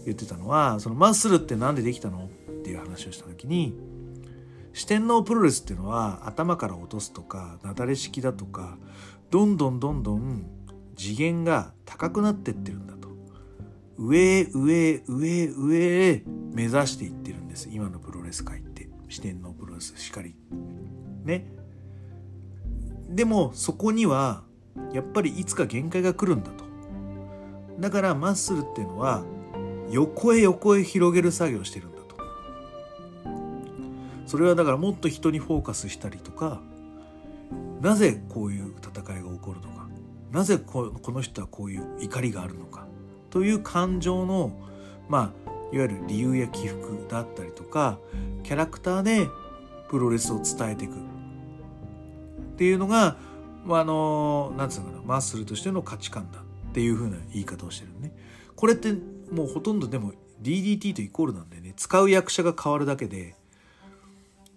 [0.05, 3.75] 言ってたのは、そのマッスルって何でできたのっていう話をした時に、
[4.73, 8.79] 四天王プロレスっていうのは頭から落とすとか、なだれ式だとか、
[9.31, 10.47] どんどんどんどん
[10.97, 13.09] 次元が高くなってってるんだと
[14.05, 16.23] 上上上上へ
[16.53, 17.69] 目指していってるんです。
[17.71, 18.73] 今のプロレス界って。
[19.09, 20.35] 四天王プロレスしかり。
[21.25, 21.47] ね。
[23.11, 24.43] でもそこには
[24.95, 26.65] やっぱりいつか限界が来るんだと。
[27.79, 29.23] だからマッスルっていうのは
[29.91, 32.17] 横へ横へ広げる作業をしてるんだと。
[34.27, 36.63] それはだからもっと人にフォーカスしたりとか
[37.83, 39.89] なぜこういう戦いが起こるのか。
[40.31, 42.87] なぜこの人はこういう怒りがあるのか。
[43.33, 44.53] という感情の
[45.09, 47.99] まあいわゆる理由や起伏だったりとか
[48.45, 49.27] キャラクターで
[49.89, 50.95] プロレスを伝えていく。
[50.95, 50.95] っ
[52.57, 53.17] ていうのが、
[53.65, 56.41] まあ、あのなんつうのかなマッスルとしての価値観だ。
[56.41, 58.15] っていうふうな言い方をしてるね。
[58.55, 58.93] これって
[59.31, 61.75] もうほとんどでも DDT とイコールなんでね。
[61.77, 63.35] 使う役者が変わるだけで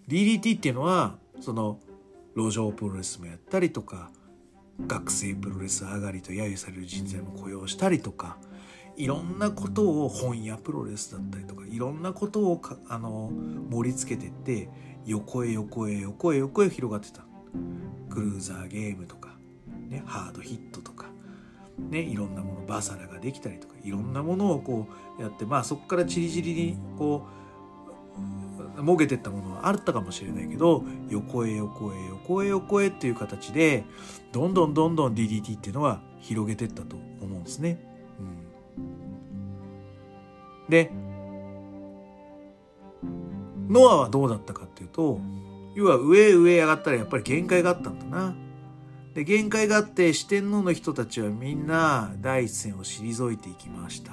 [0.07, 1.79] DDT っていうのはその
[2.35, 4.11] 路上プロレスもやったりとか
[4.85, 8.37] 学生プロレス上がりと揶揄される人材も雇用したりとか
[8.97, 13.31] いろんなことを本屋プロレスだったりとかいろんなことをあの
[13.69, 14.69] 盛り付けてって
[15.05, 17.25] 横へ横へ横へ横へ広がってた
[18.09, 19.37] クルーザーゲームとか、
[19.89, 21.07] ね、ハードヒットとか、
[21.77, 24.87] ね、いろんなものバサラができたりとかいろんなものをこ
[25.19, 27.27] うやってまあそこからちりぢりにこ
[28.77, 33.83] うもげてったものはあったかもしれないけど横へ横へ横へ横へっていう形で
[34.31, 37.94] どんどんどんどん DDT っていうのは広げてったと思うんですね。
[40.69, 40.91] で
[43.69, 45.19] ノアはどうだったかっていうと
[45.75, 48.35] 要は上上上がったらやっぱり限界があったんだな。
[49.13, 54.11] で限界があって四天王の人たちはみんな第一線を退いていきました。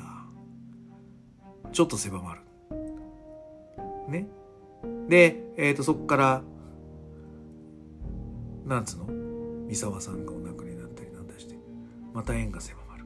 [1.73, 2.41] ちょっと狭まる。
[4.09, 4.29] ね。
[5.09, 6.43] で、えっ、ー、とそこから
[8.65, 9.07] なんつうの？
[9.69, 11.57] 三沢さんがお亡くなりになったりなんだして
[12.13, 13.05] また縁が狭まる。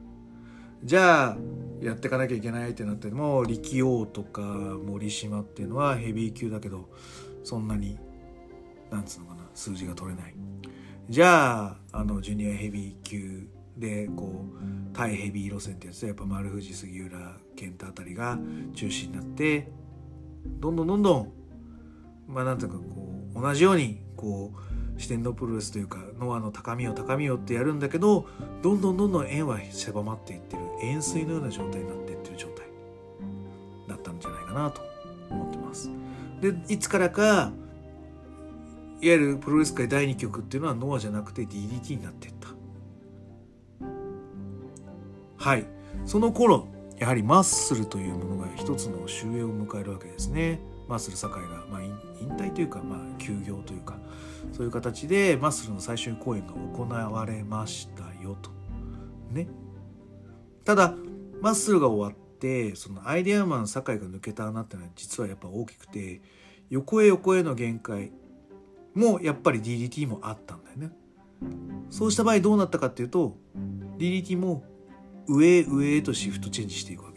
[0.83, 1.37] じゃあ
[1.81, 6.89] やっていかなきゃいけないってなっても力王とか森島っていうのはヘビー級だけど
[7.43, 7.97] そんなに
[8.91, 10.35] なんつうのかな数字が取れない。
[11.09, 13.47] じゃああのジュニアヘビー級
[13.77, 18.37] でこう対ヘビー路線ってやつでやっぱ丸藤杉浦健太あたりが
[18.73, 19.71] 中心になって
[20.59, 21.31] どんどんどんどん
[22.27, 22.83] まあなんていうかこ
[23.35, 24.66] う同じようにこう
[24.97, 28.27] 四天王プロレスというかノアの高みを高みをってやるんだけど
[28.61, 32.65] どんどんどんどん円は狭まっていってる円錐のような状態になっていってる状態
[33.87, 34.81] だったんじゃないかなと
[35.29, 35.89] 思ってます。
[36.41, 37.51] でいつからか
[38.99, 42.49] いわゆるプロレス界第2局っていうのはノアじゃなくて DDT になっていった。
[45.37, 45.65] はい。
[46.05, 46.67] その頃
[46.97, 50.59] やはりマッスルというものが一つの終焉を迎えるわけですね。
[50.87, 51.91] マッスル堺が、まあ、引
[52.37, 53.99] 退というか、まあ、休業というか
[54.57, 58.49] そういう形でマッスルの最終公演が行われましたよと。
[59.31, 59.47] ね。
[60.65, 60.95] ただ
[61.43, 66.21] マッスルが終わってそのアイデアマン堺が抜けた穴ってのは実はやっぱ大きくて
[66.71, 68.11] 横へ横への限界
[68.95, 70.91] もやっぱり DDT もあったんだよね。
[71.91, 73.37] そうした場合どうなったかっていうと
[73.99, 74.63] DDT も
[75.27, 77.16] 上へ上へとシフトチェンジしていくわけ。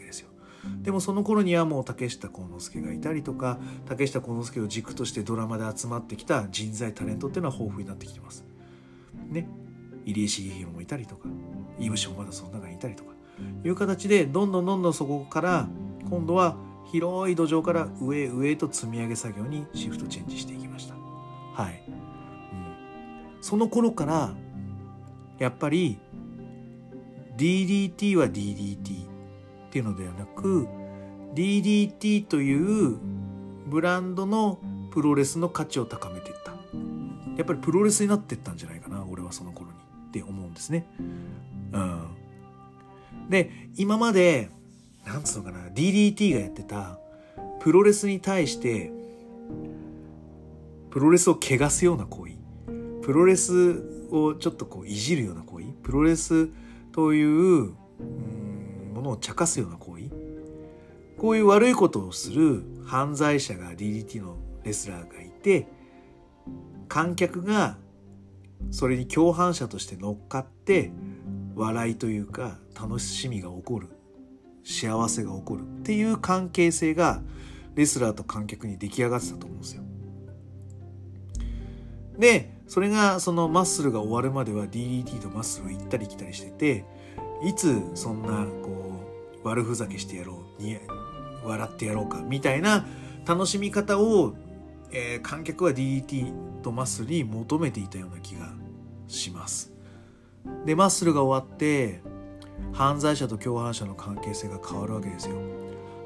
[0.81, 0.91] で。
[0.91, 8.45] もその頃にはもう竹下幸之助がいたりとか竹下幸之助を軸としてドラマで集まってきた人材タレントっていうのは豊富になってきてます。
[9.29, 9.47] ね。
[10.05, 11.27] 入江茂弘もいたりとか
[11.79, 13.11] 井口もまだその中にいたりとか
[13.63, 15.67] いう形でどんどんどんどんそこから
[16.09, 16.57] 今度は
[16.91, 20.95] 広い土壌から上上へと積み上げ作業にシフトチェンジしていきました。
[20.95, 21.95] はい、うん、
[23.41, 24.33] その頃から
[25.39, 25.99] やっぱり
[27.37, 29.10] DDT は DDT
[29.71, 30.67] っていうのではなく
[31.33, 32.97] DDT という
[33.67, 34.59] ブランドの
[34.91, 36.51] プロレスの価値を高めていった
[37.37, 39.77] やっぱりプロレスになっていったんじゃないかな俺はその頃に
[40.09, 40.85] って思うんですね。
[41.71, 42.07] うん、
[43.29, 44.49] で今まで
[45.05, 46.99] なんつうのかな DDT がやってた
[47.61, 48.91] プロレスに対して
[50.89, 52.33] プロレスを汚すような行為
[53.01, 53.81] プロレス
[54.11, 56.49] をちょっとこういじるような行為プロレス
[56.91, 57.71] という
[59.01, 60.03] ものを茶化すような行為
[61.17, 65.67] こういう悪いことをする犯罪者が DDT のレスラーがいて
[66.87, 67.77] 観客が
[68.69, 70.91] それに共犯者として乗っかって
[71.55, 73.89] 笑いというか楽しみが起こる
[74.63, 77.21] 幸せが起こるっていう関係性が
[77.75, 79.83] レスラーと観客に出来上がってたと思うんですよ。
[82.19, 86.85] でそれがそのマッスルが終わるまでは DDT とマッスルを行ったり来たりしてて
[87.43, 88.90] いつそんなこう
[89.43, 90.77] 悪ふざけしてやろうに
[91.43, 92.85] 笑ってやろうかみたいな
[93.25, 94.35] 楽しみ方を、
[94.91, 98.53] えー、観客は DDT とマッスルに求めていたような気が
[99.07, 99.71] します。
[100.65, 102.01] でマッスルが終わって
[102.73, 105.35] 犯罪者と共犯者の関係性が変わるわけですよ。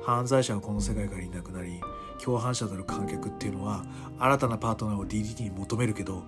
[0.03, 1.81] 犯罪者はこの世界からいなくなり
[2.23, 3.83] 共犯者となる観客っていうのは
[4.19, 6.23] 新たなパートナーを DDT に求めるけど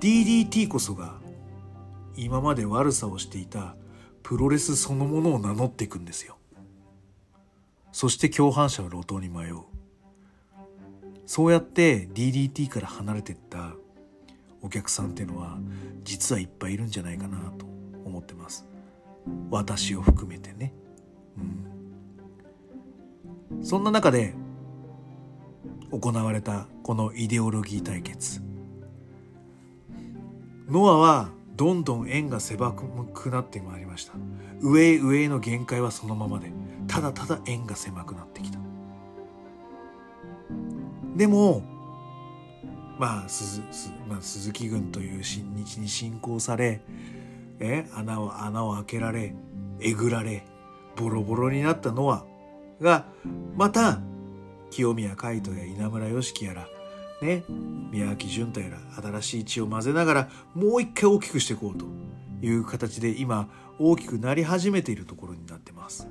[0.00, 1.14] DDT こそが
[2.16, 3.76] 今まで悪さをしていた
[4.26, 6.36] プロレスそのものを名乗っていくんですよ。
[7.92, 9.60] そして共犯者は路頭に迷う。
[11.26, 13.74] そうやって DDT から離れてった
[14.62, 15.58] お客さんっていうのは
[16.02, 17.66] 実はいっぱいいるんじゃないかなと
[18.04, 18.66] 思ってます。
[19.48, 20.74] 私を含めてね。
[23.52, 23.62] うん。
[23.62, 24.34] そんな中で
[25.92, 28.42] 行われたこのイデオロギー対決。
[30.68, 34.12] ノアはどんどん円が狭くなってまいりました。
[34.60, 36.52] 上へ上への限界はそのままで。
[36.86, 38.58] ただただ円が狭くなってきた。
[41.16, 41.62] でも
[42.98, 43.62] まあ鈴
[44.08, 46.80] まあ、鈴木軍という新日に侵攻され
[47.58, 49.34] え穴を穴を開けられ
[49.80, 50.44] えぐられ
[50.94, 52.24] ボロボロになったノア
[52.80, 53.06] が
[53.54, 54.00] また
[54.70, 56.68] 清宮海斗や稲村良樹やら
[57.22, 57.44] ね。
[57.90, 58.78] 宮脇潤太やら
[59.20, 61.86] 新しい血を混ぜながらもう一回大きくしていこうと
[62.44, 63.48] いう形で今
[63.78, 66.08] 大きくなり始めているところになってます。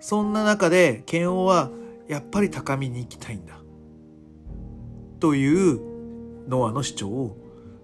[0.00, 1.70] そんな中で剣王は
[2.08, 3.58] やっぱり高みに行きたいんだ。
[5.18, 5.80] という
[6.48, 7.36] ノアの主張を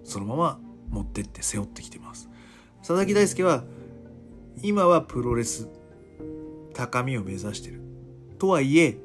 [0.04, 0.60] そのまま
[0.90, 2.28] 持ってって背負ってきてます。
[2.78, 3.64] 佐々木大輔は
[4.62, 5.68] 今はプロレス
[6.74, 7.80] 高みを目指してる。
[8.38, 8.98] とはいえ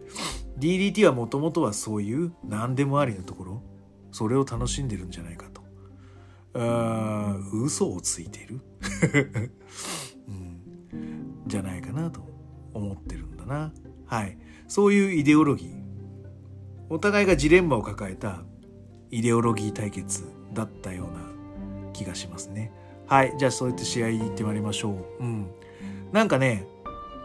[0.58, 3.64] DDT はもともとはそういう何でもありのところ
[4.12, 5.62] それを楽しんでるんじゃないかと。
[6.60, 8.62] あ嘘をついてる、
[10.28, 12.22] うん、じゃないかなと
[12.74, 13.72] 思ってるんだな。
[14.06, 14.38] はい。
[14.68, 15.88] そういうイデオロギー。
[16.90, 18.44] お互いがジレンマを抱えた
[19.12, 22.72] イデオロギー対決だったような気がしますね。
[23.06, 23.34] はい。
[23.38, 25.24] じゃあそうやって試合に行ってまいりましょう。
[25.24, 25.48] うん。
[26.12, 26.66] なんかね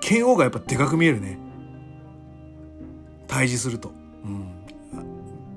[0.00, 1.38] 剣王がやっぱでかく見えるね。
[3.32, 3.92] 対峙すると、
[4.24, 4.66] うん、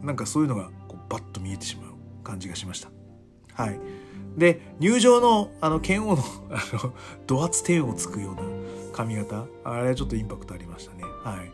[0.01, 1.91] なんかそういうのがこうバッと見えてしまう
[2.23, 2.89] 感じがしました。
[3.53, 3.79] はい。
[4.37, 6.93] で入場のあの剣王のあの
[7.27, 8.41] ド圧点をつくような
[8.93, 9.45] 髪型。
[9.65, 11.03] あれはちょっとインパクトありましたね。
[11.03, 11.51] はい。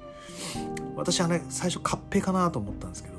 [0.95, 3.15] 私はね最初カッペかなと思ったんですけど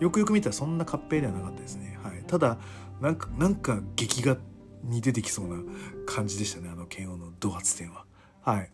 [0.00, 2.58] よくよく見たらそんなカッペではなかったですね、はい、ただ
[3.00, 4.38] なんかなんか劇画
[4.82, 5.56] に出てきそうな
[6.06, 8.04] 感じでしたねあの剣王のド発点は。
[8.40, 8.70] はい。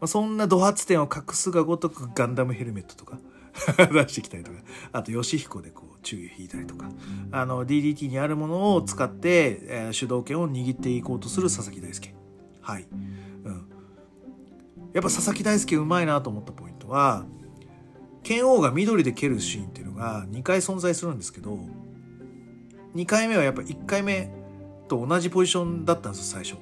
[0.00, 3.18] まあ、そんなド発点を隠すがごとくガンダムヘルメットとか
[3.92, 4.58] 出してきたりとか
[4.92, 6.88] あと義彦でこう注意を引いたりとか。
[7.30, 12.14] あの DDT にあるものを使って、えー、主導権を握っていこうとする佐々木大輔。
[12.60, 13.68] はい、うん、
[14.92, 17.24] やっぱ佐々木大輔うまいなと思ったポイントは
[18.22, 21.58] 剣王が緑で蹴るシーンっていうのが2回存在するんですけど
[22.94, 24.30] 2回目はやっぱ1回目
[24.86, 26.56] と同じポジションだったんです最初。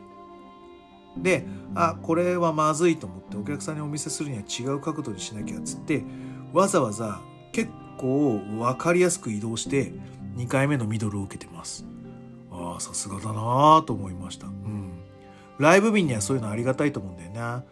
[1.19, 6.03] であこれはまずいと思ってお客さんにお見せするには違う角度にしなきゃっつって
[6.53, 7.21] わざわざ
[7.53, 9.93] 結構分かりやすく移動して
[10.37, 11.87] 2回目のミドルを受けてます。
[12.51, 14.47] ああさすがだなと思いました。
[14.47, 14.93] うん。
[15.59, 17.65] ライブ便にはそういうのありがたいと思うんだよな。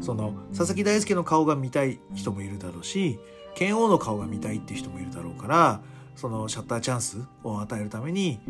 [0.00, 3.18] その佐々木大輔の顔が見たい人もいるだろうし
[3.54, 5.80] 剣王の顔が見たいって人もいるだろうから
[6.14, 8.40] そのシャッターチャンスを与えるために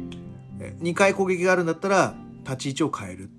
[0.80, 2.14] 2回攻撃があるんだったら
[2.44, 3.30] 立ち位置を変える。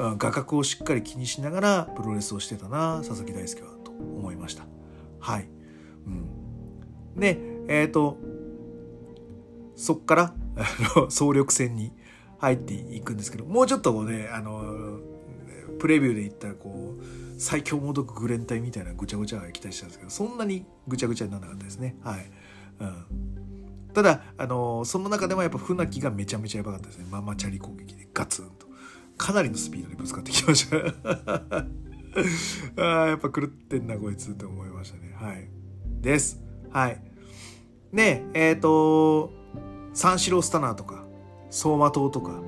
[0.00, 4.64] 画角をしっかり気にしながらプロレスをしてたな佐々木大輔はと思いました。
[5.18, 5.48] はい、
[6.06, 8.18] うん、でえっ、ー、と
[9.76, 10.34] そっから
[11.10, 11.92] 総力戦に
[12.38, 15.00] 入っていくんですけどもうちょっとねあの
[15.78, 21.96] プレビューで言ったらこう最強モドクグレン隊みたいなぐちゃぐちゃが期待したんですけどそんなにぐちゃぐちゃにならなかったですね。
[22.02, 22.30] はい、
[22.80, 27.06] うん、ただあのその中でもやっぱ船木がめちゃめちゃやばかったですね。
[27.10, 28.69] ママチャリ攻撃でガツンと。
[29.20, 30.76] かなりのスピードでぶつかってきました。
[32.82, 35.14] あやっぱ狂ってんなこいつって思いましたね。
[35.14, 35.46] はい。
[36.00, 36.42] です。
[36.70, 37.02] はい。
[37.92, 39.30] でえっ、ー、と
[39.92, 41.04] 三四郎スタナーとか
[41.50, 42.40] 走馬灯とか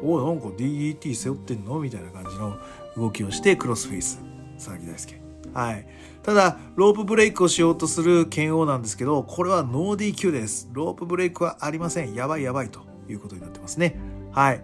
[0.00, 1.80] おなんか DET 背負ってんの？
[1.80, 2.56] みたいな感じの
[2.96, 4.20] 動きをしてクロスフェイス
[4.54, 5.20] 佐々木大輔。
[5.54, 5.88] はい。
[6.22, 10.70] ただロープブレイクをしようとする剣王なんですけどこれはノー DQ です。
[10.72, 12.14] ロープブレイクはありません。
[12.14, 13.98] やばいやばいということになってますね。
[14.30, 14.62] はい、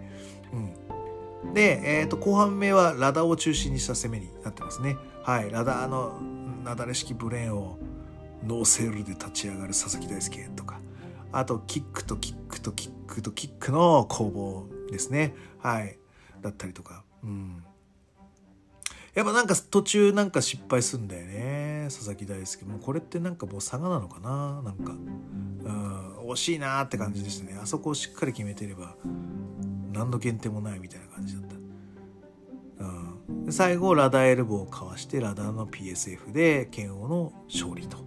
[1.53, 4.97] で、えーと、後半目はラダを中心にした攻めになってますね。
[5.23, 6.19] はいラダの
[6.63, 7.77] なだれ式ブレーンを
[8.45, 10.79] ノーセールで立ち上がる佐々木大輔とか。
[11.31, 15.33] あとキックとキックとキックとキックの攻防ですね。
[15.59, 15.97] はい
[16.41, 17.03] だったりとか。
[17.23, 17.63] うん。
[19.13, 22.65] やっぱなんか途中なんか失敗するんだよね佐々木大輔。
[22.65, 24.91] もうこれってなんかもう差がなのかななんか。
[24.91, 27.59] うん惜しいなって感じでしたね。
[27.61, 28.95] あそこをしっかり決めてれば
[29.93, 31.55] 何の減点もないみたいな感じだった。
[32.85, 33.51] うん。
[33.51, 37.97] 最後ラダエルボーをかわしてラダーの PSF で剣王の勝利と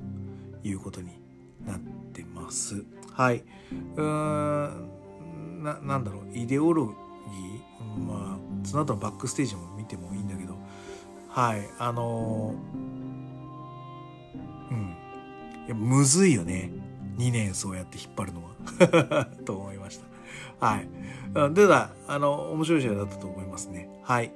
[0.63, 1.21] いうことに
[1.65, 1.79] なっ
[2.13, 2.85] てます。
[3.13, 3.45] はい。
[3.97, 5.63] うん。
[5.63, 6.37] ななんだろう。
[6.37, 8.05] イデオロギー？
[8.05, 10.57] まあその後のバックステージも見てもいいんだけど。
[11.29, 11.69] はい。
[11.79, 14.97] あのー、うん。
[15.67, 16.71] いやむずいよね。
[17.19, 19.27] 2年そうやって引っ張るのは。
[19.45, 20.67] と思いました。
[20.67, 20.89] はい。
[21.53, 23.89] でだあの面白い試合だったと思いますね。
[24.03, 24.33] はい。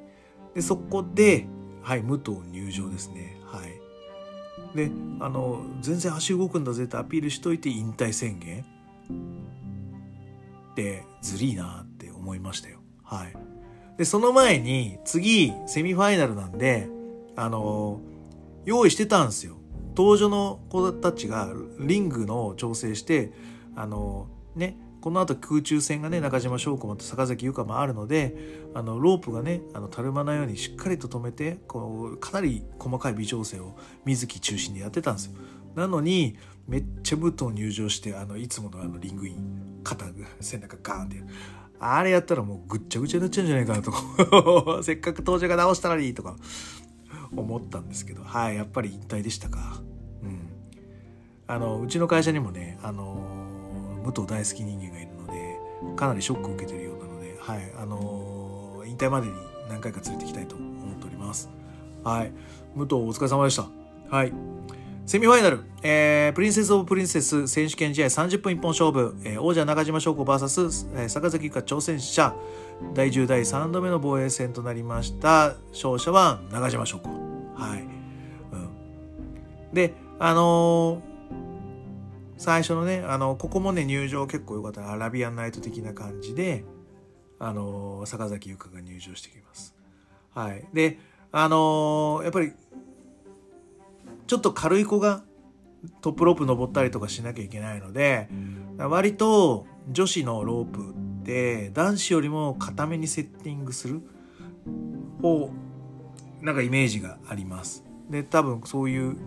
[0.54, 1.46] でそこで
[1.82, 3.40] はい武藤入場ですね。
[3.46, 4.76] はい。
[4.76, 4.90] で
[5.20, 8.64] あの全然足動くんだぜってアピールしといて引退宣言。
[10.70, 12.78] ってずりーなって思いましたよ。
[13.02, 13.32] はい。
[13.98, 16.88] で、その前に次セミファイナルなんで、
[17.36, 18.00] あの
[18.64, 19.56] 用意してたんですよ。
[19.96, 23.32] 登場の子たちがリングの調整して、
[23.76, 28.36] あのね、この後空中戦がね中島翔子も坂崎由香もあるので
[28.74, 35.32] あのロープがねあのたるまないようにしっかりと止めてこうかなり細かい微調整を水木中心でやってたんですよ。
[35.74, 36.36] なのに
[36.66, 40.06] めっちゃ武藤入場してあのいつものあのリングイン肩
[40.40, 41.22] 背中ガーンって
[41.78, 43.90] あれやったらもうぐっちゃぐちゃになっちゃうんじゃないかなと。
[43.90, 46.36] か せっかく登場が直したらいいとか
[47.34, 48.22] 思ったんですけど。
[48.22, 49.80] はいやっぱり引退でしたか。
[50.22, 50.50] うん。
[51.46, 53.39] あのうちの会社にもねあの
[54.04, 55.58] 武藤大好き人間がいるので
[55.96, 59.34] かなりショックを受けてるようなので、はいあのー、引退までに
[59.68, 61.48] 何回か連れてきたいと思っております。
[62.04, 62.32] はい、
[62.74, 63.66] 武藤お疲れ様でした。
[64.14, 64.32] はい。
[65.06, 72.34] セミファイナル、えー、プリンセス・オブ・プリンセス選手権試合30分一本勝負、えー、王者中島翔子 VS、えー、坂崎香挑戦者。
[72.94, 75.56] 第10代3度目の防衛戦となりました。
[75.72, 77.08] 勝者は中島翔子。
[77.08, 77.80] はい、
[78.52, 81.09] うん、であのー
[82.40, 86.64] 最初のね、あの、ここもね、入場結構良かったアラビアンナイト的な感じで、
[87.38, 89.74] あの、坂崎由香が入場してきます。
[90.34, 90.66] はい。
[90.72, 90.98] で、
[91.32, 92.54] あのやっぱり、
[94.26, 95.22] ちょっと軽い子が
[96.00, 98.30] トップロープ登ったりとかしなきゃいけないので、
[98.78, 104.00] 割と女子のロープって男子よりも固めにセッティングする
[105.20, 105.52] 方、
[106.40, 107.84] なんかイメージがあります。
[108.08, 109.18] で、多分そういう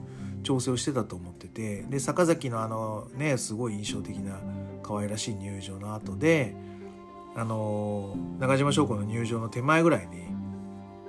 [0.43, 4.39] 調整をしてたと思っててで坂崎のあのねすごい印象的な
[4.83, 6.55] 可愛らしい入場の後で
[7.35, 10.23] あの中島翔子の入場の手前ぐらいに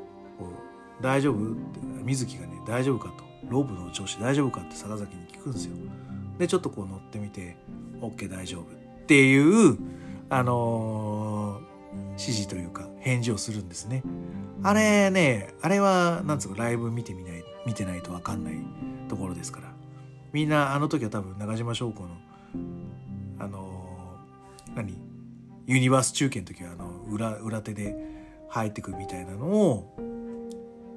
[1.03, 5.77] 「大丈夫?」って水木がね「大丈夫か?」と「ロープの調子大丈夫か?」って坂崎に聞くんですよ。
[6.39, 7.57] でちょっとこう乗ってみて
[8.01, 9.77] 「OK 大丈夫」っていう
[10.31, 11.61] あの、
[12.13, 14.03] 指示というか返事をするんですね。
[14.63, 18.55] あれねあれはなんつうかライブ見てみない見てないと分かんない
[19.09, 19.73] ところですから。
[20.33, 22.09] みんなあの時は多分中島翔子の
[23.39, 24.19] あの
[24.75, 24.99] 何？
[25.67, 27.97] ユニバース中継の時はあの裏裏手で
[28.49, 29.97] 入ってくみたいなのを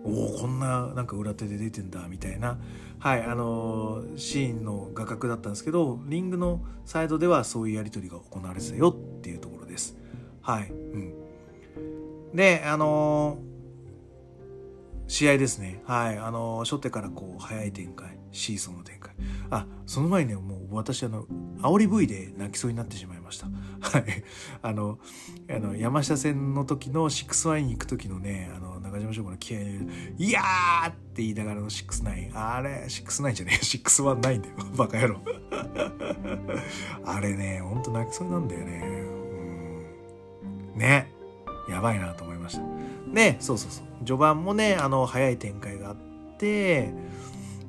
[0.03, 2.57] おおこんななんか裏手で出てんだみたいな
[2.99, 9.95] はいあのシーンの画角だったんですけどリングのサイドではそういうやり取りが行われてたよっていうところです。
[10.41, 11.13] はい、うん、
[12.33, 13.37] であの
[15.07, 15.81] 試合ですね。
[15.85, 16.17] はい。
[16.17, 19.15] あの、初手からこう、早い展開、シーソーの展開。
[19.49, 21.25] あ、その前にね、もう私、あの、
[21.61, 23.47] 煽り V で泣きそうになってしまいました。
[23.79, 24.05] はい。
[24.61, 24.99] あの、
[25.49, 29.63] あの、山下戦の時の6-9に行く時のね、あの、中島翔子の気合い
[30.17, 32.31] いやーって言いながらの6-9。
[32.33, 34.55] あれ、6-9じゃねえ、6-1ないんだよ。
[34.75, 35.21] バカ野郎。
[37.05, 38.81] あれね、ほんと泣きそうなんだよね。
[40.73, 40.77] うん。
[40.77, 41.13] ね。
[41.69, 42.63] やばいなと思いました。
[43.13, 43.86] で、そうそうそう。
[43.99, 45.95] 序盤もね、あの、早い展開があっ
[46.37, 46.93] て、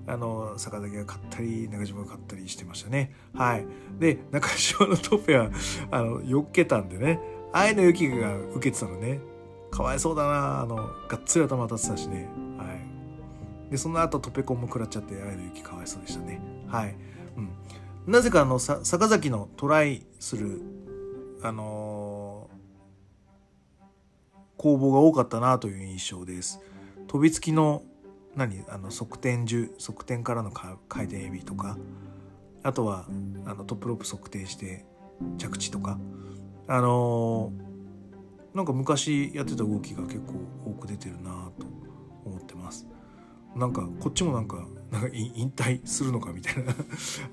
[0.06, 3.14] あの、坂崎が勝ったり、中島が勝ったりしてましたね。
[3.34, 3.66] はい。
[3.98, 5.50] で、中島のトペは、
[5.90, 7.20] あの、よっけたんでね、
[7.52, 9.20] 愛の雪が受けてたのね。
[9.70, 12.28] かわいそうだなあの、がっつり頭当たってたしね。
[12.56, 12.64] は
[13.68, 13.70] い。
[13.70, 16.40] で、その後トペコンも食らっちゃって、愛の雪かわいそうでしたね。
[16.68, 16.96] はい。
[17.36, 18.12] うん。
[18.12, 20.62] なぜかあのさ、坂崎のトライする、
[21.42, 22.07] あの
[24.58, 26.60] 攻防が多かったなという印象です。
[27.06, 27.82] 飛びつきの
[28.36, 28.64] 何？
[28.68, 31.78] あの側転重側転からの回転エビとか。
[32.64, 33.06] あとは
[33.46, 34.84] あのトップロープ測定して
[35.38, 35.98] 着地とか。
[36.66, 40.34] あのー、なんか昔やってた動きが結構
[40.66, 41.66] 多く出てるなと
[42.26, 42.86] 思ってます。
[43.56, 46.74] なんかこっちもなんかなんか引退するのかみたいな。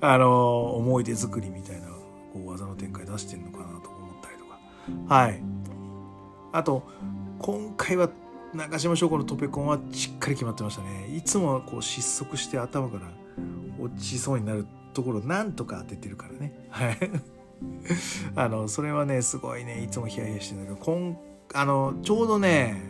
[0.00, 1.88] あの、思い出作りみたいな
[2.32, 4.44] こう技の展開出してるのかなと思ったりと
[5.08, 5.14] か。
[5.14, 5.42] はい。
[6.52, 6.88] あと
[7.38, 8.10] 今回は
[8.54, 11.14] 中島翔子のトペコンはしっかり決まってましたね。
[11.14, 13.02] いつもこう失速して頭から
[13.78, 16.66] 落ちそうになるところなんとか当ててるからね。
[16.70, 16.98] はい。
[18.34, 21.18] あのそれはねすごいねいつもヒヤヒヤしてるんだけどこん
[21.54, 22.82] あのちょうどね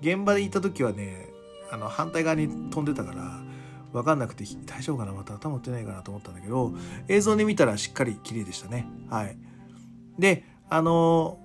[0.00, 1.28] 現場で行った時はね
[1.70, 3.42] あの反対側に飛んでたから
[3.92, 5.12] 分かんなくて大丈夫かな？
[5.12, 6.72] また頭打ってないかなと思ったんだけど
[7.08, 8.86] 映像で見たらしっかり綺麗でしたね。
[9.08, 9.36] はい。
[10.18, 11.38] であの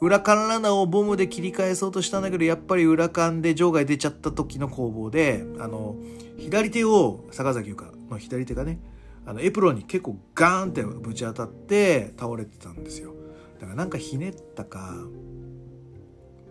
[0.00, 5.96] 裏カンランナーをボムで切り返そうとしたんだけどやっぱり裏カンで場外出ちゃった時の攻防であの
[6.38, 8.80] 左手を坂崎優香の左手がね
[9.26, 13.14] あのエプロンに結構ガーンってぶち当たって倒れてたんですよ。
[13.58, 14.94] だからなんかひねったか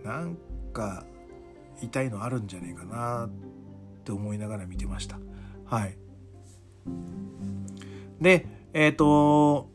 [0.03, 0.37] なん
[0.73, 1.05] か
[1.81, 3.29] 痛いのあるんじゃねえかなっ
[4.03, 5.19] て思いながら見てました。
[5.65, 5.97] はい。
[8.19, 9.69] でえっ、ー、と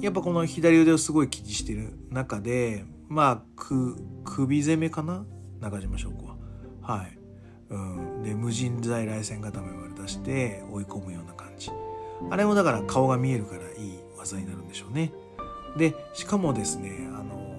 [0.00, 5.24] やっぱこの左腕をすごい気にしてる中でまあく首攻めかな？
[5.60, 6.36] 中島翔子は。
[6.82, 7.18] はい、
[7.70, 11.70] うん、で無人在来線固めまで出して追い込むような感じ。
[12.30, 15.12] あれもだから顔が見えるからいい技になるんでしょうね。
[15.76, 17.56] でしかもですねあの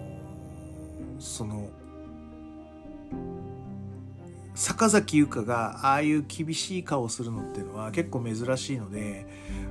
[1.20, 1.70] その
[4.56, 9.26] 坂崎優香がああいう厳しい顔をするのっていうのは結構珍しいので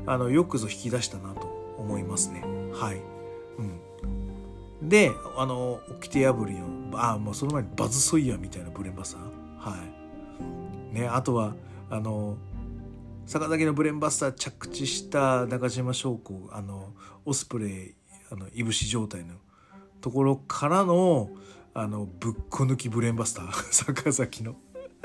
[0.06, 1.57] あのよくぞ引き出したなと。
[1.78, 2.42] 思いますね。
[2.72, 3.00] はい、
[4.80, 9.70] うん、であの掟破りのあもうその前にバズ・ソイヤーみたいなブレンバスター。
[9.70, 9.76] は
[10.92, 10.94] い。
[10.94, 11.54] ねあとは
[11.90, 12.36] あの
[13.26, 16.92] 坂崎のブレンバスター着地した中島翔子あの
[17.24, 17.94] オスプレイ
[18.30, 19.34] あのいぶし状態の
[20.00, 21.30] ところからの
[21.74, 23.52] あのぶっこ抜きブレンバスター。
[23.72, 24.56] 坂崎の。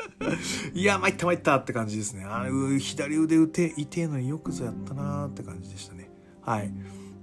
[0.73, 2.23] いや参った参ったって感じですね。
[2.23, 6.02] あれ左腕打て痛えのによくぞやったなって感じでしたね。
[6.45, 6.71] はい。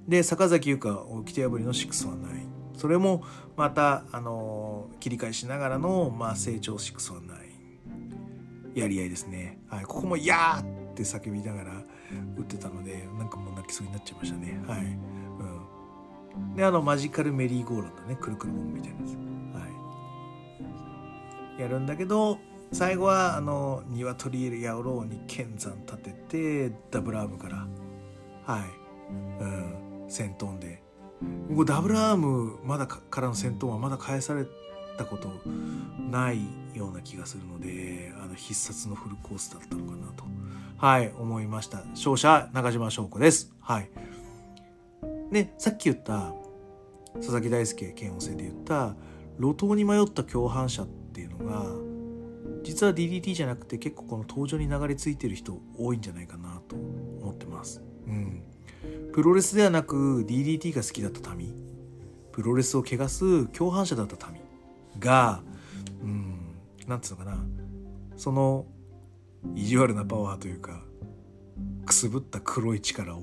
[0.09, 3.23] で坂崎優香掟破りの619それも
[3.57, 7.41] またあの切り返しながらの、まあ、成長619
[8.75, 11.85] やり合いですね、はい、ここも「やー!」って叫びながら
[12.37, 14.61] 打ってたのでなんかもう泣きそうになっちゃいましたね。
[14.67, 18.17] はい、うん、であのマジカルメリーゴーランドね。
[18.17, 19.11] くるくるボンみたいなやつ。
[19.15, 19.17] は
[21.59, 21.61] い。
[21.61, 22.39] やるんだけど
[22.73, 26.11] 最後はあの鶏やろうに剣山立て
[26.69, 27.67] てダブルアームから。
[28.47, 28.80] はい、
[29.41, 30.83] うん、戦闘で。
[31.49, 34.47] 僕ダブルアームまだからの戦闘はまだ返され
[34.97, 35.31] たこと
[35.99, 36.41] ない
[36.75, 40.25] ような気がするのであの必殺のフルコースだったのかなと。
[40.79, 41.85] はい思いました。
[41.91, 43.53] 勝者中島翔子です。
[43.61, 43.91] はい。
[45.31, 46.33] でさっき言った
[47.17, 48.95] 佐々木大輔剣王戦で言った
[49.39, 51.67] 路頭に迷った共犯者っていうのが
[52.63, 57.83] 実は DDT じゃなくて結構この登場に流れ着いてる人多いんじゃないかなと思ってます。
[58.07, 58.40] うん。
[59.13, 61.55] プロレスではなく DDT が好きだった民。
[62.33, 64.41] プロレスを汚す共犯者だった民。
[64.99, 65.43] が
[66.03, 66.55] うん
[66.87, 67.45] なんつうのかな。
[68.17, 68.67] その
[69.55, 70.83] 意地悪なパワーというか
[71.87, 73.23] くすぶった黒い力を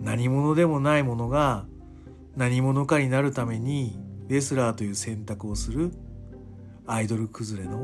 [0.00, 1.66] 何者でもないものが
[2.36, 5.90] 何者かになるためにレスラーという選択をする
[6.86, 7.80] アイドル崩れの、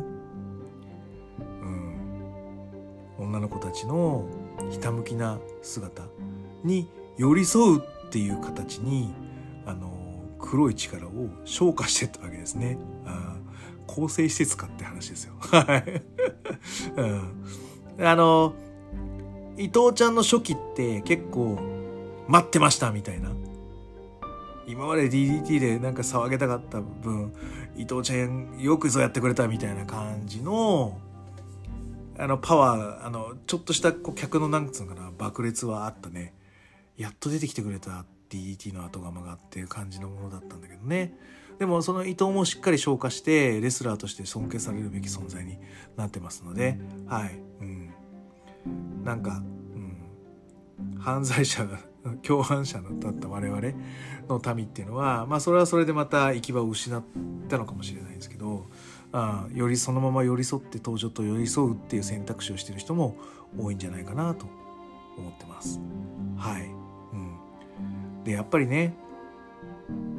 [1.62, 4.28] うん、女の子たちの
[4.70, 6.11] ひたむきな姿。
[6.64, 9.12] に寄り添うっていう形に
[9.66, 9.90] あの
[10.38, 11.10] 黒い力を
[11.44, 12.78] 消化してったわけですね。
[13.06, 13.36] あ
[13.86, 15.34] 構成施設かって話ですよ。
[15.38, 16.02] はい、
[16.96, 18.06] うん。
[18.06, 18.54] あの
[19.56, 21.58] 伊藤ちゃんの初期って結構
[22.28, 23.30] 待ってましたみたいな。
[24.66, 27.32] 今まで DDT でなんか騒げたかった分
[27.76, 30.98] 伊藤ちゃんよくぞやってくれたみたいな感じの
[32.18, 36.34] あのパワーあのちょっとしたこう客のなんつうのかな爆裂はあったね
[36.96, 41.14] やっと出てきてくれた DDT の後釜がっていう感じのものだったんだけどね。
[41.58, 45.58] でもその伊藤もしっかり消化してレスラーとして尊敬されるべき存在に
[45.96, 46.78] なってますので。
[47.06, 47.38] はい。
[47.60, 47.94] うん。
[49.04, 49.42] なんか、
[49.74, 51.78] うん、犯罪者が
[52.22, 53.60] 共犯者だった我々
[54.28, 57.02] の民っていうのはまあそれはそれでまた行き場を失っ
[57.48, 58.66] たのかもしれないんですけど
[59.12, 63.16] あよりそのまま寄り添って登場と寄り添うっていう選択肢をしてる人も
[63.58, 64.46] 多いんじゃないかなと
[65.16, 65.80] 思ってます。
[66.36, 66.81] はい、
[68.24, 68.94] でやっぱりね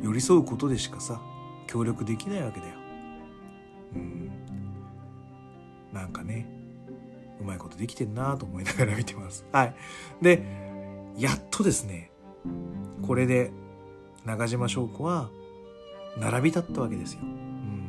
[0.01, 1.21] 寄り添うことでしかさ
[1.67, 2.73] 協力できないわけだよ。
[3.95, 4.31] うん、
[5.93, 6.47] なんかね
[7.39, 9.45] うまいことできてんなと思いながら見てます。
[9.51, 9.75] はい、
[10.21, 10.43] で
[11.17, 12.11] やっとですね
[13.05, 13.51] これで
[14.25, 15.29] 中島翔子は
[16.17, 17.21] 並び立ったわけですよ。
[17.23, 17.87] うん、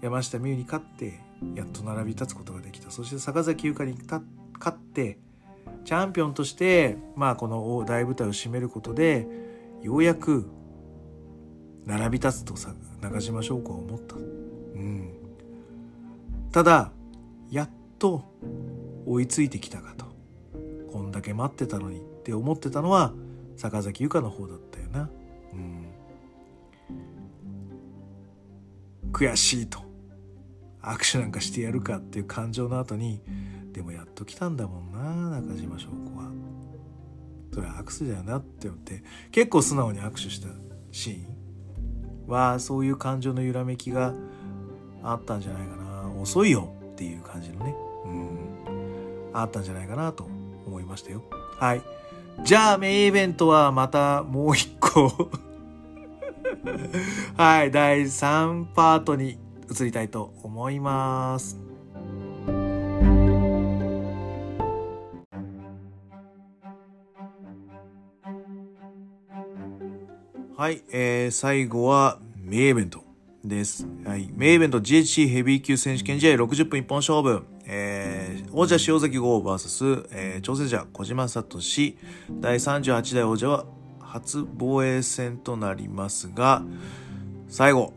[0.00, 1.20] 山下美夢に勝って
[1.54, 4.22] やっと並び立つことができたそして坂崎優香に勝
[4.68, 5.18] って
[5.84, 9.26] チャンピオンとしてまあこの大舞台を締めることで
[9.82, 10.48] ようやく
[11.86, 14.16] 並び立つとさ中島翔子は思った。
[14.16, 15.12] うん、
[16.52, 16.92] ただ
[17.50, 18.24] やっと
[19.06, 20.06] 追いついてきたかと
[20.92, 23.12] こんだけ待ってたのにって思ってたのは
[23.56, 25.10] 坂崎由香の方だったよな。
[25.52, 25.86] うん、
[29.12, 29.80] 悔しいと
[30.82, 33.20] 握手なんかしてやるかっていう感情の後に
[33.72, 36.30] でもやっと来たんだもんな中島翔子は。
[37.52, 39.02] それは握手だよなって思って
[39.32, 40.48] 結構素直に握手した
[40.92, 41.14] シー
[42.26, 44.14] ンはそういう感情の揺らめきが
[45.02, 46.12] あったんじゃないかな。
[46.20, 47.74] 遅いよっていう感じのね。
[48.04, 49.30] うん。
[49.32, 50.24] あったんじゃないかなと
[50.66, 51.24] 思いましたよ。
[51.58, 51.82] はい。
[52.44, 55.10] じゃあメインイベントはまたもう一個。
[57.36, 59.38] はい、第3パートに
[59.70, 61.69] 移りたいと思います。
[70.60, 73.02] はい、えー、最後はメイベント
[73.42, 73.86] です。
[74.04, 77.46] はい、メイイベント GHC ヘビー級選手権試合60分一本勝負。
[77.64, 81.58] えー、王者塩崎豪 VS、えー、挑戦者小島聡
[82.42, 83.64] 第38代王者は
[84.00, 86.62] 初防衛戦となりますが、
[87.48, 87.94] 最後、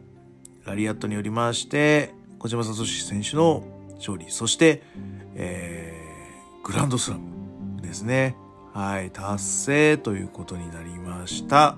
[0.64, 3.66] ラリアットによりまして、小島聡選手の
[3.98, 4.84] 勝利、そして、
[5.36, 8.38] えー、グランドスラムですね。
[8.74, 11.76] はい、達成ということになりました。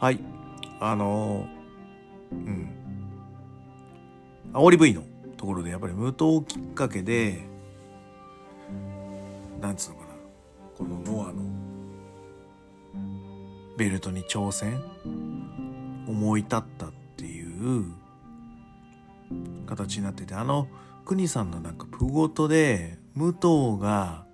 [0.00, 0.20] はい、
[0.78, 2.70] あのー、うん。
[4.52, 5.02] 煽り V の
[5.36, 7.40] ところでやっぱり無糖きっかけで、
[9.60, 10.08] なんつうのかな、
[10.76, 11.42] このノアの
[13.76, 14.80] ベルトに挑戦
[16.06, 17.92] 思い立ったっていう
[19.66, 20.68] 形になっててあの
[21.04, 24.26] 国さんのなんかプゴトで武藤が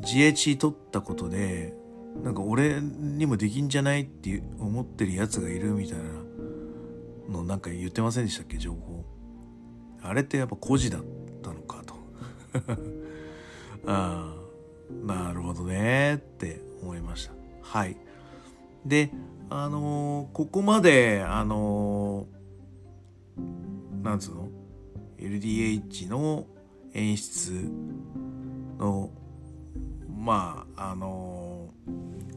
[0.00, 1.74] GH 取ったことで
[2.22, 6.04] なんか俺にもできんじゃないって思ってるやつがいるみたいな
[7.28, 8.58] のなんか言ってませんでしたっけ？
[8.58, 9.04] 情報。
[10.02, 11.02] あれってやっぱ孤児だっ
[11.42, 11.94] たのかと。
[13.86, 17.32] ああなるほどねって思いました。
[17.62, 17.96] はい。
[18.84, 19.10] で
[19.48, 24.48] あのーここまであのーなんつうの
[25.18, 26.46] ？LDH の
[26.92, 27.70] 演出
[28.78, 29.10] の
[30.18, 31.51] まああの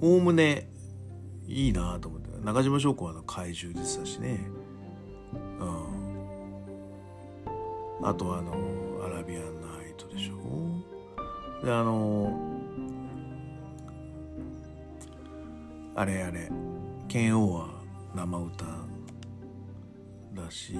[0.02, 0.70] おおむね
[1.48, 2.30] いいなと思って。
[2.44, 4.40] 中島翔子はの怪獣でしたしね。
[5.60, 5.86] うん。
[8.08, 8.54] あとはあの
[9.06, 10.36] アラビアンナイトでしょ。
[11.66, 12.38] であの
[15.96, 16.52] あれあれ。
[17.08, 17.70] 剣王は
[18.14, 18.66] 生歌
[20.34, 20.74] だし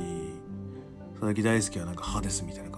[1.14, 2.72] 佐々木大輔はなんかハデスみたいな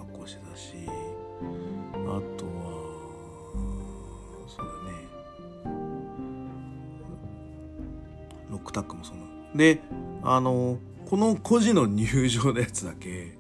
[8.49, 9.26] ロックタックもそんな
[9.56, 9.82] で
[10.24, 10.78] あの
[11.10, 13.38] この孤児の入場のやつだけ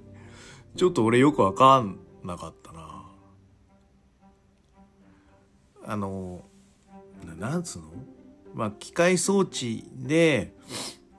[0.75, 3.05] ちょっと俺よくわかんなかったな。
[5.85, 6.43] あの
[7.25, 7.87] ななんつうの？
[8.53, 10.53] まあ機械装置で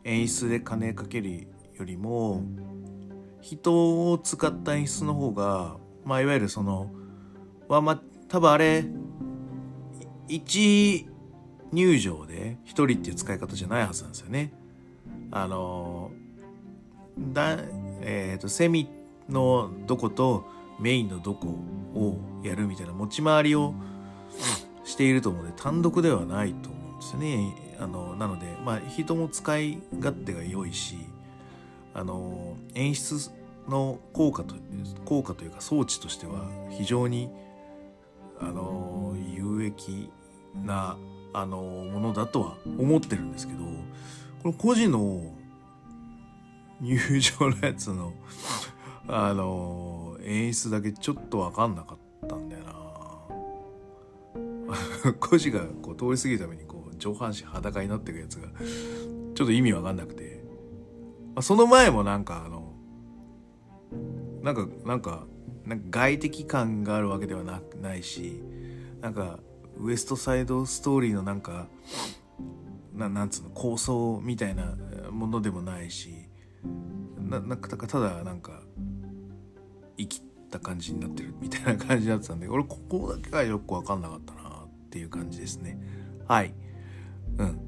[0.05, 2.43] 演出で金かけるよりも
[3.40, 6.90] 人を使った演出の方がまあいわゆるその
[7.69, 8.85] はまあ多分あれ
[10.28, 11.06] 1
[11.73, 14.53] 入場で1人っていう使い方じゃないはずなんですよね。
[15.31, 16.11] あの
[17.19, 17.59] だ
[18.03, 18.89] えっ、とセミ
[19.28, 20.47] のどこと
[20.78, 21.49] メインのどこ
[21.95, 23.74] をやるみたいな持ち回りを
[24.85, 27.55] していると思うので単独ではないと思うんですよね。
[27.81, 30.99] あのなのでまあ人も使い勝手が良いし
[31.95, 33.31] あの演出
[33.69, 34.55] の効果と
[35.05, 37.28] 効果というか装置としては非常に
[38.40, 40.11] あの有益
[40.65, 40.97] な
[41.40, 43.60] あのものだとは思ってるんですけど
[44.43, 45.35] この個人の
[46.81, 48.12] 入場のやつの
[49.06, 52.78] あの演出だけちょっと分かんなかったんだよな。
[55.19, 58.48] 個人がこう通り過ぎるためにこう上半身裸になっていくやつが
[59.35, 60.43] ちょっと意味わかんなくて、
[61.35, 62.74] まあ、その前もなんかあの
[64.43, 65.27] なんかなんか
[65.65, 68.43] なんか外的感があるわけではなないし
[69.01, 69.39] なんか
[69.80, 71.68] ウエストサイドストーリーのなんか
[72.94, 74.74] ななんつうの構想みたいな
[75.10, 76.28] ものでもないし
[77.18, 78.62] ななんかただなんか
[79.96, 85.78] 生きた感じになってるみたいな感じになってたんで俺ここだけがよく分かんなかったなっていう感じですね。
[86.26, 86.55] はい。
[87.36, 87.59] うん。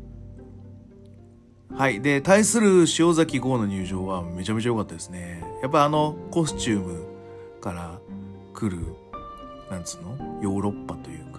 [1.77, 2.01] はい。
[2.01, 5.45] で対する塩崎豪の入場はめちゃめちゃ良かったですね。
[5.62, 7.07] やっぱあのコスチューム
[7.61, 8.01] から
[8.55, 8.85] 来る
[9.70, 11.30] なんつうのヨーロッパという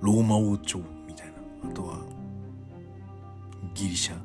[0.00, 1.70] ローマ王朝みたいな。
[1.70, 2.00] あとは
[3.74, 4.16] ギリシャ、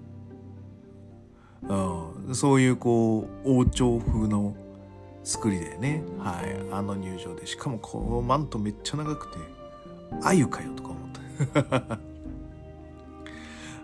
[2.28, 4.56] うん、そういうこう王朝風の
[5.24, 6.04] 作りでね。
[6.20, 6.56] はい。
[6.72, 7.46] あの入場で。
[7.48, 9.38] しかもこのマントめっちゃ長くて
[10.22, 11.70] あゆかよとか思った。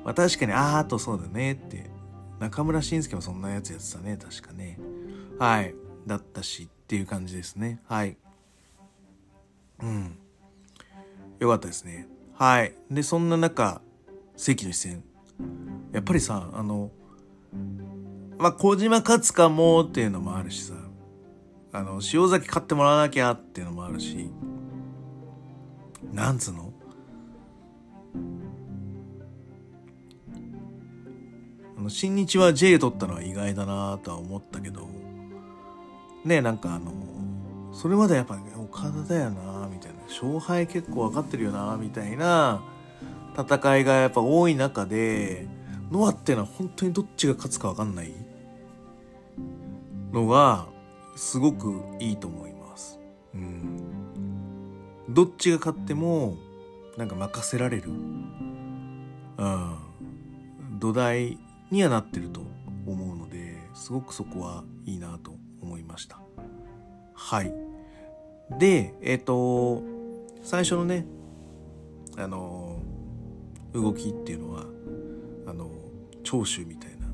[0.03, 1.89] まあ確かにあーあとそうだねって。
[2.39, 4.17] 中村慎介もそんなやつやってたね。
[4.17, 4.79] 確かね。
[5.37, 5.75] はい。
[6.07, 7.81] だったしっていう感じですね。
[7.85, 8.17] はい。
[9.81, 10.17] うん。
[11.39, 12.07] よかったですね。
[12.33, 12.73] はい。
[12.91, 13.81] でそんな中
[14.35, 15.03] 関の視線。
[15.91, 16.91] やっぱりさあの
[18.37, 20.73] まあ小島勝つかもっていうのもあるしさ。
[21.71, 24.29] あの塩崎買ってもらわなきゃっていうのもあるし。
[26.11, 26.73] なんつうの？
[31.77, 34.87] あの新日は J 取ったのは意外だなとは思ったけど。
[36.25, 36.91] ねなんかあの
[37.71, 39.58] それまでやっぱ岡田だよな。
[40.09, 42.61] 勝敗結構分かってるよなみたいな
[43.37, 45.47] 戦いがやっぱ多い中で
[45.91, 48.11] ノアってのは本当にどっちが勝つか分かんない
[50.11, 50.67] のが
[51.15, 52.99] すごくいいと思います。
[53.33, 53.93] うん、
[55.09, 56.35] どっちが勝っても
[56.97, 59.77] なんか任せられる、うん、
[60.79, 61.37] 土台
[61.71, 62.41] にはなってると
[62.85, 66.19] 思うのですごくそこはいいなと思いました。
[67.13, 67.53] はい。
[68.57, 69.83] で、えっ、ー、と、
[70.41, 71.05] 最初のね、
[72.17, 72.81] あの、
[73.73, 74.65] 動きっていうのは、
[75.45, 75.69] あの、
[76.23, 77.07] 長州みたいな、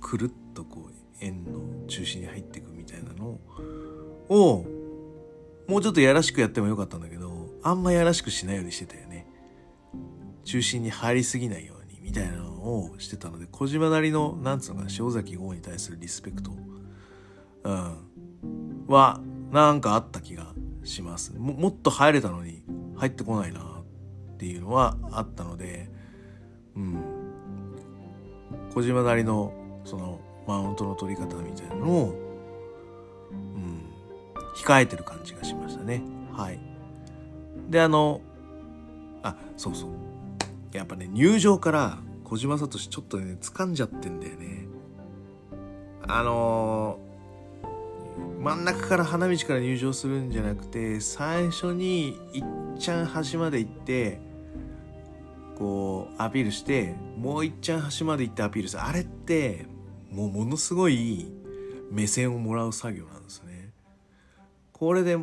[0.00, 3.38] くるっとこう、円の中心に入っていくみたいなの
[4.28, 4.66] を、
[5.68, 9.26] もうちょっとやらしくやってもよかったんだけど、あんまやらしくしないようにしてたよね。
[10.44, 16.50] 中心に入りすぎないように、みたいなのをしてたので、小島なりの、なんつうのかな、塩崎豪に対するリスペクト、
[17.64, 19.20] うん、は、
[19.52, 20.52] なんかあった気が
[20.84, 21.52] しますも。
[21.52, 22.61] もっと入れたのに、
[23.02, 25.90] 入ってこないな、っていうのはあったので、
[26.76, 27.02] うん。
[28.72, 29.52] 小島なりの、
[29.84, 32.14] その、マウントの取り方みたいなのを、
[33.32, 33.82] うん、
[34.54, 36.00] 控えてる感じがしましたね。
[36.32, 36.60] はい。
[37.68, 38.20] で、あの、
[39.24, 39.90] あ、そうそう。
[40.72, 44.68] やっぱね、入場から小島聡ちょっとね、掴んじゃってんだよね。
[46.06, 47.11] あのー、
[48.40, 52.44] 真ん中から花道から入場するんじゃなくて、最初にいっ
[52.78, 54.20] ちゃん端まで行って、
[55.58, 58.82] こう、アピールして、もういっちゃん端まで行ってアピールする。
[58.82, 59.66] あれって、
[60.10, 61.32] もうものすごい
[61.90, 63.72] 目線をもらう作業なんですね。
[64.72, 65.16] これで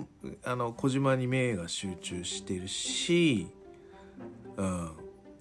[0.46, 3.48] あの小島に目が集中してるし、
[4.56, 4.92] うん、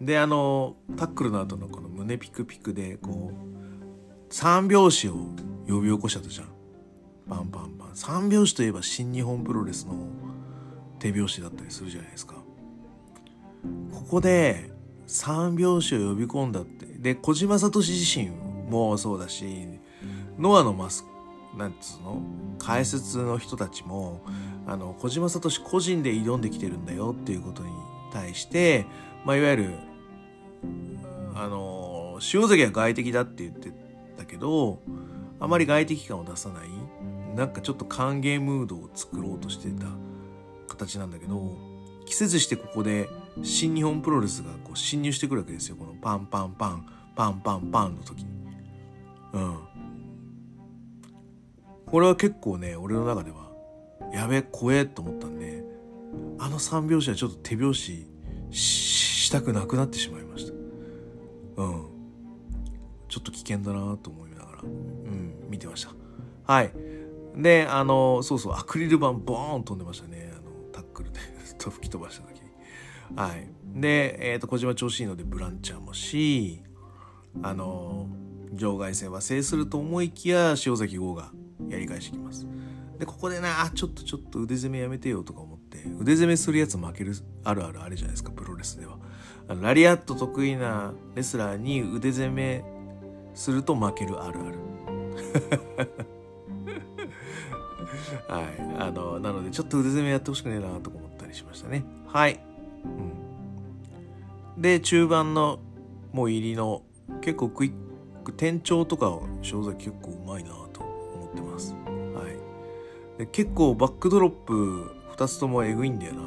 [0.01, 5.15] であのタックルの後のこの胸ピクピクでこう三拍子を
[5.69, 6.57] 呼び起こしちゃったじゃん。
[7.29, 7.91] パンパンパン。
[7.95, 9.95] 三拍子といえば新日本プロレスの
[10.99, 12.35] 手拍子だったりするじゃないですか。
[13.93, 14.71] ここで
[15.07, 16.87] 三拍子を呼び込んだって。
[16.87, 18.31] で、小島聡自身
[18.71, 19.67] もそうだし
[20.39, 21.05] ノアのマス
[21.57, 22.23] なんつうの？
[22.59, 24.21] 解説の人たちも
[24.67, 27.71] あの小島聡個人で挑んできてるんだよっていうことに
[28.13, 28.85] 対して、
[29.25, 29.75] まあ、いわゆる
[31.35, 33.73] あの塩崎は外敵だって言って
[34.17, 34.81] たけど
[35.41, 36.69] あまり外敵感を出さない
[37.39, 39.86] なんかちょっと歓迎ムードを作ろうとしてた
[40.66, 41.56] 形なんだけど
[42.05, 43.09] 季節してここで
[43.44, 45.77] 新日本プロレスがこう侵入してくるわけですよ。
[45.77, 48.31] このパンパンパンパンパンパンの時に。
[49.35, 49.59] うん。
[51.86, 53.52] これは結構ね俺の中では
[54.12, 55.62] やべえ怖えと思ったんで
[56.40, 58.06] あの3拍子はちょっと手拍子
[58.51, 60.52] したくなくなってしまいました。
[61.62, 61.86] うん。
[63.09, 66.52] ちょっと危険だなと思いながらうん見てました。
[66.52, 66.88] はい。
[67.37, 70.33] であのそうそうアクリル板ボーン飛んでましたね。
[70.33, 71.21] あのタックルで
[71.59, 72.49] 吹き飛ばした時に。
[73.17, 73.49] はい。
[73.81, 76.63] で、えーと、小島調子いいのでブランチャーもし
[77.43, 78.09] あの
[78.53, 81.33] 場外戦は制すると思いきや塩崎豪が
[81.69, 82.47] やり返してきます。
[82.99, 87.13] でここでなあちょっとちょっと腕攻めやめてよとか思って腕攻めするやつ負ける
[87.45, 88.99] あるあるあれじゃないですかプロレスでは。
[89.49, 92.65] あのラリアット得意なレスラーに腕攻め
[93.35, 96.18] すると負けるあるある。
[98.28, 98.44] はい
[98.78, 102.40] あのなのでちょっと腕攻めやってほしくねえなとか思ったりしましたねはい、
[104.56, 105.60] うん、で中盤の
[106.12, 106.82] もう入りの
[107.20, 107.72] 結構クイッ
[108.24, 111.74] ク転調とか正直結構うまいなと思ってます。
[112.14, 113.18] はい。
[113.18, 116.22] で結構バックドロップ2つともえぐいんだよな。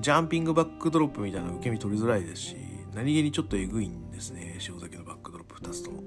[0.00, 2.56] ジャンピングバックドロップみたいな受け身取りづらいですし、
[2.94, 4.58] 何気にちょっとえぐいんですね。
[4.66, 6.02] 塩崎のバックドロップ2つとも。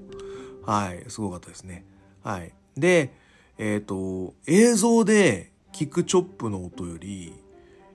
[0.64, 1.04] はい。
[1.08, 1.84] すごかったですね。
[2.22, 2.52] はい。
[2.76, 3.12] で、
[3.58, 7.32] えっ、ー、と、映像で聞くチョップの音より、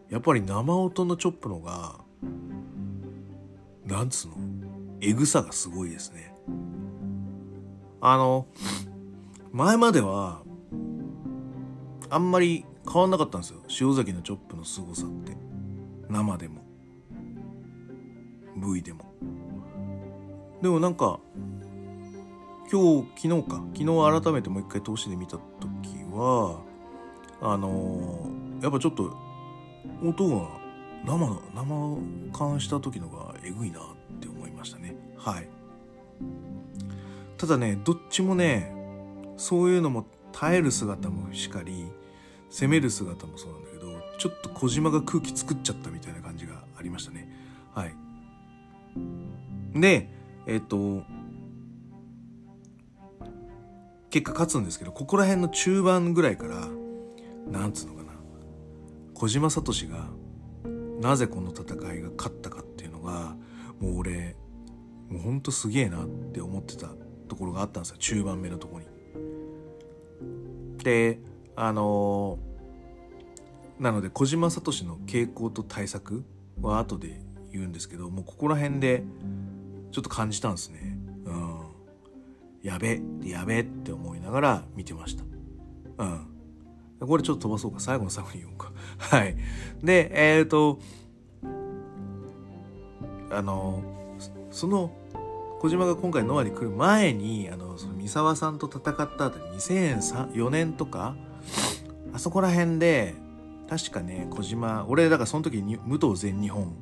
[0.09, 1.99] やっぱり生音のチョップのが、
[3.85, 4.35] なんつうの
[5.01, 6.33] エグさがすごいですね。
[8.01, 8.47] あの、
[9.51, 10.41] 前までは、
[12.09, 13.61] あんまり変わんなかったんですよ。
[13.79, 15.37] 塩崎のチョップの凄さって。
[16.09, 16.61] 生でも。
[18.57, 19.05] V でも。
[20.61, 21.19] でもなんか、
[22.71, 23.63] 今日、昨日か。
[23.75, 25.41] 昨日改めてもう一回通しで見た時
[26.11, 26.61] は、
[27.41, 29.15] あのー、やっぱちょっと、
[30.03, 30.47] 音が
[31.05, 33.83] 生の、生感した時のがえぐいなっ
[34.19, 34.95] て思いましたね。
[35.17, 35.47] はい
[37.37, 38.71] ただねどっちもね
[39.37, 41.87] そういうのも耐える姿もしかり
[42.49, 47.27] 攻める姿もそうなんだけどちょっと小島が空気作っちゃったみたいな感じがありましたね
[47.73, 47.95] はい
[49.73, 50.09] で
[50.45, 51.03] えっ、と
[54.11, 56.67] 結果勝つんですけどここら辺の中盤ぐらいから
[57.49, 58.11] なんつうのかな
[59.15, 60.09] 小島聡が
[60.99, 63.35] なぜこの戦いが勝ったかっていうのが
[63.79, 64.35] もう俺
[65.09, 66.89] もうほんとすげえなって思ってた
[67.27, 68.85] ところがあったんですよ中盤目のとこに。
[70.83, 71.19] で
[71.55, 72.37] あの
[73.79, 76.23] なので小島聡の傾向と対策
[76.61, 77.21] は後で
[77.51, 79.03] 言うんですけどもうここら辺で
[79.91, 80.97] ちょっと感じたんですね。
[81.25, 81.60] うん。
[82.63, 85.23] やべやべって思いながら見てました。
[85.97, 86.27] うん。
[87.07, 87.79] これちょっと飛ばそうか。
[87.79, 88.71] 最後の最後に言おうか。
[88.97, 89.35] はい。
[89.83, 90.79] で、えっ、ー、と、
[93.31, 93.81] あの、
[94.51, 94.91] その、
[95.59, 101.15] 小島が今回ノアに来る前に、あの、その三沢さんと戦ったあたり、2004年とか、
[102.13, 103.15] あそこら辺で、
[103.69, 106.75] 確かね、小島、俺、だからその時に武藤全日本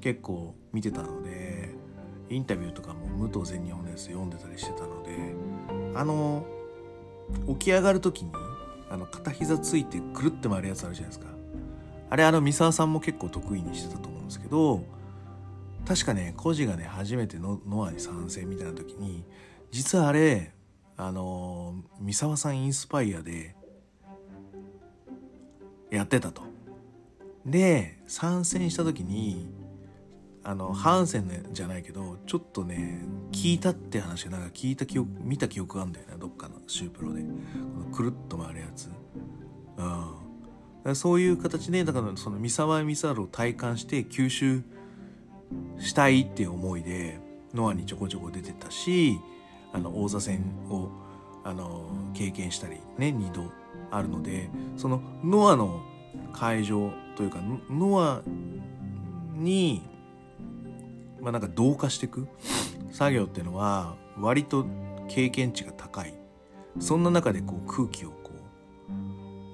[0.00, 1.74] 結構見てたので、
[2.28, 4.99] インタビューとかも武藤全日本のやつ読んでたりしてたの、
[5.94, 6.46] あの、
[7.48, 8.32] 起き上がる時に、
[8.90, 11.26] あの片膝ついてくるって回るやつあるじゃないですか
[12.10, 14.84] あれあの三沢さんも結構得意にしてたと思うんですけど
[15.86, 19.24] 確かねコジがね初めてのノアに参戦みたいな時に
[19.70, 20.52] 実はあれ
[20.96, 23.54] あの三沢さんインスパイアで
[25.90, 26.42] やってたと。
[27.46, 29.48] で参戦した時に
[30.50, 32.98] あのハンセンじゃないけどちょっとね
[33.30, 37.20] 聞いたって話がなんか聞いた記憶見た記憶があるんだよねどっかのシュープロで。
[37.20, 37.28] こ
[37.88, 38.90] のくるっと回るやつ。
[40.84, 40.96] うん。
[40.96, 44.62] そういう形でだからその三沢三沢を体感して吸収
[45.78, 47.20] したいっていう思いで
[47.54, 49.20] ノアにちょこちょこ出てたし
[49.72, 50.88] あの王座戦を
[51.44, 53.52] あの経験したりね2度
[53.92, 55.80] あるのでそのノアの
[56.32, 57.38] 会場というか
[57.70, 58.22] ノア
[59.36, 59.82] に
[61.20, 62.26] まあ、なんか同化していく
[62.92, 64.66] 作業っていうのは割と
[65.08, 66.14] 経験値が高い。
[66.78, 68.30] そんな中でこう空気をこ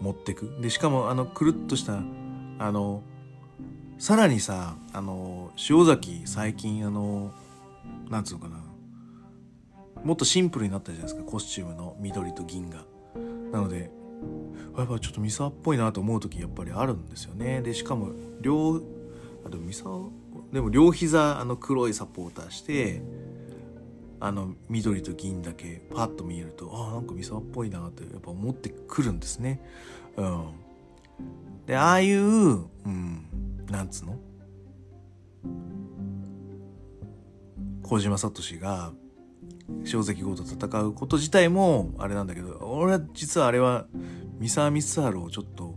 [0.01, 0.59] う持ってく。
[0.61, 2.03] でしかもあのくるっとした
[2.59, 3.03] あの
[3.99, 7.33] さらにさあの塩崎最近あの
[8.11, 8.63] なんつうのかな。
[10.05, 11.23] もっとシンプルになったじゃないですか。
[11.23, 12.85] コスチュームの緑と銀が。
[13.51, 13.91] なので
[14.77, 17.63] やっぱちょっと三沢っぽいなと思う時やっぱりあるんですよね。
[17.63, 18.11] でしかも
[18.41, 18.83] 両
[19.45, 20.09] あと三沢
[20.53, 23.03] でも両膝あの黒いサポーターして
[24.21, 29.61] あの緑と銀だけパッと見えるとああなんか三沢っぽいなってやっぱ思ってくるんですね。
[30.17, 30.53] うん、
[31.67, 32.29] でああいう、う
[32.89, 33.27] ん、
[33.69, 34.19] なんつうの？
[37.83, 38.93] 小島聡が
[39.85, 43.87] 小関豪と戦うこと自体もあれなんだけど俺は実はあれは
[44.39, 45.75] 三沢光晴をちょっと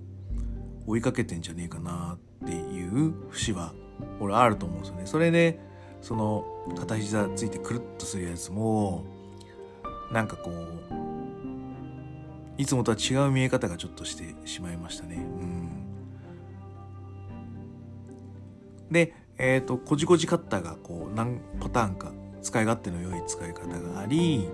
[0.88, 3.74] 追いかけてんじゃねえかなっていう節は
[4.20, 5.02] 俺あると思うんですよね。
[5.06, 5.60] それで
[6.02, 6.46] その
[6.78, 9.04] 片膝ついてくるっとするやつも
[10.12, 10.80] なんかこう
[12.60, 15.16] いつもとは違う見え方がちょっとしてしまいましたね。
[15.16, 15.70] うん、
[18.92, 22.12] で、えっ、ー、と、こじこじカッターがこう何パターンか
[22.42, 24.50] 使い勝手の良い使い方があり、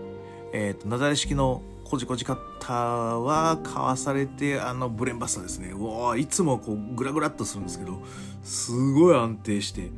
[0.53, 5.69] えっ、ー、と、なだれ式のこじこじカッターはかわされてあのブレンバスターですね。
[5.69, 8.01] うわいつもこうグラグラっとするんですけど
[8.41, 9.91] すごい安定して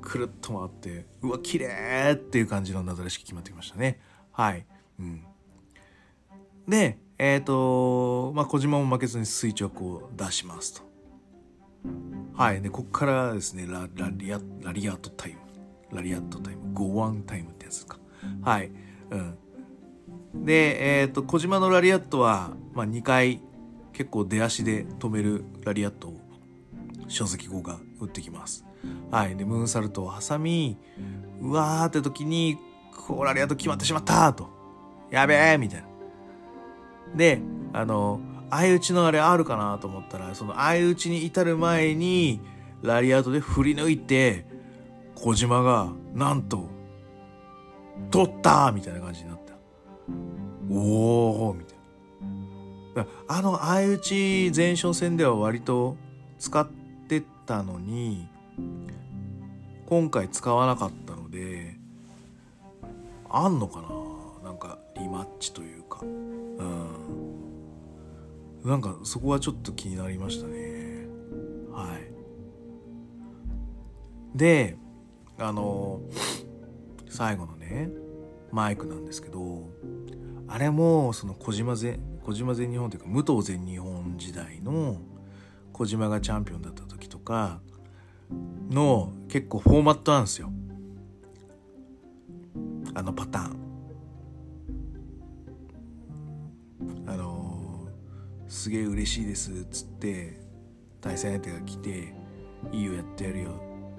[0.00, 4.00] くるっと回ってうわ綺麗っていう感じのなだれ式決まってきましたね。
[4.32, 4.66] はい。
[4.98, 5.24] うん。
[6.66, 10.82] でえっ、ー、とまあ小島も負けずに垂直を出しますと。
[12.34, 12.60] はい。
[12.60, 15.38] でこっからですねララリアラリアットタイム。
[15.96, 16.74] ラリアットタイム。
[16.74, 18.00] ゴワンタイムってやつか。
[18.42, 18.72] はい。
[19.10, 19.38] うん。
[20.34, 23.40] で、えっ、ー、と、小島のラリアットは、まあ、2回
[23.92, 26.20] 結構出足で止めるラリアットを
[27.08, 28.64] 書籍後が打ってきます。
[29.10, 29.36] はい。
[29.36, 30.78] で、ムーンサルトを挟み、
[31.40, 32.58] うわーって時に、
[33.06, 34.48] こうラリアット決まってしまったと。
[35.10, 35.88] やべえみたいな。
[37.14, 37.40] で、
[37.72, 42.40] あの、相打ちのあれあるかなと思ったら、その相打ちに至る前に、
[42.82, 44.46] ラリアットで振り抜いて、
[45.14, 46.68] 小島が、なんと、
[48.10, 49.41] 取ったみたいな感じになって。
[50.70, 51.76] おおみたい
[52.94, 53.06] な。
[53.26, 55.96] あの相打ち前哨戦では割と
[56.38, 56.68] 使っ
[57.08, 58.28] てたのに
[59.86, 61.76] 今回使わなかったので
[63.30, 64.50] あんのかな？
[64.50, 66.00] なんかリマッチというか。
[66.02, 66.86] うん。
[68.64, 71.06] なんかそこはちょっと気になりましたね。
[71.72, 71.96] は
[74.34, 74.38] い。
[74.38, 74.76] で
[75.38, 76.00] あの
[77.08, 77.90] 最後のね
[78.50, 79.68] マイクなんですけど
[80.52, 84.98] あれもその小島全小島全日本というか武藤全日本時代の
[85.72, 87.62] 小島がチャンピオンだった時とか
[88.68, 90.52] の結構フォーマットなんですよ。
[92.94, 93.56] あのパターン。
[97.06, 100.38] あのー、すげえ嬉しいですっつって
[101.00, 102.14] 対戦相手が来て
[102.72, 103.52] いいよやってやるよ。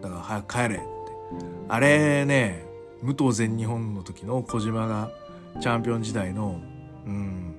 [0.03, 0.83] だから早く帰れって。
[1.67, 2.63] あれね
[3.01, 5.09] 武藤全日本の時の小島が
[5.59, 6.61] チャンピオン時代の
[7.05, 7.55] うん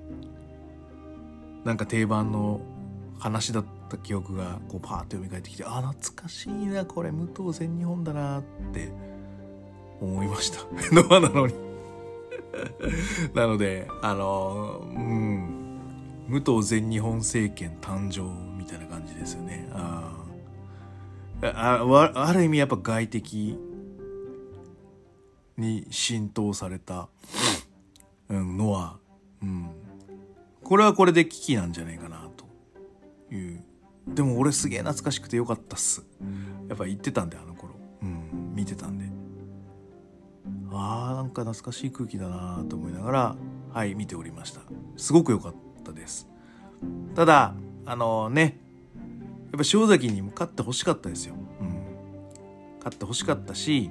[1.64, 2.60] なんか定番の
[3.18, 8.42] 話だった記憶がこうパーッと蘇ってきてあ懐かしいなこれ武藤全日本だなっ
[8.72, 8.92] て
[10.00, 10.58] 思いました。
[10.92, 11.54] ノアなのに。
[13.34, 15.64] なのであのうん
[16.28, 18.22] 武藤全日本政権誕生
[18.56, 19.68] みたいな感じですよね。
[19.72, 20.12] あ
[21.42, 23.58] あある意味やっぱ外敵
[25.56, 27.08] に浸透された、
[28.30, 28.98] のは、
[29.42, 29.70] うん、
[30.62, 32.44] これはこれで危機なんじゃないかなと。
[33.34, 33.62] いう。
[34.06, 36.04] でも俺すげえ懐かしくてよかったっす。
[36.68, 39.06] やっぱ言ってたんであの頃、うん、見てたんで。
[40.70, 43.36] あーなんか懐かしい空気だなと思いながら
[43.72, 44.60] はい見ておりました。
[44.96, 46.28] すごく良かったです。
[47.14, 47.54] ただ
[47.86, 48.60] あのね。
[49.52, 51.68] やっぱ塩崎にも勝ってほしかったですよ、うん、
[52.78, 53.88] 勝ってほしかったし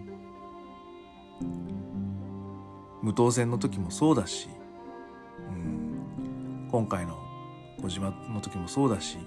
[3.04, 4.48] 無当選の時もそうだし、
[5.50, 7.20] うん、今回の
[7.82, 9.18] 小島の時もそうだし、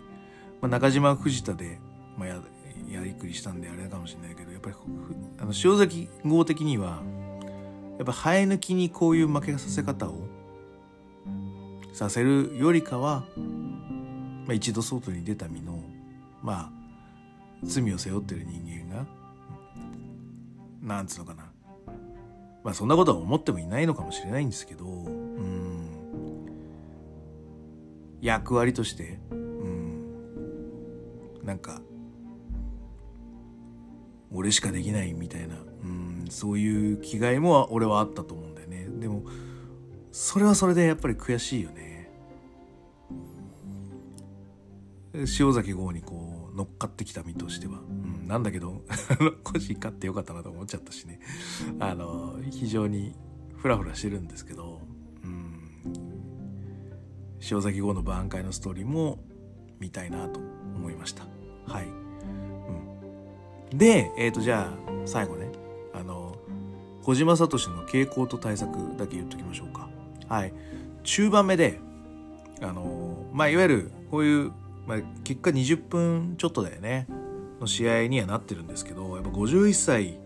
[0.63, 1.79] まあ、中島藤田で、
[2.17, 2.41] まあや、
[2.91, 4.77] やりくりしたんであれかもしれないけどやっぱり
[5.39, 7.03] あの塩崎号的には
[7.99, 10.27] やっぱ生え抜きにこういう負けさせ方を
[11.93, 15.79] させるよりかは、まあ、一度外に出た身の
[16.43, 16.77] まあ
[17.63, 19.07] 罪を背負ってる人間が
[20.83, 21.46] なんつうのかな
[22.67, 25.87] まあそんなことは思ってもいないのかもしれないんですけどうん。
[28.21, 30.11] 役割としてうん。
[31.45, 31.81] なんか
[34.33, 36.27] 俺しかできないみたいなうん。
[36.29, 38.89] そういう気概も俺はあったと思うんだよね。
[38.99, 39.23] でも
[40.11, 42.11] それはそれでやっぱり悔しいよね。
[45.15, 47.93] 塩崎号にこう乗っかってきた身としては、う
[48.25, 48.83] ん、なんだけど
[49.45, 51.21] 個人勝ってよかったなと思っちゃったしね。
[51.79, 53.15] あの非常に
[53.57, 54.81] フラフラしてるんですけど、
[55.23, 55.83] うん、
[57.51, 59.19] 塩崎号の挽回のストーリーも
[59.79, 60.41] 見たいなと
[60.75, 61.25] 思いました。
[61.67, 61.87] はい、
[63.71, 65.51] うん、でえっ、ー、とじゃあ最後ね。
[65.93, 66.37] あの
[67.03, 69.89] 小島聡の傾向と対策だけ言っときましょうか。
[70.29, 70.53] はい。
[71.05, 71.81] 中盤目で
[72.61, 74.53] あのまあいわゆるこういう
[74.87, 77.07] まあ、結果20分ちょっとだよね
[77.61, 80.19] の試合にはなってるんですけどやっぱ51歳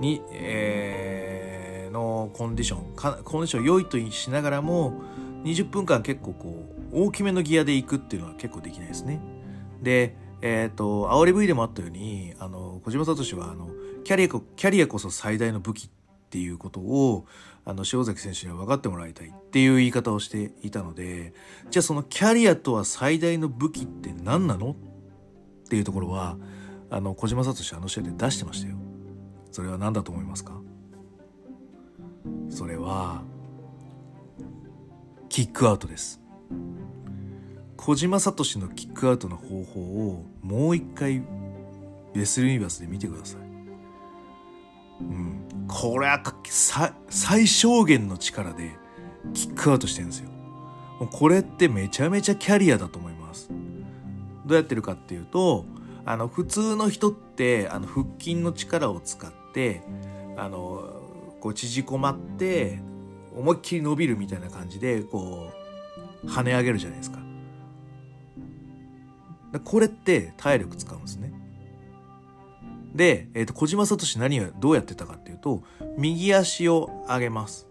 [0.00, 5.02] に、えー、のコンディションコンディション良いとしながらも
[5.44, 9.20] 20分間結構こう大きめのギアで行くっていうのは結構できないですね。
[9.80, 13.70] でえっ、ー、と煽り V でもあったようにあの小島聡はあの
[14.04, 15.90] キャリアキャリアこそ最大の武器っ
[16.30, 17.26] ていうことを
[17.64, 21.32] あの塩崎選手には分かってもらいたいっていう言い方をしていたので
[21.70, 24.72] じゃあそのキャリアとは最大の武器って何なの？
[24.72, 24.74] っ
[25.68, 26.36] ていうところは
[26.90, 28.76] あの小島聡あの試合で出してましたよ。
[29.50, 30.60] それは何だと思いますか？
[32.50, 33.22] それは
[35.28, 36.20] キックアウトです。
[37.76, 41.22] 小島聡のキックアウトの方法をもう一回
[42.14, 43.40] レスルユニバースで見てください。
[45.00, 46.22] うん、これは
[47.08, 48.76] 最小限の力で
[49.32, 50.28] キックアウトしてるんですよ。
[51.10, 53.48] これってめちゃめちゃキャリアだと思います。
[54.44, 55.64] どうやってるかっていうと、
[56.04, 59.82] あの普通の人ってあの腹筋の力を使って
[60.36, 61.00] あの
[61.40, 62.80] こう縮こまって
[63.34, 65.50] 思いっきり伸びるみたいな感じでこ
[66.22, 67.18] う跳ね上げるじゃないですか。
[69.64, 71.32] これって体力使うんですね。
[72.94, 75.62] で、えー、と小島聡何をどうやってたかっていうと
[75.96, 77.66] 右足を上げます、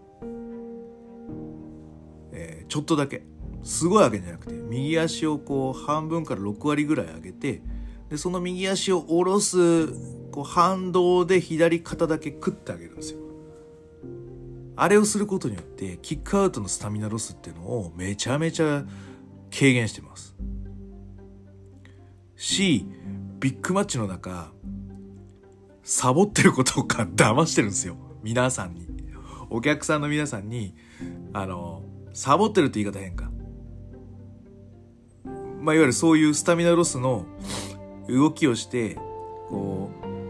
[2.31, 3.23] えー、ちょっとだけ。
[3.64, 7.61] すごい上げじゃなくて右足をこう半分から6割ぐらい上げて
[8.10, 9.88] でその右足を下ろす
[10.31, 13.19] こう反動で左肩だけクッて上げるんですよ。
[14.76, 18.84] あれをすることによってキックアウトのスタミナロスっていうのをめちゃめちゃ
[19.52, 20.35] 軽減してます。
[22.35, 22.88] し
[23.39, 24.52] ビッグマッチの中
[25.92, 27.98] サボってることか 騙してるんですよ。
[28.24, 28.88] 皆さんに。
[29.50, 30.74] お客さんの皆さんに、
[31.34, 33.30] あの、サボってるって言い方変か。
[35.60, 37.26] まあ、いわゆるそういうスタミナロスの
[38.08, 38.96] 動きをして、
[39.50, 39.90] こ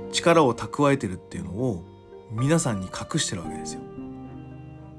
[0.09, 1.85] う、力を蓄えてるっていうのを
[2.31, 3.81] 皆さんに隠してるわけですよ。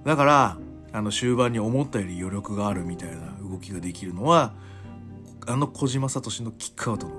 [0.05, 0.59] だから、
[0.93, 4.55] あの終盤に思ったより余力があるみたいな動きができるのは、
[5.45, 7.15] あの小島聡のキックアウトの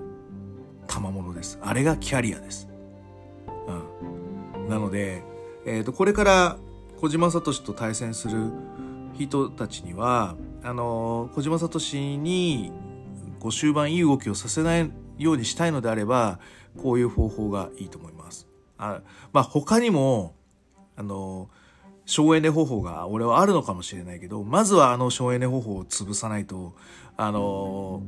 [0.88, 1.60] 賜物です。
[1.61, 2.70] あれがキャリアです。
[3.68, 5.23] うん、なので、
[5.65, 6.57] えー、とこれから
[6.99, 8.52] 小島聡と対戦する
[9.14, 12.72] 人たちにはあの小島聡に
[13.40, 16.40] こう終盤いい動きをさせないようにしたいのであれば
[16.81, 18.48] こういう方法がいいと思います。
[18.77, 20.35] あまあ他にも
[20.95, 21.49] あの
[22.06, 26.73] 省エネ方法が俺はあるのかもしれないけどまずはあの省エネ方法を潰さないと
[27.15, 28.02] あの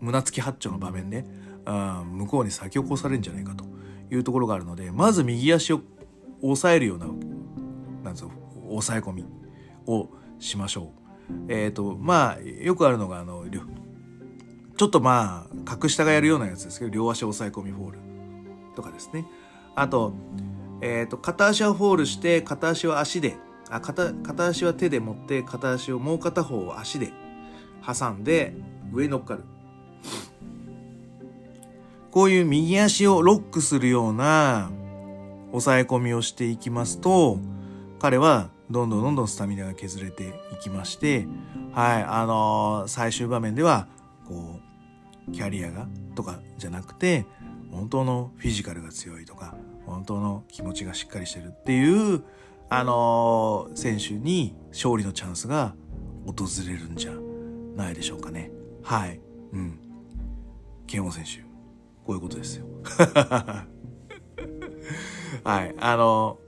[0.00, 1.24] 胸突き八丁の場面で、
[1.64, 3.64] 向こうに先を越されるんじゃないかと。
[4.10, 5.80] いうところがあるのでまず右足を
[6.42, 7.06] 押さえるような
[8.02, 8.28] なんつう
[8.68, 9.24] 押さえ込み
[9.86, 10.08] を
[10.38, 10.92] しましょ
[11.28, 11.32] う。
[11.48, 13.44] えっ、ー、とまあよくあるのがあの
[14.76, 17.98] ちょっとまあ格下がやるようなやつですけど両足押さえ込みフォール
[18.74, 19.26] とかですね。
[19.74, 20.14] あと,、
[20.80, 23.36] えーと、片足はフォールして片足は足で
[23.68, 27.12] あ片片足は手で持って片足をもう片方を足で
[27.86, 28.54] 挟んで
[28.92, 29.44] 上に乗っかる。
[32.10, 34.70] こういう右足をロックするような
[35.50, 37.38] 抑え込みをしていきますと、
[37.98, 41.26] 彼はどんどんどんどんスタミナが削れていきまして、
[41.72, 43.88] はい、あのー、最終場面では、
[44.28, 44.60] こ
[45.28, 47.26] う、キャリアがとかじゃなくて、
[47.70, 49.54] 本当のフィジカルが強いとか、
[49.86, 52.22] 本当の気持ちがしっかりしてるっていう、
[52.68, 55.74] あのー、選手に勝利のチャンスが
[56.26, 57.12] 訪れるんじゃ
[57.76, 58.50] ないでしょうかね。
[58.82, 59.20] はい。
[59.52, 59.78] うん。
[60.86, 61.49] ケン選手。
[62.10, 62.66] こういうことですよ。
[65.44, 65.74] はい。
[65.78, 66.40] あの、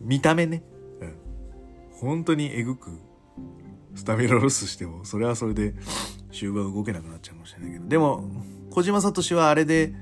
[0.00, 0.64] 見た目ね。
[1.02, 1.14] うん。
[1.90, 2.88] 本当にえぐく、
[3.94, 5.74] スタミナロスしても、それはそれで
[6.30, 7.86] 終盤動けなくなっちゃうかもしれないけど。
[7.86, 8.24] でも、
[8.70, 9.94] 小島聡はあれで、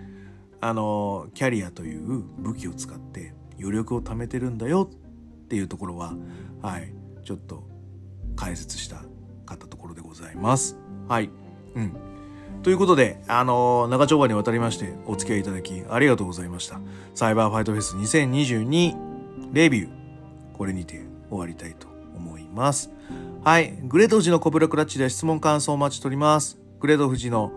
[0.60, 6.14] あの、キャリアという武器を使って余力を貯めてるんだよっていうところは、
[6.62, 6.94] はい。
[7.24, 7.66] ちょっと
[8.36, 8.98] 解説した
[9.46, 10.78] かったところでございます。
[11.08, 11.28] はい。
[11.74, 12.09] うん。
[12.62, 16.78] ということで、あのー、長丁場にわたりましてお付き合いいただきありがとうございました。
[17.14, 18.94] サイバーファイトフェス2022
[19.54, 19.88] レビュー、
[20.58, 21.00] これにて
[21.30, 22.90] 終わりたいと思います。
[23.44, 23.78] はい。
[23.84, 26.58] グレード富士のコブラクラッチで質問感想をお待ちしております。
[26.80, 27.50] グレード富士の、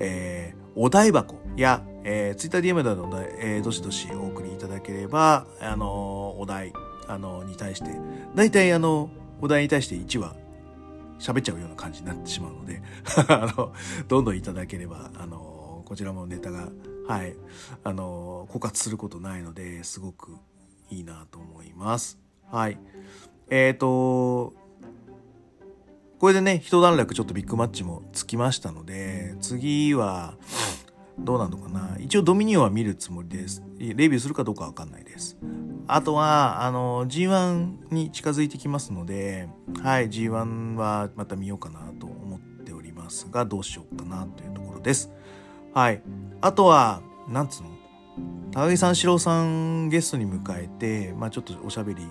[0.00, 6.72] えー、お題箱や、えー、ツイッター DM などで、えー、どしどしお送りいただければ、あのー、お題、
[7.06, 7.90] あのー、に対して、
[8.34, 9.10] 大体あの、
[9.40, 10.34] お題に対して1話
[11.18, 12.82] 喋っちゃうような感じになってしまうので
[13.28, 13.72] あの、
[14.06, 16.68] どんどんいただければ、あの、こちらもネタが、
[17.06, 17.34] はい、
[17.84, 20.36] あの、枯渇することないので、すごく
[20.90, 22.18] いいなと思います。
[22.50, 22.78] はい。
[23.50, 24.54] えっ、ー、と、
[26.18, 30.36] これでね、一段落ちょっとビッグマッチもつきましたので、次は、
[31.18, 33.62] どうなのかな一応ドミニオンは見るつもりです。
[33.78, 35.36] レビューするかどうかわかんないです。
[35.90, 39.48] あとは、あの、G1 に近づいてきますので、
[39.82, 45.10] はい、G1 はまた見ようかなと思っておりますが、どうしようかなというところです。
[45.72, 46.02] はい。
[46.42, 47.70] あとは、なんつうの？
[48.52, 52.02] 高木三四郎さんゲストに迎えて、まあちょっとおしゃべり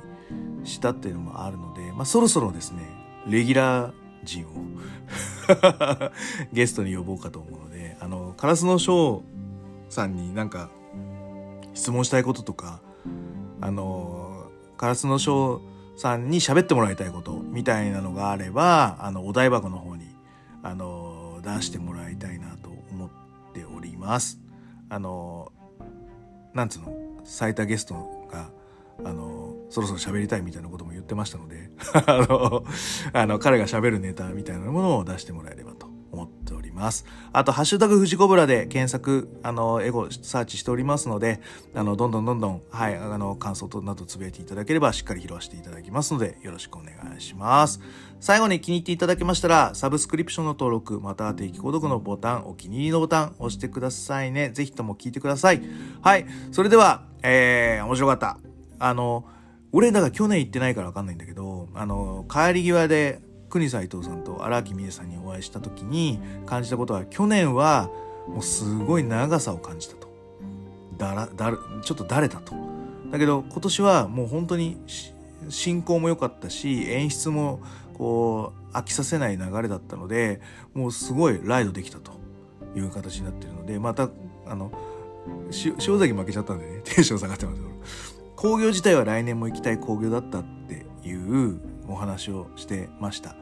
[0.63, 2.83] したっていうのもあるので、まあそろそろですね、
[3.27, 3.93] レギュラー
[4.23, 4.49] 陣を
[6.53, 9.21] ゲストに呼ぼうかと思うので、あの、カラスのショー
[9.89, 10.69] さんになんか
[11.73, 12.81] 質問したいこととか、
[13.61, 20.05] あのカラスのショーさんに喋ってもらいたいことみたいなのがあればあのお台箱の方に
[20.61, 23.09] あの出してもらいたいなと思っ
[23.53, 24.39] ております。
[24.89, 25.51] あの
[26.53, 26.95] なんつうの？
[27.23, 28.49] 最多ゲストが
[29.03, 31.69] あのそろそろ喋りたいみたいなことも言ってましたので
[32.05, 32.63] あの
[33.13, 35.73] あの彼が喋るネタみたいなものを出してもらえれば
[36.77, 37.05] ます。
[37.33, 41.41] あと、ハッシュタグ富士コブラで検索、あの、エゴサーチしておりますので、
[41.73, 47.81] あの、どんどんどんどん、はい、あの、感想となどつぶやいていただければ、しっかり拾わせていただきますので、よろしくお願いします。
[48.19, 54.49] 最後に気に入っていただけましたら、サブスクリプションの登録、また定期購読のボタン、お気に入りのボタン、押してくださいね。
[54.51, 55.61] ぜひとも聞いてください。
[56.01, 56.25] はい。
[56.51, 58.37] それでは、えー、面白かった。
[58.79, 59.25] あの、
[59.71, 67.89] 俺、だから去年行ってないからわかんないんだけど、あの、帰り際で、国斎藤さんと荒木美恵さんにお会いした時に感じたことは去年は
[68.27, 70.07] もうすごい長さを感じたと。
[70.97, 72.53] だらだらちょっとだれたと。
[73.11, 74.77] だけど今年はもう本当に
[75.49, 77.61] 進行も良かったし演出も
[77.97, 80.41] こう飽きさせない流れだったので
[80.73, 82.17] もうすごいライドできたと。
[82.75, 84.09] いう形になってるのでまた
[84.45, 84.71] あの
[85.51, 87.77] 塩崎負けちゃったんでねテンション下がってますけど。
[88.35, 93.35] 工業自体は来年も行きたい工業だったっていうお話をしてました。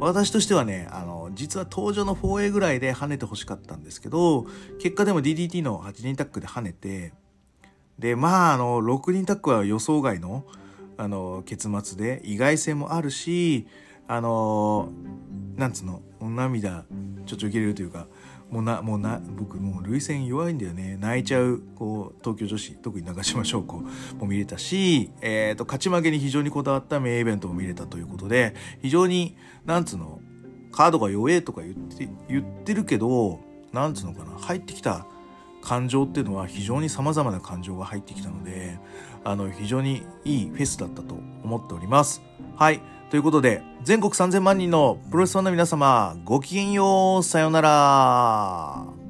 [0.00, 4.46] 私としてはね、あの、実は登場の 4A ぐらいで跳ねて欲しかったんですけど、
[4.80, 7.12] 結果でも DDT の8人タックで跳ねて、
[7.98, 10.44] で、まあ、あの、6人タックは予想外の、
[10.96, 13.66] あの、結末で意外性もあるし、
[14.08, 14.90] あの、
[15.56, 16.84] なんつうの、涙、
[17.26, 18.06] ちょっと受けれるというか、
[18.52, 20.98] もうなもうな僕もう涙腺弱いんだよね。
[21.00, 23.78] 泣いちゃうこう東京女子特に長島翔子
[24.18, 30.20] も見れたし、えーと、勝ち負けに非常にこだわった名イベントも見れたということで非常になんつうの
[30.70, 33.40] カードが弱えとか言って言ってるけど
[33.72, 35.06] なんつうのかな入ってきた
[35.62, 38.78] 感情っていうのは非常に様々な感情が入ってきたので
[39.24, 42.20] あの非常にいいフェスだったと思っております。
[42.56, 42.82] はい。
[43.12, 49.01] ということで全国3000万人のプロレスファンの皆様ごきげんようさようなら。